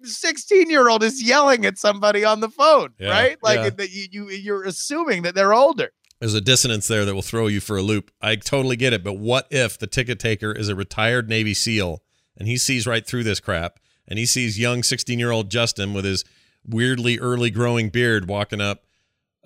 16 0.03 0.71
year 0.71 0.89
old 0.89 1.03
is 1.03 1.23
yelling 1.23 1.65
at 1.67 1.79
somebody 1.79 2.25
on 2.25 2.41
the 2.41 2.49
phone, 2.49 2.95
Yeah, 2.99 3.11
right? 3.11 3.39
Like 3.43 3.59
yeah. 3.61 3.71
that 3.71 3.91
you, 3.91 4.07
you 4.11 4.29
you're 4.31 4.65
assuming 4.65 5.23
that 5.23 5.35
they're 5.35 5.55
older. 5.55 5.93
There's 6.21 6.35
a 6.35 6.41
dissonance 6.41 6.87
there 6.87 7.05
that 7.05 7.15
will 7.15 7.23
throw 7.23 7.47
you 7.47 7.61
for 7.61 7.77
a 7.79 7.83
loop. 7.83 8.11
I 8.21 8.37
totally 8.37 8.77
get 8.77 8.93
it, 8.93 9.03
but 9.03 9.15
what 9.15 9.47
if 9.51 9.79
the 9.79 9.87
ticket 9.87 10.19
taker 10.19 10.53
is 10.53 10.69
a 10.69 10.75
retired 10.75 11.29
Navy 11.29 11.55
SEAL 11.55 12.03
and 12.37 12.47
he 12.47 12.59
sees 12.59 12.87
right 12.87 13.07
through 13.07 13.25
this 13.25 13.41
crap 13.41 13.79
and 14.07 14.19
he 14.19 14.27
sees 14.27 14.59
young 14.59 14.83
16 14.83 15.19
year 15.19 15.31
old 15.31 15.51
Justin 15.51 15.95
with 15.95 16.05
his 16.05 16.25
weirdly 16.67 17.19
early 17.19 17.51
growing 17.51 17.89
beard 17.89 18.29
walking 18.29 18.61
up 18.61 18.85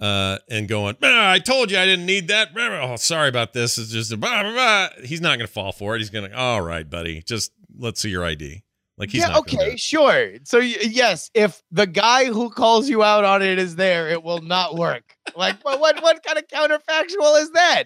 uh, 0.00 0.38
and 0.50 0.66
going, 0.66 0.96
"Ah, 1.02 1.30
I 1.30 1.38
told 1.38 1.70
you 1.70 1.78
I 1.78 1.86
didn't 1.86 2.06
need 2.06 2.26
that. 2.28 2.48
Oh, 2.56 2.96
sorry 2.96 3.28
about 3.28 3.52
this. 3.52 3.78
It's 3.78 3.92
just 3.92 4.12
a 4.12 4.16
blah, 4.16 4.42
blah, 4.42 4.52
blah." 4.52 4.88
He's 5.04 5.20
not 5.20 5.38
going 5.38 5.46
to 5.46 5.52
fall 5.52 5.70
for 5.70 5.94
it. 5.94 6.00
He's 6.00 6.10
going 6.10 6.28
to, 6.28 6.36
all 6.36 6.62
right, 6.62 6.88
buddy, 6.88 7.22
just 7.22 7.52
let's 7.78 8.00
see 8.00 8.10
your 8.10 8.24
ID. 8.24 8.64
Like 8.96 9.10
he's 9.10 9.22
yeah, 9.22 9.38
okay, 9.38 9.76
sure. 9.76 10.34
So 10.44 10.58
yes, 10.58 11.30
if 11.34 11.60
the 11.72 11.86
guy 11.86 12.26
who 12.26 12.48
calls 12.50 12.88
you 12.88 13.02
out 13.02 13.24
on 13.24 13.42
it 13.42 13.58
is 13.58 13.74
there, 13.76 14.08
it 14.08 14.22
will 14.22 14.40
not 14.40 14.76
work. 14.76 15.16
like, 15.36 15.62
what 15.64 15.80
what 15.80 16.00
what 16.02 16.22
kind 16.22 16.38
of 16.38 16.46
counterfactual 16.46 17.40
is 17.42 17.50
that? 17.52 17.84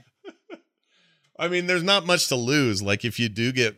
I 1.38 1.49
mean, 1.49 1.66
there's 1.66 1.83
not 1.83 2.05
much 2.07 2.29
to 2.29 2.37
lose. 2.37 2.83
Like 2.83 3.05
if 3.05 3.18
you 3.18 3.29
do 3.29 3.53
get 3.53 3.77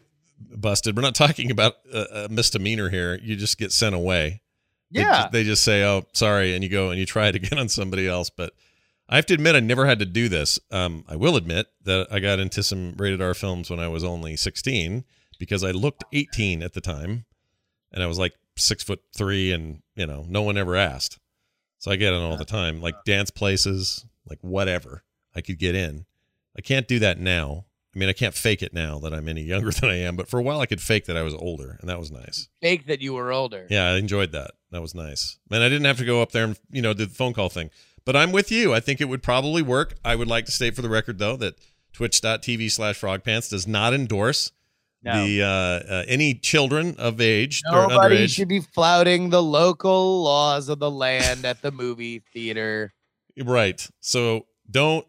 busted, 0.57 0.97
we're 0.97 1.03
not 1.03 1.15
talking 1.15 1.51
about 1.51 1.75
a, 1.93 2.25
a 2.25 2.29
misdemeanor 2.29 2.89
here. 2.89 3.19
You 3.23 3.37
just 3.37 3.59
get 3.59 3.73
sent 3.73 3.95
away. 3.95 4.43
They 4.91 5.03
Yeah. 5.03 5.25
ju- 5.25 5.29
they 5.33 5.45
just 5.45 5.63
say, 5.63 5.85
"Oh, 5.85 6.05
sorry," 6.13 6.55
and 6.55 6.65
you 6.65 6.71
go 6.71 6.91
and 6.91 6.99
you 6.99 7.07
try 7.07 7.29
it 7.29 7.35
again 7.37 7.59
on 7.59 7.69
somebody 7.69 8.09
else. 8.09 8.31
But 8.31 8.55
I 9.09 9.17
have 9.17 9.27
to 9.27 9.35
admit, 9.35 9.55
I 9.57 9.61
never 9.61 9.87
had 9.87 9.99
to 10.01 10.07
do 10.07 10.29
this. 10.29 10.59
Um, 10.71 11.05
I 11.09 11.17
will 11.17 11.37
admit 11.37 11.67
that 11.85 12.09
I 12.11 12.19
got 12.21 12.39
into 12.41 12.63
some 12.63 12.95
rated 12.97 13.21
R 13.21 13.35
films 13.35 13.69
when 13.71 13.79
I 13.81 13.89
was 13.89 14.03
only 14.05 14.37
16 14.37 15.05
because 15.41 15.65
I 15.65 15.73
looked 15.73 16.05
18 16.13 16.63
at 16.63 16.75
the 16.75 16.81
time, 16.81 17.25
and 17.91 18.05
I 18.05 18.07
was 18.07 18.19
like 18.19 18.35
six 18.57 18.85
foot 18.85 19.01
three, 19.17 19.51
and 19.51 19.83
you 19.97 20.07
know, 20.07 20.25
no 20.29 20.43
one 20.43 20.57
ever 20.57 20.77
asked. 20.77 21.19
So 21.79 21.91
I 21.91 21.97
get 21.97 22.13
in 22.13 22.21
all 22.21 22.37
the 22.37 22.45
time, 22.45 22.81
like 22.81 22.95
dance 23.05 23.31
places, 23.31 24.05
like 24.29 24.39
whatever 24.43 25.03
I 25.35 25.41
could 25.41 25.59
get 25.59 25.75
in. 25.75 26.05
I 26.57 26.61
can't 26.61 26.87
do 26.87 26.99
that 27.01 27.19
now. 27.19 27.65
I 27.95 27.99
mean, 27.99 28.09
I 28.09 28.13
can't 28.13 28.35
fake 28.35 28.63
it 28.63 28.73
now 28.73 28.99
that 29.01 29.15
I'm 29.15 29.29
any 29.29 29.43
younger 29.43 29.71
than 29.81 29.91
I 29.91 29.97
am, 29.97 30.15
but 30.15 30.29
for 30.29 30.39
a 30.39 30.43
while 30.43 30.61
I 30.61 30.67
could 30.67 30.81
fake 30.81 31.07
that 31.07 31.17
I 31.17 31.23
was 31.23 31.35
older, 31.35 31.79
and 31.81 31.89
that 31.89 31.99
was 31.99 32.13
nice. 32.13 32.49
Fake 32.61 32.87
that 32.87 33.01
you 33.01 33.15
were 33.15 33.33
older. 33.33 33.67
Yeah, 33.71 33.89
I 33.89 33.97
enjoyed 33.97 34.31
that. 34.33 34.53
That 34.71 34.83
was 34.83 34.95
nice. 34.95 35.39
And 35.51 35.63
I 35.63 35.69
didn't 35.69 35.87
have 35.87 35.99
to 35.99 36.05
go 36.05 36.23
up 36.23 36.33
there 36.33 36.45
and, 36.45 36.59
you 36.71 36.83
know, 36.83 36.93
do 36.93 37.07
the 37.07 37.15
phone 37.15 37.33
call 37.33 37.49
thing. 37.49 37.71
But 38.05 38.15
I'm 38.15 38.31
with 38.31 38.53
you. 38.53 38.73
I 38.75 38.81
think 38.81 39.01
it 39.01 39.09
would 39.09 39.23
probably 39.23 39.63
work. 39.63 39.95
I 40.05 40.17
would 40.17 40.29
like 40.29 40.47
to 40.47 40.53
state 40.53 40.77
for 40.77 40.83
the 40.83 40.89
record, 40.89 41.19
though, 41.19 41.37
that 41.37 41.55
twitch.tv 41.93 42.71
slash 42.71 43.01
frogpants 43.01 43.51
does 43.51 43.67
not 43.67 43.93
endorse 43.93 44.53
No. 45.03 45.25
the 45.27 45.43
uh, 45.43 45.47
uh, 45.47 46.05
any 46.09 46.35
children 46.35 46.95
of 46.99 47.21
age 47.21 47.63
or 47.71 47.89
Nobody 47.89 48.19
underage. 48.27 48.35
should 48.35 48.49
be 48.49 48.61
flouting 48.61 49.31
the 49.31 49.43
local 49.43 50.23
laws 50.23 50.69
of 50.69 50.79
the 50.79 50.91
land 50.91 51.45
at 51.47 51.63
the 51.63 51.71
movie 51.71 52.23
theater. 52.33 52.93
Right. 53.43 53.87
So 54.01 54.47
don't. 54.71 55.07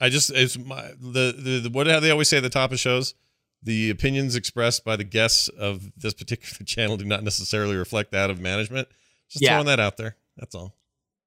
I 0.00 0.08
just 0.08 0.30
it's 0.32 0.58
my 0.58 0.90
the, 1.00 1.32
the 1.38 1.60
the 1.64 1.70
what 1.70 1.86
how 1.86 2.00
they 2.00 2.10
always 2.10 2.28
say 2.28 2.38
at 2.38 2.42
the 2.42 2.48
top 2.50 2.72
of 2.72 2.80
shows. 2.80 3.14
The 3.62 3.90
opinions 3.90 4.34
expressed 4.34 4.84
by 4.84 4.96
the 4.96 5.04
guests 5.04 5.46
of 5.48 5.92
this 5.96 6.14
particular 6.14 6.64
channel 6.66 6.96
do 6.96 7.04
not 7.04 7.22
necessarily 7.22 7.76
reflect 7.76 8.10
that 8.10 8.28
of 8.28 8.40
management. 8.40 8.88
Just 9.28 9.42
Yeah. 9.44 9.50
throwing 9.52 9.66
that 9.66 9.78
out 9.78 9.96
there. 9.98 10.16
That's 10.36 10.56
all. 10.56 10.74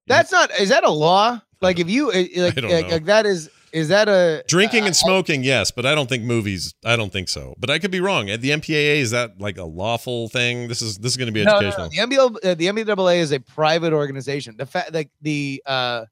That's 0.06 0.30
not. 0.30 0.50
Is 0.60 0.68
that 0.68 0.84
a 0.84 0.90
law? 0.90 1.40
Like 1.62 1.78
if 1.78 1.88
you 1.88 2.10
uh, 2.10 2.24
like, 2.36 2.60
like, 2.62 2.90
like 2.90 3.04
that 3.06 3.24
is 3.24 3.48
is 3.76 3.88
that 3.88 4.08
a 4.08 4.42
Drinking 4.48 4.84
uh, 4.84 4.86
and 4.86 4.96
smoking, 4.96 5.44
yes, 5.44 5.70
but 5.70 5.84
I 5.84 5.94
don't 5.94 6.08
think 6.08 6.24
movies. 6.24 6.74
I 6.82 6.96
don't 6.96 7.12
think 7.12 7.28
so. 7.28 7.54
But 7.58 7.68
I 7.68 7.78
could 7.78 7.90
be 7.90 8.00
wrong. 8.00 8.30
At 8.30 8.40
the 8.40 8.48
MPAA, 8.48 8.96
is 8.96 9.10
that 9.10 9.38
like 9.38 9.58
a 9.58 9.64
lawful 9.64 10.30
thing? 10.30 10.66
This 10.66 10.80
is 10.80 10.96
this 10.96 11.12
is 11.12 11.18
going 11.18 11.26
to 11.26 11.32
be 11.32 11.44
No, 11.44 11.52
no, 11.52 11.58
educational. 11.58 11.90
no. 11.94 12.06
The 12.06 12.16
MBL, 12.16 12.36
uh, 12.42 12.54
the 12.54 12.66
MPAA 12.68 13.18
is 13.18 13.32
a 13.32 13.38
private 13.38 13.92
organization. 13.92 14.56
The 14.56 14.64
fact, 14.64 14.94
like 14.94 15.10
the 15.20 15.62
uh, 15.66 16.06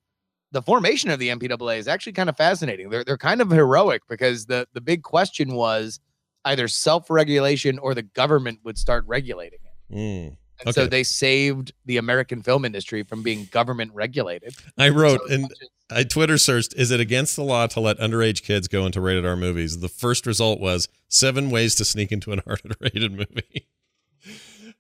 the 0.52 0.60
formation 0.60 1.10
of 1.10 1.18
the 1.18 1.30
MPAA 1.30 1.78
is 1.78 1.88
actually 1.88 2.12
kind 2.12 2.28
of 2.28 2.36
fascinating. 2.36 2.90
They're 2.90 3.02
they're 3.02 3.16
kind 3.16 3.40
of 3.40 3.50
heroic 3.50 4.02
because 4.10 4.44
the 4.44 4.68
the 4.74 4.82
big 4.82 5.02
question 5.02 5.54
was 5.54 6.00
either 6.44 6.68
self 6.68 7.08
regulation 7.08 7.78
or 7.78 7.94
the 7.94 8.02
government 8.02 8.58
would 8.64 8.76
start 8.76 9.04
regulating 9.06 9.60
it. 9.64 9.94
Mm. 9.96 10.36
And 10.66 10.74
so 10.74 10.86
they 10.86 11.02
saved 11.02 11.72
the 11.86 11.96
American 11.96 12.42
film 12.42 12.64
industry 12.64 13.02
from 13.02 13.22
being 13.22 13.46
government 13.46 13.90
regulated. 13.94 14.54
I 14.78 14.90
wrote 14.90 15.20
So 15.26 15.34
and 15.34 15.50
I 15.90 16.02
Twitter 16.04 16.38
searched, 16.38 16.74
is 16.76 16.90
it 16.90 16.98
against 17.00 17.36
the 17.36 17.42
law 17.44 17.66
to 17.68 17.80
let 17.80 17.98
underage 17.98 18.42
kids 18.42 18.68
go 18.68 18.86
into 18.86 19.00
rated 19.00 19.26
R 19.26 19.36
movies? 19.36 19.80
The 19.80 19.88
first 19.88 20.26
result 20.26 20.58
was 20.60 20.88
seven 21.08 21.50
ways 21.50 21.74
to 21.76 21.84
sneak 21.84 22.10
into 22.10 22.32
an 22.32 22.40
R 22.46 22.56
rated 22.80 23.12
movie. 23.12 23.68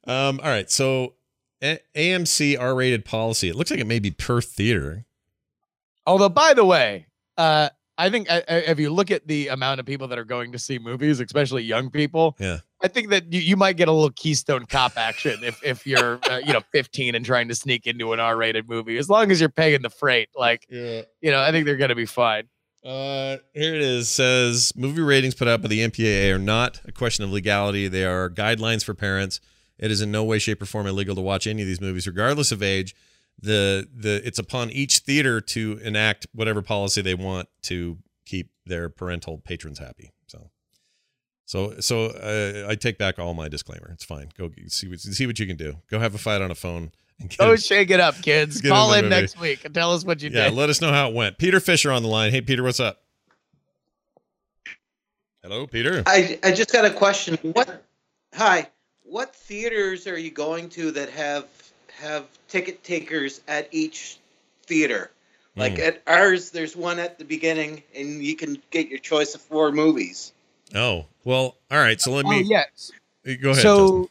um, 0.06 0.40
all 0.42 0.48
right. 0.48 0.70
So 0.70 1.14
A- 1.62 1.80
AMC 1.94 2.58
R 2.58 2.74
rated 2.74 3.04
policy. 3.04 3.48
It 3.48 3.56
looks 3.56 3.70
like 3.70 3.80
it 3.80 3.86
may 3.86 3.98
be 3.98 4.10
per 4.10 4.40
theater. 4.40 5.04
Although, 6.06 6.28
by 6.30 6.52
the 6.54 6.64
way, 6.64 7.06
uh, 7.38 7.68
I 7.96 8.10
think 8.10 8.30
uh, 8.30 8.40
uh, 8.48 8.60
if 8.66 8.78
you 8.78 8.90
look 8.90 9.10
at 9.10 9.26
the 9.26 9.48
amount 9.48 9.80
of 9.80 9.86
people 9.86 10.08
that 10.08 10.18
are 10.18 10.24
going 10.24 10.52
to 10.52 10.58
see 10.58 10.78
movies, 10.78 11.20
especially 11.20 11.62
young 11.62 11.90
people, 11.90 12.36
Yeah. 12.38 12.58
I 12.84 12.88
think 12.88 13.08
that 13.08 13.32
you, 13.32 13.40
you 13.40 13.56
might 13.56 13.78
get 13.78 13.88
a 13.88 13.92
little 13.92 14.10
Keystone 14.10 14.66
Cop 14.66 14.98
action 14.98 15.42
if 15.42 15.58
if 15.64 15.86
you're 15.86 16.20
uh, 16.30 16.40
you 16.44 16.52
know 16.52 16.60
15 16.70 17.14
and 17.14 17.24
trying 17.24 17.48
to 17.48 17.54
sneak 17.54 17.86
into 17.86 18.12
an 18.12 18.20
R-rated 18.20 18.68
movie. 18.68 18.98
As 18.98 19.08
long 19.08 19.30
as 19.30 19.40
you're 19.40 19.48
paying 19.48 19.80
the 19.80 19.88
freight, 19.90 20.28
like 20.36 20.66
Yeah. 20.68 21.02
you 21.22 21.30
know, 21.30 21.40
I 21.40 21.50
think 21.50 21.64
they're 21.64 21.78
gonna 21.78 21.94
be 21.94 22.04
fine. 22.04 22.44
Uh, 22.84 23.38
here 23.54 23.74
it 23.74 23.80
is. 23.80 24.10
Says 24.10 24.70
movie 24.76 25.00
ratings 25.00 25.34
put 25.34 25.48
out 25.48 25.62
by 25.62 25.68
the 25.68 25.80
MPAA 25.80 26.30
are 26.34 26.38
not 26.38 26.82
a 26.84 26.92
question 26.92 27.24
of 27.24 27.30
legality. 27.32 27.88
They 27.88 28.04
are 28.04 28.28
guidelines 28.28 28.84
for 28.84 28.92
parents. 28.92 29.40
It 29.78 29.90
is 29.90 30.02
in 30.02 30.12
no 30.12 30.22
way, 30.22 30.38
shape, 30.38 30.60
or 30.60 30.66
form 30.66 30.86
illegal 30.86 31.14
to 31.14 31.22
watch 31.22 31.46
any 31.46 31.62
of 31.62 31.66
these 31.66 31.80
movies, 31.80 32.06
regardless 32.06 32.52
of 32.52 32.62
age. 32.62 32.94
The 33.40 33.88
the 33.92 34.20
it's 34.26 34.38
upon 34.38 34.70
each 34.70 34.98
theater 34.98 35.40
to 35.40 35.80
enact 35.82 36.26
whatever 36.34 36.60
policy 36.60 37.00
they 37.00 37.14
want 37.14 37.48
to 37.62 37.96
keep 38.26 38.50
their 38.66 38.90
parental 38.90 39.38
patrons 39.38 39.78
happy. 39.78 40.10
So, 41.46 41.74
so 41.80 41.80
so 41.80 42.06
uh, 42.06 42.66
I 42.70 42.74
take 42.74 42.96
back 42.98 43.18
all 43.18 43.34
my 43.34 43.48
disclaimer. 43.48 43.90
It's 43.92 44.04
fine. 44.04 44.30
Go 44.38 44.50
see 44.68 44.88
what 44.88 45.00
see 45.00 45.26
what 45.26 45.38
you 45.38 45.46
can 45.46 45.56
do. 45.56 45.76
Go 45.90 45.98
have 45.98 46.14
a 46.14 46.18
fight 46.18 46.40
on 46.42 46.50
a 46.50 46.54
phone. 46.54 46.90
And 47.20 47.28
get 47.30 47.38
Go 47.38 47.52
it- 47.52 47.62
shake 47.62 47.90
it 47.90 48.00
up, 48.00 48.20
kids. 48.22 48.60
Get 48.62 48.68
in 48.68 48.74
Call 48.74 48.92
in 48.94 49.08
next 49.08 49.38
week 49.38 49.64
and 49.64 49.74
tell 49.74 49.92
us 49.92 50.04
what 50.04 50.22
you 50.22 50.30
yeah, 50.30 50.44
did. 50.48 50.54
let 50.54 50.70
us 50.70 50.80
know 50.80 50.90
how 50.90 51.08
it 51.08 51.14
went. 51.14 51.38
Peter 51.38 51.60
Fisher 51.60 51.92
on 51.92 52.02
the 52.02 52.08
line. 52.08 52.30
Hey, 52.32 52.40
Peter, 52.40 52.62
what's 52.62 52.80
up? 52.80 53.02
Hello, 55.42 55.66
Peter. 55.66 56.02
I, 56.06 56.38
I 56.42 56.52
just 56.52 56.72
got 56.72 56.84
a 56.84 56.90
question. 56.90 57.36
What? 57.42 57.82
Hi. 58.34 58.68
What 59.02 59.36
theaters 59.36 60.06
are 60.06 60.18
you 60.18 60.30
going 60.30 60.70
to 60.70 60.90
that 60.92 61.10
have 61.10 61.46
have 62.00 62.24
ticket 62.48 62.82
takers 62.82 63.40
at 63.46 63.68
each 63.70 64.18
theater? 64.64 65.10
Like 65.56 65.74
Hmm. 65.76 65.82
at 65.82 66.02
ours, 66.06 66.50
there's 66.50 66.74
one 66.74 66.98
at 66.98 67.18
the 67.18 67.24
beginning, 67.24 67.82
and 67.94 68.24
you 68.24 68.34
can 68.34 68.60
get 68.70 68.88
your 68.88 68.98
choice 68.98 69.34
of 69.36 69.40
four 69.42 69.70
movies. 69.70 70.32
Oh, 70.74 71.06
well, 71.24 71.56
all 71.70 71.78
right. 71.78 72.00
So 72.00 72.12
let 72.12 72.26
Oh 72.26 72.30
me 72.30 72.40
yes. 72.40 72.92
go 73.24 73.50
ahead. 73.50 73.62
so 73.62 73.78
Justin. 73.78 74.08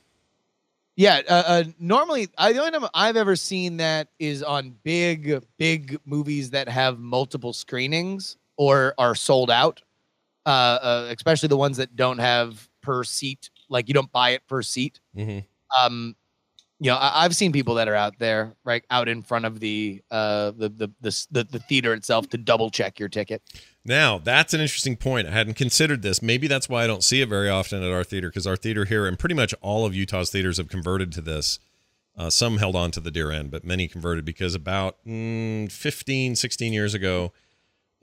yeah 0.95 1.22
uh, 1.30 1.43
uh 1.45 1.64
normally 1.80 2.28
i 2.38 2.51
the 2.53 2.59
only 2.59 2.72
time 2.72 2.89
i've 2.93 3.16
ever 3.18 3.36
seen 3.36 3.78
that 3.78 4.07
is 4.20 4.41
on 4.41 4.76
big 4.84 5.43
big 5.57 5.97
movies 6.05 6.49
that 6.49 6.68
have 6.70 6.99
multiple 6.99 7.53
screenings 7.53 8.38
or 8.57 8.93
are 8.97 9.14
sold 9.16 9.51
out 9.51 9.82
uh, 10.45 10.49
uh 10.49 11.07
especially 11.16 11.47
the 11.47 11.57
ones 11.57 11.78
that 11.78 11.95
don't 11.95 12.18
have 12.20 12.68
per 12.82 13.03
seat 13.03 13.49
like 13.70 13.88
you 13.88 13.93
don't 13.93 14.11
buy 14.11 14.32
it 14.32 14.41
per 14.47 14.61
seat 14.61 14.99
Mhm. 15.16 15.43
um 15.80 16.16
you 16.80 16.89
know 16.91 16.97
I, 16.97 17.24
i've 17.26 17.36
seen 17.36 17.51
people 17.51 17.76
that 17.76 17.88
are 17.88 17.95
out 17.95 18.18
there 18.20 18.55
right 18.64 18.84
out 18.89 19.07
in 19.07 19.22
front 19.22 19.45
of 19.45 19.59
the 19.59 20.01
uh 20.11 20.51
the 20.51 20.70
the 20.70 20.91
the, 21.01 21.26
the, 21.32 21.43
the 21.43 21.59
theater 21.59 21.93
itself 21.93 22.30
to 22.30 22.38
double 22.38 22.70
check 22.72 22.99
your 22.99 23.09
ticket 23.09 23.41
Now, 23.86 24.18
that's 24.18 24.54
an 24.54 24.62
interesting 24.62 24.96
point. 24.96 25.28
I 25.28 25.32
hadn't 25.32 25.56
considered 25.56 26.02
this. 26.02 26.22
Maybe 26.22 26.48
that's 26.48 26.70
why 26.70 26.84
I 26.84 26.88
don't 26.88 27.04
see 27.04 27.22
it 27.22 27.28
very 27.28 27.50
often 27.50 27.84
at 27.84 27.92
our 27.92 28.04
theater 28.04 28.30
because 28.30 28.48
our 28.48 28.56
theater 28.56 28.86
here 28.86 29.06
and 29.06 29.20
pretty 29.20 29.36
much 29.36 29.54
all 29.62 29.86
of 29.86 29.94
Utah's 29.94 30.30
theaters 30.30 30.58
have 30.58 30.70
converted 30.70 31.12
to 31.14 31.22
this. 31.22 31.60
Uh, 32.16 32.30
some 32.30 32.58
held 32.58 32.76
on 32.76 32.92
to 32.92 33.00
the 33.00 33.12
deer 33.12 33.32
end, 33.32 33.52
but 33.52 33.66
many 33.66 33.88
converted 33.88 34.24
because 34.24 34.56
about 34.56 35.04
mm, 35.06 35.70
15, 35.72 36.36
16 36.36 36.72
years 36.72 36.94
ago, 36.94 37.34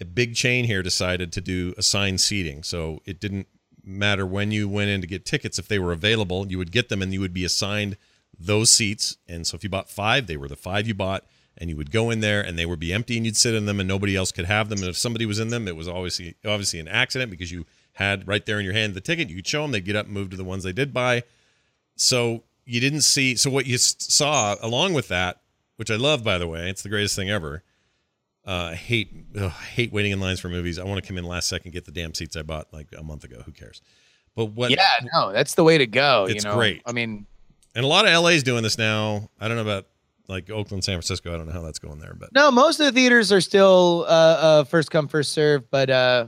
a 0.01 0.05
big 0.05 0.35
chain 0.35 0.65
here 0.65 0.83
decided 0.83 1.33
to 1.33 1.41
do 1.41 1.73
assigned 1.79 2.21
seating. 2.21 2.63
So 2.63 3.01
it 3.07 3.21
didn't 3.21 3.47
matter 3.85 4.27
when 4.27 4.51
you 4.51 4.69
went 4.69 4.91
in 4.91 5.01
to 5.01 5.07
get 5.07 5.25
tickets, 5.25 5.59
if 5.59 5.69
they 5.69 5.79
were 5.79 5.93
available, 5.93 6.47
you 6.49 6.59
would 6.59 6.73
get 6.73 6.89
them 6.89 7.01
and 7.01 7.13
you 7.13 7.21
would 7.21 7.33
be 7.33 7.45
assigned 7.45 7.97
those 8.39 8.71
seats. 8.71 9.17
And 9.29 9.47
so 9.47 9.55
if 9.55 9.63
you 9.63 9.71
bought 9.71 9.89
five, 9.89 10.27
they 10.27 10.37
were 10.37 10.49
the 10.49 10.57
five 10.57 10.87
you 10.87 10.95
bought. 10.95 11.25
And 11.59 11.69
you 11.69 11.77
would 11.77 11.91
go 11.91 12.09
in 12.11 12.21
there 12.21 12.41
and 12.41 12.59
they 12.59 12.65
would 12.65 12.81
be 12.81 12.93
empty 12.93 13.17
and 13.17 13.27
you'd 13.27 13.37
sit 13.37 13.55
in 13.55 13.67
them 13.67 13.81
and 13.81 13.89
nobody 13.89 14.17
else 14.17 14.33
could 14.33 14.47
have 14.47 14.69
them. 14.71 14.79
And 14.79 14.89
if 14.89 14.97
somebody 14.97 15.27
was 15.27 15.39
in 15.39 15.49
them, 15.49 15.69
it 15.69 15.77
was 15.77 15.89
obviously 15.89 16.35
obviously 16.45 16.81
an 16.81 16.89
accident 16.89 17.31
because 17.31 17.53
you 17.53 17.67
had 17.95 18.27
right 18.27 18.45
there 18.47 18.59
in 18.59 18.65
your 18.65 18.73
hand 18.75 18.95
the 18.95 19.01
ticket. 19.01 19.29
You 19.29 19.37
could 19.37 19.47
show 19.47 19.63
them, 19.63 19.73
they'd 19.73 19.85
get 19.85 19.97
up 19.97 20.07
and 20.07 20.15
move 20.15 20.31
to 20.31 20.37
the 20.37 20.45
ones 20.45 20.65
they 20.65 20.73
did 20.73 20.95
buy. 20.95 21.23
So 21.97 22.45
you 22.65 22.81
didn't 22.81 23.03
see. 23.03 23.37
So 23.37 23.51
what 23.51 23.67
you 23.67 23.77
saw 23.79 24.57
along 24.63 24.95
with 24.95 25.09
that, 25.09 25.41
which 25.77 25.91
I 25.91 25.97
love 25.97 26.25
by 26.25 26.39
the 26.39 26.47
way, 26.49 26.71
it's 26.71 26.83
the 26.83 26.89
greatest 26.89 27.15
thing 27.17 27.29
ever. 27.31 27.63
Uh, 28.47 28.71
I 28.73 28.75
hate 28.75 29.13
ugh, 29.39 29.53
hate 29.75 29.93
waiting 29.93 30.13
in 30.13 30.21
lines 30.21 30.41
for 30.41 30.49
movies. 30.49 30.79
I 30.79 30.85
want 30.85 31.03
to 31.03 31.07
come 31.07 31.19
in 31.19 31.25
last 31.25 31.49
second, 31.49 31.73
get 31.73 31.85
the 31.85 31.93
damn 31.93 32.15
seats 32.15 32.37
I 32.37 32.43
bought 32.43 32.73
like 32.73 32.89
a 32.97 33.03
month 33.03 33.25
ago. 33.25 33.43
Who 33.45 33.53
cares? 33.53 33.83
But 34.35 34.47
what? 34.47 34.71
yeah 34.71 34.79
no 35.13 35.33
that's 35.33 35.57
the 35.57 35.65
way 35.65 35.77
to 35.77 35.87
go 35.87 36.25
It's 36.29 36.45
you 36.45 36.51
know 36.51 36.57
great. 36.57 36.81
i 36.87 36.93
mean 36.93 37.27
And 37.75 37.85
a 37.85 37.89
lot 37.89 38.07
of 38.07 38.23
LA's 38.23 38.43
doing 38.45 38.63
this 38.63 38.79
now. 38.79 39.29
I 39.41 39.47
don't 39.49 39.57
know 39.57 39.63
about 39.63 39.87
like 40.29 40.51
Oakland, 40.51 40.85
San 40.85 40.95
Francisco. 40.95 41.33
I 41.35 41.37
don't 41.37 41.47
know 41.47 41.53
how 41.53 41.63
that's 41.63 41.79
going 41.79 41.99
there, 41.99 42.15
but 42.19 42.33
No, 42.33 42.51
most 42.51 42.81
of 42.81 42.87
the 42.87 42.93
theaters 42.93 43.33
are 43.33 43.41
still 43.41 44.05
uh, 44.09 44.13
uh, 44.13 44.65
first 44.65 44.91
come 44.91 45.09
first 45.09 45.33
serve. 45.33 45.71
But 45.71 45.91
uh, 45.91 46.27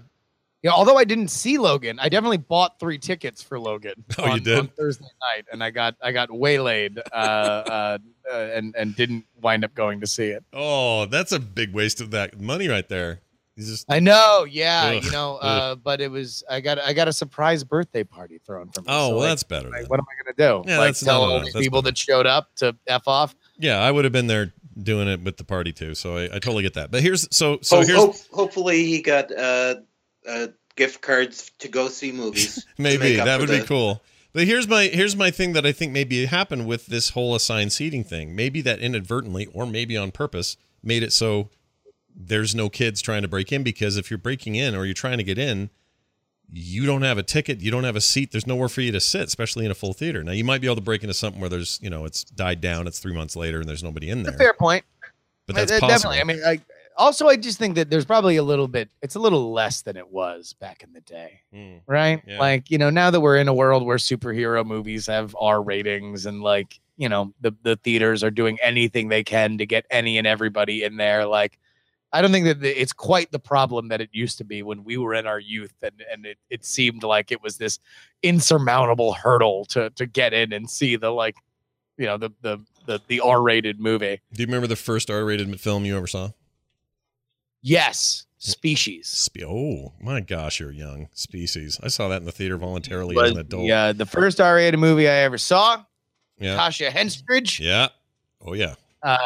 you 0.63 0.71
know, 0.71 0.77
although 0.77 0.97
I 0.97 1.05
didn't 1.05 1.29
see 1.29 1.59
Logan, 1.59 1.99
I 2.01 2.09
definitely 2.09 2.39
bought 2.39 2.79
three 2.79 2.99
tickets 2.99 3.43
for 3.43 3.59
Logan. 3.59 4.05
Oh, 4.19 4.27
you 4.27 4.33
on, 4.33 4.43
did? 4.43 4.59
on 4.59 4.69
Thursday 4.69 5.07
night, 5.21 5.47
and 5.53 5.63
I 5.63 5.71
got 5.71 5.97
I 6.03 6.13
got 6.13 6.31
waylaid 6.31 6.99
uh, 7.13 7.15
uh, 7.15 7.99
uh, 8.33 8.37
and 8.37 8.75
and 8.77 8.95
didn't 8.95 9.25
wind 9.41 9.65
up 9.65 9.75
going 9.75 10.01
to 10.01 10.07
see 10.07 10.29
it. 10.29 10.45
oh, 10.53 11.07
that's 11.07 11.33
a 11.33 11.41
big 11.41 11.75
waste 11.75 12.01
of 12.01 12.13
that 12.13 12.41
money 12.41 12.69
right 12.69 12.89
there. 12.89 13.21
Just 13.59 13.91
I 13.93 14.01
know, 14.01 14.47
yeah, 14.49 14.95
Ugh, 14.97 15.05
you 15.05 15.11
know, 15.11 15.37
uh, 15.37 15.75
but 15.75 16.01
it 16.01 16.11
was 16.11 16.43
I 16.49 16.61
got 16.61 16.79
I 16.79 16.95
got 16.95 17.07
a 17.07 17.13
surprise 17.13 17.65
birthday 17.65 18.03
party 18.03 18.41
thrown 18.47 18.71
for 18.71 18.81
me. 18.81 18.87
oh, 18.89 18.93
so, 18.93 19.09
well, 19.11 19.19
like, 19.19 19.29
that's 19.29 19.43
better. 19.43 19.69
like, 19.69 19.91
what 19.91 20.01
am 20.01 20.07
I 20.09 20.25
gonna 20.25 20.63
do? 20.63 20.71
Yeah, 20.71 20.79
like 20.79 20.97
tell 20.97 21.23
all 21.25 21.41
these 21.41 21.53
people 21.55 21.83
better. 21.83 21.91
that 21.91 21.99
showed 21.99 22.27
up 22.27 22.55
to 22.57 22.75
f 22.87 23.07
off? 23.07 23.35
Yeah, 23.59 23.79
I 23.79 23.91
would 23.91 24.05
have 24.05 24.13
been 24.13 24.27
there 24.27 24.53
doing 24.81 25.09
it 25.09 25.23
with 25.23 25.37
the 25.37 25.45
party 25.45 25.73
too. 25.73 25.95
So 25.95 26.17
I, 26.17 26.25
I 26.25 26.39
totally 26.39 26.63
get 26.63 26.75
that. 26.75 26.91
But 26.91 27.03
here's 27.03 27.29
so 27.35 27.59
so 27.63 27.77
Ho- 27.77 27.83
here's 27.83 27.99
hope- 27.99 28.17
hopefully, 28.33 28.85
he 28.85 29.03
got 29.03 29.31
uh, 29.31 29.77
uh, 30.27 30.47
gift 30.77 31.01
cards 31.01 31.51
to 31.59 31.69
go 31.69 31.89
see 31.89 32.13
movies. 32.13 32.67
maybe 32.79 33.17
that 33.17 33.41
would 33.41 33.49
be 33.49 33.61
cool. 33.63 34.03
But 34.33 34.47
here's 34.47 34.67
my 34.67 34.85
here's 34.85 35.15
my 35.15 35.31
thing 35.31 35.53
that 35.53 35.67
I 35.67 35.73
think 35.73 35.93
maybe 35.93 36.25
happened 36.25 36.67
with 36.67 36.87
this 36.87 37.11
whole 37.11 37.35
assigned 37.35 37.73
seating 37.73 38.05
thing. 38.05 38.35
Maybe 38.35 38.63
that 38.63 38.79
inadvertently 38.79 39.47
or 39.47 39.67
maybe 39.67 39.97
on 39.97 40.11
purpose 40.11 40.57
made 40.83 41.03
it 41.03 41.13
so 41.13 41.51
there's 42.15 42.55
no 42.55 42.69
kids 42.69 43.01
trying 43.01 43.23
to 43.23 43.29
break 43.29 43.53
in 43.53 43.63
because 43.63 43.97
if 43.97 44.11
you're 44.11 44.19
breaking 44.19 44.55
in 44.55 44.75
or 44.75 44.85
you're 44.85 44.95
trying 44.95 45.19
to 45.19 45.25
get 45.25 45.39
in, 45.39 45.71
you 46.53 46.85
don't 46.87 47.03
have 47.03 47.19
a 47.19 47.23
ticket, 47.23 47.61
you 47.61 47.71
don't 47.71 47.85
have 47.85 47.97
a 47.97 48.01
seat, 48.01 48.31
there's 48.33 48.47
nowhere 48.47 48.69
for 48.69 48.83
you 48.83 48.93
to 48.93 49.01
sit, 49.01 49.23
especially 49.23 49.65
in 49.65 49.71
a 49.71 49.75
full 49.75 49.93
theater. 49.95 50.23
Now 50.23 50.33
you 50.33 50.45
might 50.45 50.61
be 50.61 50.67
able 50.67 50.77
to 50.77 50.83
break 50.83 51.03
into 51.03 51.15
something 51.15 51.41
where 51.41 51.51
there's, 51.51 51.79
you 51.83 51.91
know, 51.91 52.05
it's 52.05 52.25
died 52.25 52.61
down, 52.61 52.87
it's 52.87 52.99
3 52.99 53.15
months 53.15 53.37
later 53.37 53.61
and 53.61 53.69
there's 53.69 53.83
nobody 53.83 54.11
in 54.11 54.23
there. 54.23 54.33
fair 54.35 54.53
point. 54.55 54.85
But 55.47 55.57
that's. 55.57 55.73
Definitely. 55.81 56.21
I 56.21 56.25
mean, 56.25 56.41
I, 56.45 56.61
also, 56.97 57.27
I 57.27 57.37
just 57.37 57.59
think 57.59 57.75
that 57.77 57.89
there's 57.89 58.05
probably 58.05 58.37
a 58.37 58.43
little 58.43 58.69
bit, 58.69 58.91
it's 59.01 59.15
a 59.15 59.19
little 59.19 59.53
less 59.53 59.81
than 59.83 59.97
it 59.97 60.11
was 60.11 60.53
back 60.61 60.83
in 60.83 60.93
the 60.93 61.01
day, 61.01 61.41
Mm. 61.55 61.81
right? 61.87 62.23
Yeah. 62.27 62.39
Like, 62.39 62.71
you 62.71 62.77
know, 62.79 62.91
now 62.91 63.11
that 63.11 63.21
we're 63.21 63.39
in 63.39 63.49
a 63.49 63.55
world 63.55 63.85
where 63.85 63.97
superhero 63.97 64.65
movies 64.65 65.07
have 65.07 65.35
R 65.41 65.63
ratings 65.63 66.27
and 66.27 66.43
like, 66.43 66.79
you 66.99 67.09
know, 67.09 67.33
the, 67.41 67.53
the 67.63 67.77
theaters 67.77 68.23
are 68.23 68.31
doing 68.31 68.59
anything 68.63 69.09
they 69.09 69.25
can 69.25 69.57
to 69.59 69.67
get 69.67 69.87
any 69.91 70.19
and 70.19 70.27
everybody 70.27 70.85
in 70.85 70.99
there. 70.99 71.25
Like, 71.27 71.59
I 72.13 72.21
don't 72.21 72.31
think 72.33 72.45
that 72.47 72.63
it's 72.63 72.93
quite 72.93 73.33
the 73.33 73.39
problem 73.39 73.89
that 73.89 74.01
it 74.01 74.11
used 74.13 74.37
to 74.39 74.45
be 74.45 74.63
when 74.63 74.85
we 74.85 74.99
were 74.99 75.15
in 75.15 75.27
our 75.27 75.41
youth 75.41 75.73
and, 75.83 76.03
and 76.13 76.27
it, 76.27 76.39
it 76.51 76.65
seemed 76.65 77.03
like 77.03 77.33
it 77.33 77.43
was 77.43 77.57
this 77.57 77.79
insurmountable 78.23 79.15
hurdle 79.15 79.65
to, 79.67 79.89
to 79.91 80.05
get 80.07 80.35
in 80.35 80.53
and 80.53 80.69
see 80.69 80.97
the 80.97 81.11
like, 81.11 81.37
you 81.97 82.07
know, 82.07 82.19
the, 82.19 82.31
the, 82.43 82.59
the, 82.87 83.01
the 83.07 83.21
R 83.21 83.41
rated 83.41 83.81
movie. 83.81 84.21
Do 84.33 84.43
you 84.43 84.47
remember 84.47 84.67
the 84.67 84.77
first 84.77 85.11
R-rated 85.11 85.59
film 85.61 85.85
you 85.85 85.97
ever 85.97 86.07
saw? 86.07 86.31
Yes, 87.63 88.27
species. 88.39 89.07
Spe- 89.07 89.45
oh 89.47 89.93
my 90.01 90.21
gosh, 90.21 90.59
you're 90.61 90.73
young. 90.73 91.09
Species. 91.15 91.79
I 91.83 91.89
saw 91.89 92.09
that 92.09 92.17
in 92.17 92.25
the 92.25 92.33
theater 92.33 92.57
voluntarily 92.57 93.17
as 93.19 93.31
an 93.31 93.39
adult. 93.39 93.71
uh, 93.71 93.93
the 93.93 94.07
first 94.07 94.41
R-rated 94.41 94.81
movie 94.81 95.09
I 95.09 95.19
ever 95.19 95.39
saw. 95.39 95.85
yeah. 96.39 96.59
Tasha 96.59 96.91
Henstridge. 96.91 97.61
Yeah. 97.61 97.89
Oh 98.45 98.55
yeah. 98.55 98.75
Uh, 99.03 99.19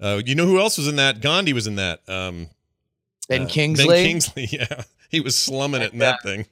Uh, 0.00 0.20
you 0.24 0.34
know 0.34 0.46
who 0.46 0.58
else 0.58 0.76
was 0.78 0.88
in 0.88 0.96
that? 0.96 1.20
Gandhi 1.20 1.52
was 1.52 1.66
in 1.66 1.76
that. 1.76 2.00
Um, 2.08 2.48
Ben 3.28 3.42
uh, 3.42 3.46
Kingsley. 3.48 3.86
Ben 3.88 4.04
Kingsley. 4.04 4.48
Yeah, 4.52 4.82
he 5.08 5.20
was 5.20 5.36
slumming 5.38 5.82
it 5.82 5.92
in 5.92 6.00
that 6.00 6.22
thing. 6.22 6.46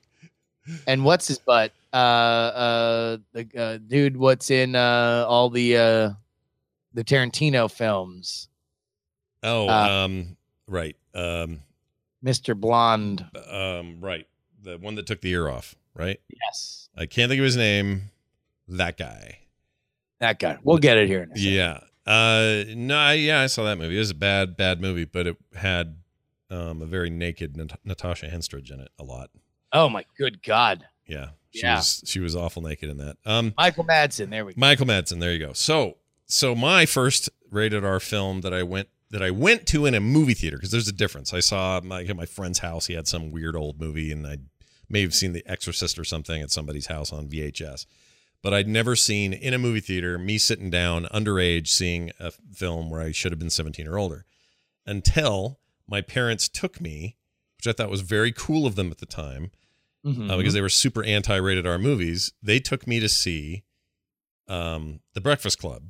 and 0.87 1.05
what's 1.05 1.29
his 1.29 1.39
butt? 1.39 1.73
Uh, 1.93 1.97
uh, 1.97 3.17
the 3.33 3.49
uh, 3.57 3.79
dude. 3.87 4.17
What's 4.17 4.51
in 4.51 4.75
uh 4.75 5.27
all 5.29 5.51
the 5.51 5.77
uh 5.77 6.11
the 6.95 7.05
Tarantino 7.05 7.71
films? 7.71 8.49
Oh, 9.43 9.69
um, 9.69 10.37
right. 10.67 10.97
Um, 11.15 11.61
Mr. 12.25 12.59
Blonde. 12.59 13.27
um, 13.51 13.99
right. 14.01 14.27
The 14.63 14.79
one 14.79 14.95
that 14.95 15.07
took 15.07 15.21
the 15.21 15.31
ear 15.31 15.49
off. 15.49 15.75
Right. 15.95 16.19
Yes, 16.43 16.89
I 16.97 17.07
can't 17.07 17.29
think 17.29 17.39
of 17.41 17.45
his 17.45 17.57
name. 17.57 18.11
That 18.67 18.97
guy. 18.97 19.39
That 20.21 20.39
guy. 20.39 20.59
We'll 20.63 20.79
get 20.79 20.97
it 20.97 21.07
here. 21.07 21.23
In 21.25 21.33
a 21.33 21.37
second. 21.37 21.53
Yeah. 21.53 21.81
Uh, 22.07 22.65
no, 22.75 22.97
I- 22.99 23.15
yeah, 23.15 23.41
I 23.41 23.47
saw 23.47 23.65
that 23.65 23.79
movie. 23.79 23.97
It 23.97 23.99
was 24.01 24.11
a 24.11 24.15
bad, 24.15 24.57
bad 24.57 24.81
movie, 24.81 25.05
but 25.05 25.27
it 25.27 25.37
had 25.57 25.97
um, 26.51 26.83
a 26.83 26.87
very 26.87 27.11
naked 27.11 27.57
Nat- 27.57 27.79
Natasha 27.85 28.27
Henstridge 28.29 28.71
in 28.71 28.81
it 28.81 28.91
a 28.99 29.05
lot. 29.05 29.31
Oh 29.73 29.89
my 29.89 30.05
good 30.19 30.43
God. 30.43 30.85
Yeah, 31.07 31.31
she 31.51 31.63
Yeah. 31.63 31.77
was 31.77 32.03
she 32.07 32.21
was 32.21 32.37
awful 32.37 32.63
naked 32.63 32.89
in 32.91 32.99
that. 32.99 33.17
Um, 33.27 33.55
Michael 33.57 33.85
Madsen. 33.85 34.31
There 34.31 34.45
we 34.45 34.53
go. 34.55 34.61
Michael 34.61 34.87
Madsen. 34.87 35.21
There 35.21 35.33
you 35.33 35.39
go. 35.45 35.53
So, 35.53 35.97
so 36.27 36.55
my 36.55 36.87
first 36.87 37.29
rated 37.51 37.85
R 37.85 37.99
film 38.01 38.43
that 38.43 38.55
I 38.55 38.63
went 38.63 38.89
that 39.11 39.23
I 39.23 39.31
went 39.31 39.67
to 39.69 39.87
in 39.87 39.95
a 39.95 40.01
movie 40.01 40.35
theater 40.35 40.57
because 40.57 40.71
there's 40.71 40.89
a 40.89 40.93
difference. 40.93 41.33
I 41.35 41.41
saw 41.41 41.81
my 41.83 42.05
at 42.05 42.17
my 42.17 42.27
friend's 42.27 42.61
house. 42.61 42.87
He 42.87 42.95
had 42.95 43.09
some 43.09 43.31
weird 43.33 43.57
old 43.57 43.81
movie, 43.81 44.13
and 44.13 44.27
I 44.27 44.39
may 44.89 45.01
have 45.03 45.15
seen 45.15 45.33
The 45.33 45.43
Exorcist 45.47 45.99
or 45.99 46.05
something 46.05 46.41
at 46.43 46.51
somebody's 46.51 46.87
house 46.87 47.13
on 47.13 47.29
VHS. 47.29 47.87
But 48.45 48.53
I'd 48.55 48.69
never 48.69 48.95
seen 48.95 49.33
in 49.33 49.55
a 49.55 49.59
movie 49.59 49.81
theater 49.81 50.19
me 50.19 50.37
sitting 50.39 50.69
down 50.71 51.07
underage 51.07 51.67
seeing 51.69 52.13
a 52.21 52.31
film 52.31 52.91
where 52.91 53.01
I 53.01 53.11
should 53.11 53.33
have 53.33 53.39
been 53.41 53.49
17 53.51 53.89
or 53.89 53.99
older 53.99 54.27
until 54.87 55.59
my 55.89 56.03
parents 56.03 56.49
took 56.49 56.79
me, 56.81 57.17
which 57.57 57.67
I 57.67 57.73
thought 57.73 57.91
was 57.91 58.03
very 58.03 58.33
cool 58.33 58.67
of 58.67 58.77
them 58.77 58.91
at 58.91 58.99
the 58.99 59.07
time 59.07 59.51
Mhm. 60.05 60.31
uh, 60.31 60.37
because 60.37 60.53
they 60.53 60.61
were 60.61 60.69
super 60.69 61.03
anti 61.03 61.35
rated 61.37 61.67
R 61.67 61.79
movies. 61.79 62.33
They 62.43 62.61
took 62.61 62.87
me 62.87 63.01
to 63.01 63.09
see 63.09 63.65
um, 64.47 65.01
The 65.15 65.23
Breakfast 65.23 65.59
Club 65.59 65.85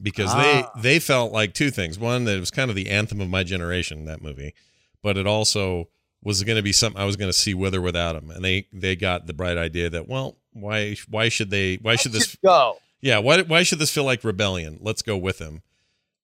because 0.00 0.30
Ah. 0.32 0.70
they 0.74 0.80
they 0.94 0.98
felt 0.98 1.32
like 1.32 1.52
two 1.52 1.70
things. 1.70 1.98
One, 1.98 2.24
that 2.24 2.36
it 2.38 2.40
was 2.40 2.50
kind 2.50 2.70
of 2.70 2.76
the 2.76 2.88
anthem 2.88 3.20
of 3.20 3.28
my 3.28 3.42
generation, 3.44 4.06
that 4.06 4.22
movie, 4.22 4.54
but 5.02 5.18
it 5.18 5.26
also 5.26 5.90
was 6.22 6.42
going 6.44 6.56
to 6.56 6.62
be 6.62 6.72
something 6.72 7.00
I 7.00 7.04
was 7.04 7.16
going 7.16 7.28
to 7.28 7.36
see 7.36 7.54
with 7.54 7.74
or 7.74 7.80
without 7.80 8.14
them. 8.14 8.30
And 8.30 8.44
they 8.44 8.66
they 8.72 8.96
got 8.96 9.26
the 9.26 9.34
bright 9.34 9.58
idea 9.58 9.90
that 9.90 10.08
well, 10.08 10.36
why 10.52 10.96
why 11.08 11.28
should 11.28 11.50
they 11.50 11.76
why 11.76 11.96
should 11.96 12.12
this 12.12 12.36
go. 12.44 12.78
yeah 13.00 13.18
why 13.18 13.42
why 13.42 13.62
should 13.62 13.78
this 13.78 13.90
feel 13.90 14.04
like 14.04 14.24
rebellion? 14.24 14.78
Let's 14.80 15.02
go 15.02 15.16
with 15.16 15.38
him. 15.38 15.62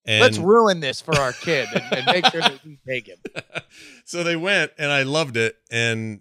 And 0.05 0.22
Let's 0.22 0.38
ruin 0.38 0.80
this 0.80 1.03
for 1.03 1.14
our 1.18 1.32
kid 1.32 1.68
and, 1.74 1.84
and 1.92 2.07
make 2.07 2.26
sure 2.26 2.40
that 2.40 2.64
we 2.64 2.78
take 2.88 3.09
him. 3.09 3.18
so 4.07 4.24
they 4.24 4.36
went 4.36 4.72
and 4.78 4.90
I 4.90 5.03
loved 5.03 5.36
it 5.36 5.57
and 5.70 6.20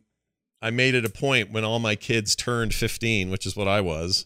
I 0.61 0.71
made 0.71 0.93
it 0.93 1.05
a 1.05 1.09
point 1.09 1.51
when 1.51 1.63
all 1.63 1.79
my 1.79 1.95
kids 1.95 2.35
turned 2.35 2.73
15, 2.73 3.29
which 3.29 3.45
is 3.45 3.55
what 3.55 3.67
I 3.67 3.79
was, 3.79 4.25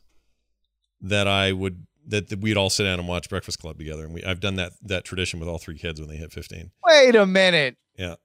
that 1.01 1.27
I 1.27 1.51
would 1.51 1.85
that, 2.07 2.29
that 2.29 2.39
we'd 2.39 2.57
all 2.57 2.71
sit 2.71 2.85
down 2.85 2.97
and 2.97 3.07
watch 3.07 3.29
Breakfast 3.29 3.59
Club 3.59 3.77
together 3.77 4.05
and 4.05 4.13
we 4.15 4.23
I've 4.23 4.39
done 4.39 4.55
that 4.55 4.71
that 4.81 5.03
tradition 5.03 5.39
with 5.39 5.47
all 5.47 5.59
three 5.59 5.77
kids 5.77 5.99
when 5.99 6.09
they 6.09 6.15
hit 6.17 6.31
15. 6.31 6.71
Wait 6.83 7.15
a 7.15 7.25
minute. 7.27 7.77
Yeah. 7.97 8.15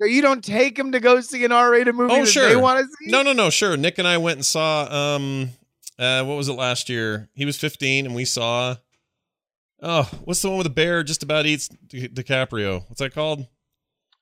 You 0.00 0.20
don't 0.22 0.44
take 0.44 0.76
them 0.76 0.92
to 0.92 1.00
go 1.00 1.20
see 1.20 1.44
an 1.44 1.52
R-rated 1.52 1.94
movie 1.94 2.12
Oh, 2.14 2.20
that 2.20 2.26
sure. 2.26 2.48
they 2.48 2.56
want 2.56 2.80
to 2.80 2.84
see? 2.86 3.10
No, 3.10 3.22
no, 3.22 3.32
no, 3.32 3.48
sure. 3.50 3.76
Nick 3.76 3.98
and 3.98 4.06
I 4.06 4.18
went 4.18 4.36
and 4.36 4.44
saw 4.46 4.84
um 4.92 5.50
uh 5.98 6.22
what 6.24 6.36
was 6.36 6.48
it 6.48 6.52
last 6.54 6.88
year? 6.90 7.28
He 7.34 7.44
was 7.46 7.56
15 7.56 8.06
and 8.06 8.14
we 8.14 8.24
saw 8.26 8.76
Oh, 9.82 10.08
what's 10.24 10.40
the 10.42 10.48
one 10.48 10.58
with 10.58 10.66
the 10.66 10.70
bear 10.72 11.02
just 11.02 11.22
about 11.22 11.46
eats 11.46 11.68
Di- 11.68 12.08
DiCaprio? 12.08 12.84
What's 12.88 13.00
that 13.00 13.14
called? 13.14 13.46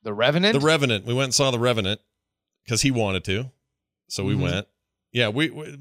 The 0.02 0.12
Revenant. 0.12 0.52
The 0.58 0.64
Revenant. 0.64 1.06
We 1.06 1.14
went 1.14 1.26
and 1.26 1.34
saw 1.34 1.50
The 1.50 1.58
Revenant 1.60 2.00
because 2.64 2.82
he 2.82 2.90
wanted 2.90 3.24
to. 3.24 3.50
So 4.08 4.22
we 4.24 4.34
Mhm. 4.34 4.40
went. 4.40 4.66
Yeah, 5.12 5.28
we, 5.28 5.50
we 5.50 5.78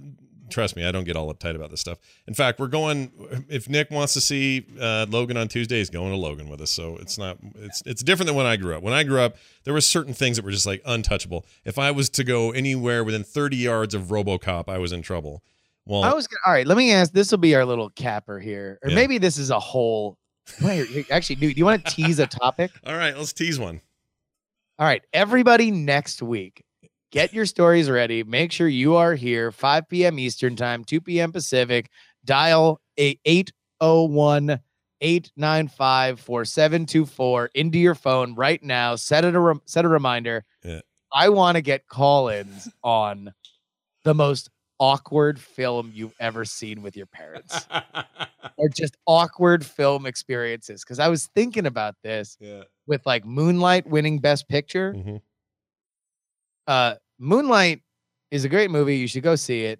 trust 0.49 0.75
me, 0.75 0.85
I 0.85 0.91
don't 0.91 1.03
get 1.03 1.15
all 1.15 1.33
uptight 1.33 1.55
about 1.55 1.71
this 1.71 1.81
stuff. 1.81 1.97
In 2.27 2.33
fact, 2.33 2.59
we're 2.59 2.67
going 2.67 3.11
if 3.49 3.69
Nick 3.69 3.89
wants 3.91 4.13
to 4.13 4.21
see 4.21 4.65
uh, 4.79 5.05
Logan 5.09 5.37
on 5.37 5.47
Tuesday, 5.47 5.77
he's 5.77 5.89
going 5.89 6.11
to 6.11 6.17
Logan 6.17 6.49
with 6.49 6.61
us. 6.61 6.71
So 6.71 6.97
it's 6.97 7.17
not 7.17 7.37
it's 7.55 7.81
it's 7.85 8.03
different 8.03 8.27
than 8.27 8.35
when 8.35 8.45
I 8.45 8.55
grew 8.55 8.75
up. 8.75 8.83
When 8.83 8.93
I 8.93 9.03
grew 9.03 9.19
up, 9.21 9.35
there 9.63 9.73
were 9.73 9.81
certain 9.81 10.13
things 10.13 10.37
that 10.37 10.45
were 10.45 10.51
just 10.51 10.65
like 10.65 10.81
untouchable. 10.85 11.45
If 11.65 11.79
I 11.79 11.91
was 11.91 12.09
to 12.11 12.23
go 12.23 12.51
anywhere 12.51 13.03
within 13.03 13.23
30 13.23 13.57
yards 13.57 13.93
of 13.93 14.03
RoboCop, 14.03 14.69
I 14.69 14.77
was 14.77 14.91
in 14.91 15.01
trouble. 15.01 15.43
Well, 15.85 16.03
I 16.03 16.13
was 16.13 16.27
gonna, 16.27 16.39
all 16.45 16.53
right. 16.53 16.65
Let 16.65 16.77
me 16.77 16.91
ask. 16.93 17.11
This 17.11 17.29
will 17.31 17.39
be 17.39 17.55
our 17.55 17.65
little 17.65 17.89
capper 17.89 18.39
here, 18.39 18.79
or 18.83 18.89
Yeah. 18.89 18.95
maybe 18.95 19.17
this 19.17 19.37
is 19.37 19.49
a 19.49 19.59
whole. 19.59 20.17
Wait, 20.61 21.05
actually, 21.11 21.37
do, 21.37 21.53
do 21.53 21.57
you 21.57 21.65
want 21.65 21.85
to 21.85 21.91
tease 21.95 22.19
a 22.19 22.27
topic? 22.27 22.71
all 22.85 22.95
right, 22.95 23.17
let's 23.17 23.33
tease 23.33 23.59
one. 23.59 23.81
All 24.79 24.85
right, 24.85 25.01
everybody, 25.13 25.71
next 25.71 26.21
week, 26.21 26.63
get 27.13 27.31
your 27.31 27.45
stories 27.45 27.89
ready. 27.89 28.23
Make 28.23 28.51
sure 28.51 28.67
you 28.67 28.95
are 28.95 29.13
here 29.13 29.51
5 29.51 29.87
p.m. 29.87 30.19
Eastern 30.19 30.55
time, 30.55 30.83
2 30.83 30.99
p.m. 30.99 31.31
Pacific. 31.31 31.89
Dial 32.25 32.81
a 32.99 33.17
801 33.23 34.59
895 34.99 36.19
4724 36.19 37.49
into 37.53 37.77
your 37.77 37.95
phone 37.95 38.33
right 38.35 38.61
now. 38.63 38.95
Set 38.95 39.23
it 39.23 39.35
a 39.35 39.39
rem- 39.39 39.61
set 39.65 39.85
a 39.85 39.87
reminder. 39.87 40.43
Yeah. 40.63 40.81
I 41.13 41.29
want 41.29 41.55
to 41.57 41.61
get 41.61 41.87
call-ins 41.87 42.67
on 42.83 43.33
the 44.03 44.15
most 44.15 44.49
awkward 44.79 45.39
film 45.39 45.91
you've 45.93 46.15
ever 46.19 46.43
seen 46.43 46.81
with 46.81 46.97
your 46.97 47.05
parents 47.05 47.67
or 48.57 48.69
just 48.69 48.97
awkward 49.05 49.63
film 49.63 50.07
experiences 50.07 50.83
because 50.83 50.97
I 50.97 51.09
was 51.09 51.27
thinking 51.35 51.67
about 51.67 51.95
this 52.03 52.37
yeah. 52.39 52.63
with 52.87 53.05
like 53.05 53.23
Moonlight 53.23 53.85
winning 53.85 54.17
Best 54.17 54.49
Picture. 54.49 54.93
Mhm. 54.93 55.21
Uh, 56.65 56.95
Moonlight 57.19 57.81
is 58.31 58.43
a 58.45 58.49
great 58.49 58.71
movie. 58.71 58.97
You 58.97 59.07
should 59.07 59.23
go 59.23 59.35
see 59.35 59.63
it, 59.65 59.79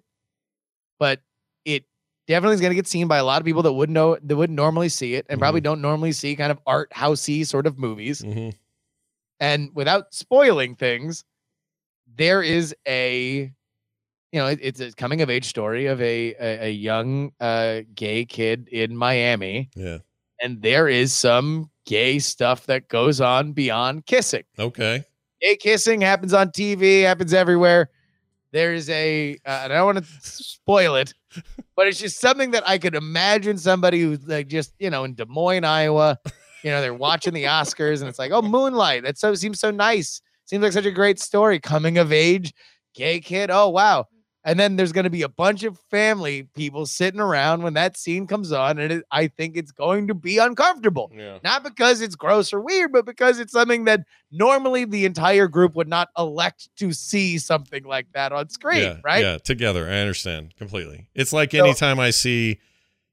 but 0.98 1.20
it 1.64 1.84
definitely 2.26 2.54
is 2.54 2.60
going 2.60 2.70
to 2.70 2.76
get 2.76 2.86
seen 2.86 3.08
by 3.08 3.18
a 3.18 3.24
lot 3.24 3.40
of 3.40 3.44
people 3.46 3.62
that 3.62 3.72
wouldn't 3.72 3.94
know 3.94 4.16
that 4.22 4.36
wouldn't 4.36 4.56
normally 4.56 4.88
see 4.88 5.14
it 5.14 5.26
and 5.28 5.38
probably 5.40 5.60
don't 5.60 5.80
normally 5.82 6.12
see 6.12 6.36
kind 6.36 6.50
of 6.52 6.58
art 6.66 6.90
housey 6.92 7.46
sort 7.46 7.66
of 7.66 7.78
movies. 7.78 8.22
Mhm. 8.22 8.54
And 9.40 9.70
without 9.74 10.14
spoiling 10.14 10.74
things, 10.76 11.24
there 12.16 12.42
is 12.42 12.74
a 12.86 13.52
you 14.32 14.40
know 14.40 14.46
it- 14.46 14.60
it's 14.62 14.80
a 14.80 14.92
coming 14.92 15.20
of 15.22 15.30
age 15.30 15.44
story 15.46 15.86
of 15.86 16.00
a 16.00 16.34
a, 16.34 16.66
a 16.66 16.70
young 16.70 17.32
uh, 17.40 17.82
gay 17.94 18.24
kid 18.24 18.68
in 18.68 18.96
Miami, 18.96 19.70
Yeah. 19.76 19.98
and 20.40 20.62
there 20.62 20.88
is 20.88 21.12
some 21.12 21.70
gay 21.84 22.18
stuff 22.20 22.66
that 22.66 22.88
goes 22.88 23.20
on 23.20 23.52
beyond 23.52 24.06
kissing. 24.06 24.44
Okay. 24.58 25.04
Gay 25.40 25.56
kissing 25.56 26.00
happens 26.00 26.32
on 26.32 26.48
TV, 26.50 27.02
happens 27.02 27.34
everywhere. 27.34 27.90
There's 28.52 28.88
a, 28.88 29.32
uh, 29.44 29.60
and 29.64 29.72
I 29.72 29.76
don't 29.76 29.86
want 29.86 29.98
to 29.98 30.04
spoil 30.20 30.94
it, 30.94 31.12
but 31.76 31.88
it's 31.88 31.98
just 31.98 32.20
something 32.20 32.52
that 32.52 32.66
I 32.68 32.78
could 32.78 32.94
imagine 32.94 33.58
somebody 33.58 34.00
who's 34.00 34.26
like 34.26 34.48
just, 34.48 34.72
you 34.78 34.90
know, 34.90 35.04
in 35.04 35.14
Des 35.14 35.24
Moines, 35.26 35.64
Iowa, 35.64 36.18
you 36.62 36.70
know, 36.70 36.80
they're 36.80 36.94
watching 36.94 37.34
the 37.34 37.44
Oscars 37.44 38.00
and 38.00 38.08
it's 38.08 38.18
like, 38.18 38.32
oh, 38.32 38.42
Moonlight. 38.42 39.02
That 39.02 39.18
so 39.18 39.34
seems 39.34 39.58
so 39.60 39.70
nice. 39.70 40.20
Seems 40.46 40.62
like 40.62 40.72
such 40.72 40.86
a 40.86 40.90
great 40.90 41.18
story. 41.18 41.58
Coming 41.58 41.98
of 41.98 42.12
age, 42.12 42.52
gay 42.94 43.20
kid. 43.20 43.50
Oh, 43.50 43.68
wow. 43.70 44.06
And 44.46 44.60
then 44.60 44.76
there's 44.76 44.92
going 44.92 45.04
to 45.04 45.10
be 45.10 45.22
a 45.22 45.28
bunch 45.28 45.62
of 45.62 45.78
family 45.90 46.42
people 46.54 46.84
sitting 46.84 47.18
around 47.20 47.62
when 47.62 47.72
that 47.74 47.96
scene 47.96 48.26
comes 48.26 48.52
on. 48.52 48.78
And 48.78 48.92
it, 48.92 49.04
I 49.10 49.28
think 49.28 49.56
it's 49.56 49.72
going 49.72 50.08
to 50.08 50.14
be 50.14 50.36
uncomfortable 50.36 51.10
Yeah. 51.16 51.38
not 51.42 51.64
because 51.64 52.02
it's 52.02 52.14
gross 52.14 52.52
or 52.52 52.60
weird, 52.60 52.92
but 52.92 53.06
because 53.06 53.38
it's 53.38 53.52
something 53.52 53.84
that 53.84 54.00
normally 54.30 54.84
the 54.84 55.06
entire 55.06 55.48
group 55.48 55.74
would 55.76 55.88
not 55.88 56.08
elect 56.18 56.68
to 56.76 56.92
see 56.92 57.38
something 57.38 57.84
like 57.84 58.08
that 58.12 58.32
on 58.32 58.50
screen, 58.50 58.82
yeah, 58.82 58.96
right? 59.02 59.24
Yeah, 59.24 59.38
together. 59.38 59.88
I 59.88 59.94
understand 60.00 60.54
completely. 60.56 61.08
It's 61.14 61.32
like 61.32 61.52
So- 61.52 61.64
anytime 61.64 61.98
I 61.98 62.10
see 62.10 62.60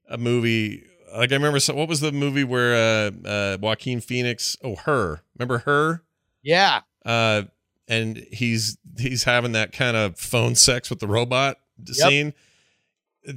a 0.10 0.18
movie, 0.18 0.84
like 1.16 1.32
I 1.32 1.36
remember, 1.36 1.60
what 1.74 1.88
was 1.88 2.02
the 2.02 2.12
movie 2.12 2.44
where 2.44 2.74
uh, 2.76 3.12
uh, 3.26 3.58
Joaquin 3.62 4.02
Phoenix? 4.02 4.58
Oh, 4.64 4.76
her. 4.76 5.22
Remember 5.38 5.60
her? 5.60 6.04
Yeah. 6.44 6.82
Uh, 7.06 7.44
and 7.88 8.18
he's 8.32 8.78
he's 8.98 9.24
having 9.24 9.52
that 9.54 9.72
kind 9.72 9.98
of 9.98 10.18
phone 10.18 10.56
sex 10.56 10.90
with 10.90 11.00
the 11.00 11.08
robot 11.08 11.58
scene. 11.86 12.34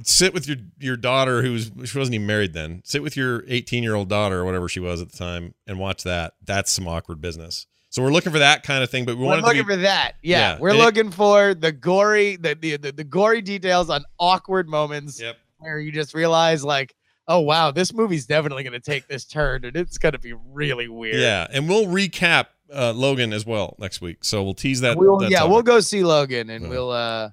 Sit 0.01 0.33
with 0.33 0.47
your 0.47 0.57
your 0.79 0.97
daughter, 0.97 1.43
who's 1.43 1.69
she 1.85 1.97
wasn't 1.97 2.15
even 2.15 2.25
married 2.25 2.53
then. 2.53 2.81
Sit 2.85 3.03
with 3.03 3.15
your 3.15 3.43
18 3.47 3.83
year 3.83 3.93
old 3.93 4.09
daughter 4.09 4.39
or 4.39 4.45
whatever 4.45 4.67
she 4.67 4.79
was 4.79 4.99
at 4.99 5.11
the 5.11 5.17
time, 5.17 5.53
and 5.67 5.77
watch 5.77 6.01
that. 6.03 6.33
That's 6.43 6.71
some 6.71 6.87
awkward 6.87 7.21
business. 7.21 7.67
So 7.89 8.01
we're 8.01 8.11
looking 8.11 8.31
for 8.31 8.39
that 8.39 8.63
kind 8.63 8.83
of 8.83 8.89
thing, 8.89 9.05
but 9.05 9.15
we 9.15 9.25
to 9.27 9.35
looking 9.41 9.61
be 9.61 9.73
for 9.75 9.75
that. 9.77 10.13
Yeah. 10.23 10.39
Yeah, 10.55 10.59
We're 10.59 10.69
and 10.69 10.79
it- 10.79 10.81
looking 10.83 11.11
for 11.11 11.53
the 11.53 11.71
gory, 11.71 12.35
the, 12.35 12.55
the 12.55 12.77
the 12.77 12.91
the 12.93 13.03
gory 13.03 13.41
details 13.43 13.89
on 13.91 14.03
awkward 14.19 14.67
moments 14.67 15.21
Yep. 15.21 15.37
where 15.59 15.79
you 15.79 15.91
just 15.91 16.15
realize 16.15 16.63
like, 16.65 16.95
oh 17.27 17.41
wow, 17.41 17.69
this 17.69 17.93
movie's 17.93 18.25
definitely 18.25 18.63
gonna 18.63 18.79
take 18.79 19.07
this 19.07 19.23
turn 19.23 19.65
and 19.65 19.77
it's 19.77 19.99
gonna 19.99 20.17
be 20.17 20.33
really 20.51 20.87
weird. 20.87 21.15
Yeah, 21.17 21.45
and 21.53 21.69
we'll 21.69 21.85
recap 21.85 22.47
uh, 22.73 22.93
Logan 22.93 23.33
as 23.33 23.45
well 23.45 23.75
next 23.79 24.01
week. 24.01 24.23
So 24.23 24.43
we'll 24.43 24.53
tease 24.53 24.81
that. 24.81 24.97
We'll, 24.97 25.17
that 25.17 25.29
yeah, 25.31 25.39
topic. 25.39 25.51
we'll 25.53 25.63
go 25.63 25.79
see 25.79 26.03
Logan 26.03 26.49
and 26.49 26.63
Yeah. 26.65 26.69
we'll 26.69 26.91
uh 26.91 27.29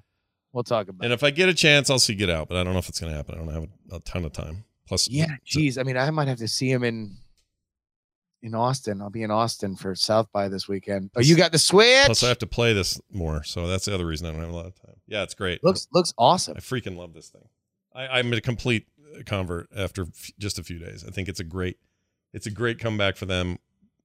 we'll 0.51 0.63
talk 0.63 0.87
about 0.87 1.03
And 1.03 1.11
it. 1.11 1.15
if 1.15 1.23
I 1.23 1.31
get 1.31 1.49
a 1.49 1.53
chance, 1.53 1.89
I'll 1.89 1.99
see 1.99 2.13
Get 2.15 2.29
Out, 2.29 2.47
but 2.49 2.57
I 2.57 2.63
don't 2.63 2.73
know 2.73 2.79
if 2.79 2.89
it's 2.89 2.99
going 2.99 3.11
to 3.11 3.17
happen. 3.17 3.35
I 3.35 3.37
don't 3.39 3.53
have 3.53 3.67
a, 3.91 3.95
a 3.95 3.99
ton 4.01 4.25
of 4.25 4.31
time. 4.33 4.63
Plus, 4.87 5.09
Yeah, 5.09 5.27
geez. 5.45 5.77
I 5.77 5.83
mean, 5.83 5.97
I 5.97 6.09
might 6.11 6.27
have 6.27 6.37
to 6.39 6.47
see 6.47 6.69
him 6.71 6.83
in 6.83 7.17
in 8.41 8.53
Austin. 8.53 9.01
I'll 9.01 9.09
be 9.09 9.23
in 9.23 9.31
Austin 9.31 9.75
for 9.75 9.95
South 9.95 10.27
by 10.33 10.49
this 10.49 10.67
weekend. 10.67 11.09
Oh, 11.15 11.21
you 11.21 11.35
got 11.35 11.51
the 11.53 11.57
switch? 11.59 12.05
plus 12.05 12.23
I 12.23 12.27
have 12.27 12.39
to 12.39 12.47
play 12.47 12.73
this 12.73 12.99
more, 13.11 13.43
so 13.43 13.67
that's 13.67 13.85
the 13.85 13.93
other 13.93 14.05
reason 14.05 14.27
I 14.27 14.31
don't 14.31 14.41
have 14.41 14.49
a 14.49 14.53
lot 14.55 14.65
of 14.65 14.75
time. 14.75 14.95
Yeah, 15.07 15.23
it's 15.23 15.33
great. 15.33 15.63
looks 15.63 15.87
looks 15.93 16.13
awesome. 16.17 16.55
I 16.57 16.59
freaking 16.59 16.97
love 16.97 17.13
this 17.13 17.29
thing. 17.29 17.47
I, 17.95 18.19
I'm 18.19 18.31
a 18.33 18.41
complete 18.41 18.87
convert 19.25 19.69
after 19.75 20.03
f- 20.03 20.31
just 20.39 20.59
a 20.59 20.63
few 20.63 20.77
days. 20.79 21.05
I 21.07 21.11
think 21.11 21.29
it's 21.29 21.39
a 21.39 21.43
great, 21.43 21.77
it's 22.33 22.45
a 22.45 22.51
great 22.51 22.79
comeback 22.79 23.15
for 23.15 23.25
them. 23.25 23.59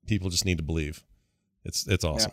People 0.06 0.30
just 0.30 0.44
need 0.44 0.58
to 0.58 0.62
believe. 0.64 1.02
It's 1.64 1.86
it's 1.86 2.04
awesome. 2.04 2.32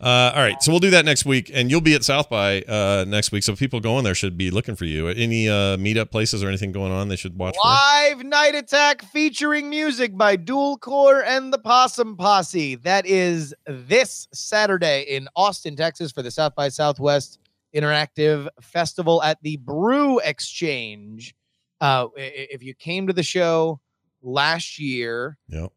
Uh, 0.00 0.32
all 0.32 0.40
right, 0.42 0.62
so 0.62 0.70
we'll 0.70 0.78
do 0.78 0.90
that 0.90 1.04
next 1.04 1.24
week, 1.24 1.50
and 1.52 1.72
you'll 1.72 1.80
be 1.80 1.94
at 1.94 2.04
South 2.04 2.30
by 2.30 2.62
uh, 2.62 3.04
next 3.08 3.32
week. 3.32 3.42
So 3.42 3.56
people 3.56 3.80
going 3.80 4.04
there 4.04 4.14
should 4.14 4.38
be 4.38 4.48
looking 4.52 4.76
for 4.76 4.84
you. 4.84 5.08
Any 5.08 5.48
uh, 5.48 5.76
meetup 5.76 6.12
places 6.12 6.44
or 6.44 6.46
anything 6.46 6.70
going 6.70 6.92
on 6.92 7.08
they 7.08 7.16
should 7.16 7.36
watch 7.36 7.56
for? 7.56 7.68
Live 7.68 8.24
Night 8.24 8.54
Attack 8.54 9.02
featuring 9.02 9.68
music 9.68 10.16
by 10.16 10.36
Dual 10.36 10.78
Core 10.78 11.24
and 11.24 11.52
the 11.52 11.58
Possum 11.58 12.16
Posse. 12.16 12.76
That 12.76 13.06
is 13.06 13.52
this 13.66 14.28
Saturday 14.32 15.02
in 15.02 15.26
Austin, 15.34 15.74
Texas 15.74 16.12
for 16.12 16.22
the 16.22 16.30
South 16.30 16.54
by 16.54 16.68
Southwest 16.68 17.40
Interactive 17.74 18.46
Festival 18.60 19.20
at 19.24 19.42
the 19.42 19.56
Brew 19.56 20.20
Exchange. 20.20 21.34
Uh, 21.80 22.06
if 22.14 22.62
you 22.62 22.72
came 22.72 23.08
to 23.08 23.12
the 23.12 23.24
show 23.24 23.80
last 24.22 24.78
year, 24.78 25.38
Yep. 25.48 25.72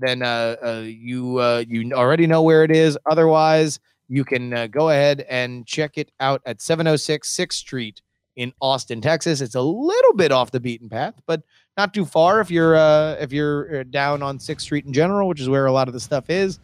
Then 0.00 0.22
uh, 0.22 0.56
uh, 0.64 0.82
you 0.84 1.38
uh, 1.38 1.64
you 1.66 1.92
already 1.92 2.26
know 2.26 2.42
where 2.42 2.64
it 2.64 2.70
is. 2.70 2.98
Otherwise, 3.10 3.78
you 4.08 4.24
can 4.24 4.52
uh, 4.52 4.66
go 4.66 4.90
ahead 4.90 5.26
and 5.28 5.66
check 5.66 5.98
it 5.98 6.10
out 6.20 6.42
at 6.46 6.60
706 6.60 7.36
6th 7.36 7.52
Street 7.52 8.02
in 8.36 8.52
Austin, 8.60 9.00
Texas. 9.00 9.40
It's 9.40 9.54
a 9.54 9.60
little 9.60 10.14
bit 10.14 10.32
off 10.32 10.50
the 10.50 10.60
beaten 10.60 10.88
path, 10.88 11.14
but 11.26 11.42
not 11.76 11.92
too 11.92 12.04
far 12.04 12.40
if 12.40 12.50
you're 12.50 12.76
uh, 12.76 13.16
if 13.20 13.32
you're 13.32 13.80
uh, 13.80 13.84
down 13.90 14.22
on 14.22 14.38
Sixth 14.38 14.64
Street 14.64 14.86
in 14.86 14.92
general, 14.92 15.28
which 15.28 15.40
is 15.40 15.48
where 15.48 15.66
a 15.66 15.72
lot 15.72 15.88
of 15.88 15.94
the 15.94 16.00
stuff 16.00 16.30
is. 16.30 16.58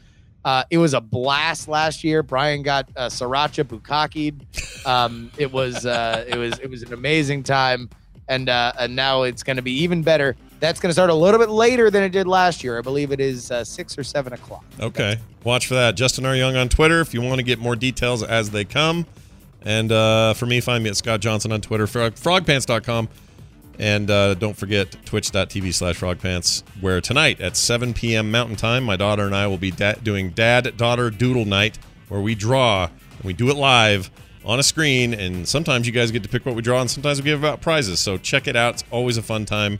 It 0.71 0.79
was 0.79 0.95
a 0.95 1.01
blast 1.01 1.67
last 1.67 2.05
year. 2.05 2.23
Brian 2.23 2.63
got 2.63 2.89
uh, 2.97 3.09
sriracha 3.09 3.65
bukakied. 3.65 4.87
Um, 4.87 5.31
it 5.39 5.51
was 5.51 5.85
it 5.85 6.39
was 6.39 6.59
it 6.61 6.71
was 6.71 6.83
an 6.83 6.93
amazing 6.93 7.43
time, 7.43 7.91
and 8.29 8.49
and 8.49 8.95
now 8.95 9.23
it's 9.23 9.43
going 9.43 9.57
to 9.57 9.63
be 9.63 9.83
even 9.83 10.03
better. 10.03 10.37
That's 10.59 10.81
going 10.81 10.89
to 10.89 10.95
start 10.95 11.11
a 11.11 11.15
little 11.15 11.39
bit 11.39 11.51
later 11.51 11.91
than 11.91 12.03
it 12.03 12.11
did 12.11 12.27
last 12.27 12.65
year. 12.65 12.79
I 12.79 12.81
believe 12.81 13.13
it 13.13 13.21
is 13.21 13.51
uh, 13.51 13.63
six 13.63 13.99
or 13.99 14.05
seven 14.05 14.33
o'clock. 14.33 14.65
Okay. 14.81 15.19
Watch 15.45 15.67
for 15.67 15.75
that. 15.75 15.97
Justin 15.97 16.25
R. 16.25 16.35
Young 16.35 16.57
on 16.57 16.69
Twitter 16.69 17.01
if 17.01 17.13
you 17.13 17.21
want 17.21 17.39
to 17.39 17.43
get 17.43 17.59
more 17.59 17.77
details 17.77 18.23
as 18.23 18.51
they 18.51 18.65
come. 18.65 19.07
And 19.63 19.93
uh, 19.93 20.35
for 20.35 20.47
me, 20.47 20.61
find 20.61 20.83
me 20.83 20.91
at 20.91 20.97
Scott 20.97 21.21
Johnson 21.21 21.53
on 21.53 21.61
Twitter, 21.61 21.87
frog, 21.87 22.15
frogpants.com. 22.15 23.09
And 23.79 24.11
uh, 24.11 24.35
don't 24.35 24.57
forget 24.57 24.97
twitch.tv 25.05 25.75
slash 25.75 25.99
frogpants, 26.01 26.63
where 26.81 27.01
tonight 27.03 27.41
at 27.41 27.57
7 27.57 27.93
p.m. 27.93 28.31
Mountain 28.31 28.57
Time, 28.57 28.85
my 28.85 28.97
daughter 28.97 29.25
and 29.25 29.35
I 29.37 29.47
will 29.49 29.59
be 29.59 29.71
da- 29.71 29.97
doing 30.03 30.31
Dad 30.31 30.77
Daughter 30.79 31.11
Doodle 31.11 31.45
Night, 31.45 31.79
where 32.09 32.21
we 32.21 32.35
draw 32.35 32.85
and 32.85 33.25
we 33.25 33.35
do 33.35 33.51
it 33.51 33.57
live 33.57 34.11
on 34.47 34.59
a 34.59 34.63
screen. 34.63 35.13
And 35.13 35.47
sometimes 35.47 35.87
you 35.87 35.93
guys 35.93 36.11
get 36.11 36.23
to 36.23 36.29
pick 36.29 36.47
what 36.47 36.55
we 36.55 36.63
draw, 36.63 36.81
and 36.81 36.91
sometimes 36.91 37.21
we 37.21 37.25
give 37.25 37.45
out 37.45 37.61
prizes. 37.61 38.01
So 38.01 38.17
check 38.17 38.49
it 38.49 38.57
out. 38.57 38.75
It's 38.75 38.85
always 38.91 39.19
a 39.19 39.23
fun 39.23 39.45
time. 39.45 39.79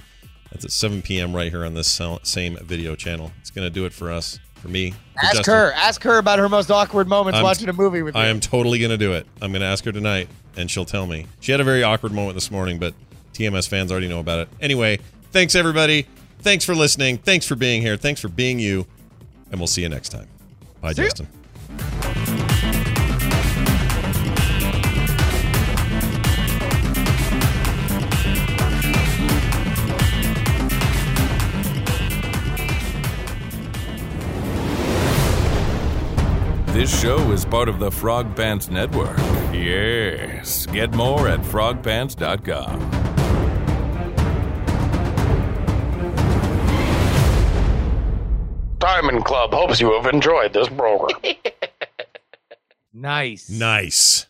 That's 0.51 0.65
at 0.65 0.71
7 0.71 1.03
p.m. 1.03 1.35
right 1.35 1.51
here 1.51 1.65
on 1.65 1.75
this 1.75 2.01
same 2.23 2.57
video 2.63 2.95
channel. 2.97 3.33
It's 3.41 3.51
going 3.51 3.67
to 3.67 3.71
do 3.71 3.85
it 3.85 3.93
for 3.93 4.11
us, 4.11 4.39
for 4.55 4.69
me. 4.69 4.93
for 4.93 4.97
Ask 5.25 5.35
Justin. 5.37 5.55
her. 5.55 5.73
Ask 5.73 6.03
her 6.05 6.19
about 6.19 6.39
her 6.39 6.49
most 6.49 6.71
awkward 6.71 7.09
moments 7.09 7.37
I'm- 7.37 7.45
watching 7.45 7.69
a 7.69 7.73
movie 7.73 8.03
with 8.03 8.15
me. 8.15 8.21
I 8.21 8.27
am 8.29 8.41
totally 8.41 8.79
going 8.79 8.91
to 8.91 8.99
do 8.99 9.13
it. 9.13 9.27
I'm 9.43 9.51
going 9.53 9.61
to 9.61 9.67
ask 9.67 9.85
her 9.85 9.93
tonight, 9.93 10.29
and 10.57 10.71
she'll 10.71 10.85
tell 10.85 11.07
me. 11.07 11.27
She 11.41 11.53
had 11.53 11.61
a 11.61 11.65
very 11.65 11.83
awkward 11.83 12.13
moment 12.13 12.35
this 12.37 12.51
morning, 12.51 12.79
but 12.79 12.95
TMS 13.35 13.69
fans 13.69 13.91
already 13.93 14.09
know 14.09 14.21
about 14.21 14.39
it. 14.41 14.49
Anyway, 14.61 14.99
thanks, 15.33 15.55
everybody. 15.55 16.07
Thanks 16.41 16.65
for 16.65 16.75
listening. 16.75 17.19
Thanks 17.19 17.47
for 17.47 17.57
being 17.57 17.83
here. 17.83 17.97
Thanks 17.97 18.21
for 18.21 18.29
being 18.29 18.59
you. 18.59 18.87
And 19.51 19.61
we'll 19.61 19.67
see 19.67 19.83
you 19.83 19.89
next 19.89 20.09
time. 20.11 20.29
Bye, 20.81 20.93
See. 20.93 21.03
Justin. 21.03 21.29
This 36.77 37.01
show 37.01 37.33
is 37.33 37.43
part 37.47 37.71
of 37.71 37.79
the 37.79 37.91
Frog 37.91 38.37
Pants 38.37 38.69
Network. 38.69 39.17
Yes. 39.51 40.67
Get 40.67 40.93
more 40.93 41.27
at 41.27 41.41
frogpants.com. 41.41 42.81
Diamond 48.79 49.25
Club 49.25 49.55
hopes 49.55 49.81
you 49.81 49.91
have 49.95 50.13
enjoyed 50.13 50.53
this 50.53 50.69
program. 50.69 51.19
nice. 52.93 53.49
Nice. 53.49 54.27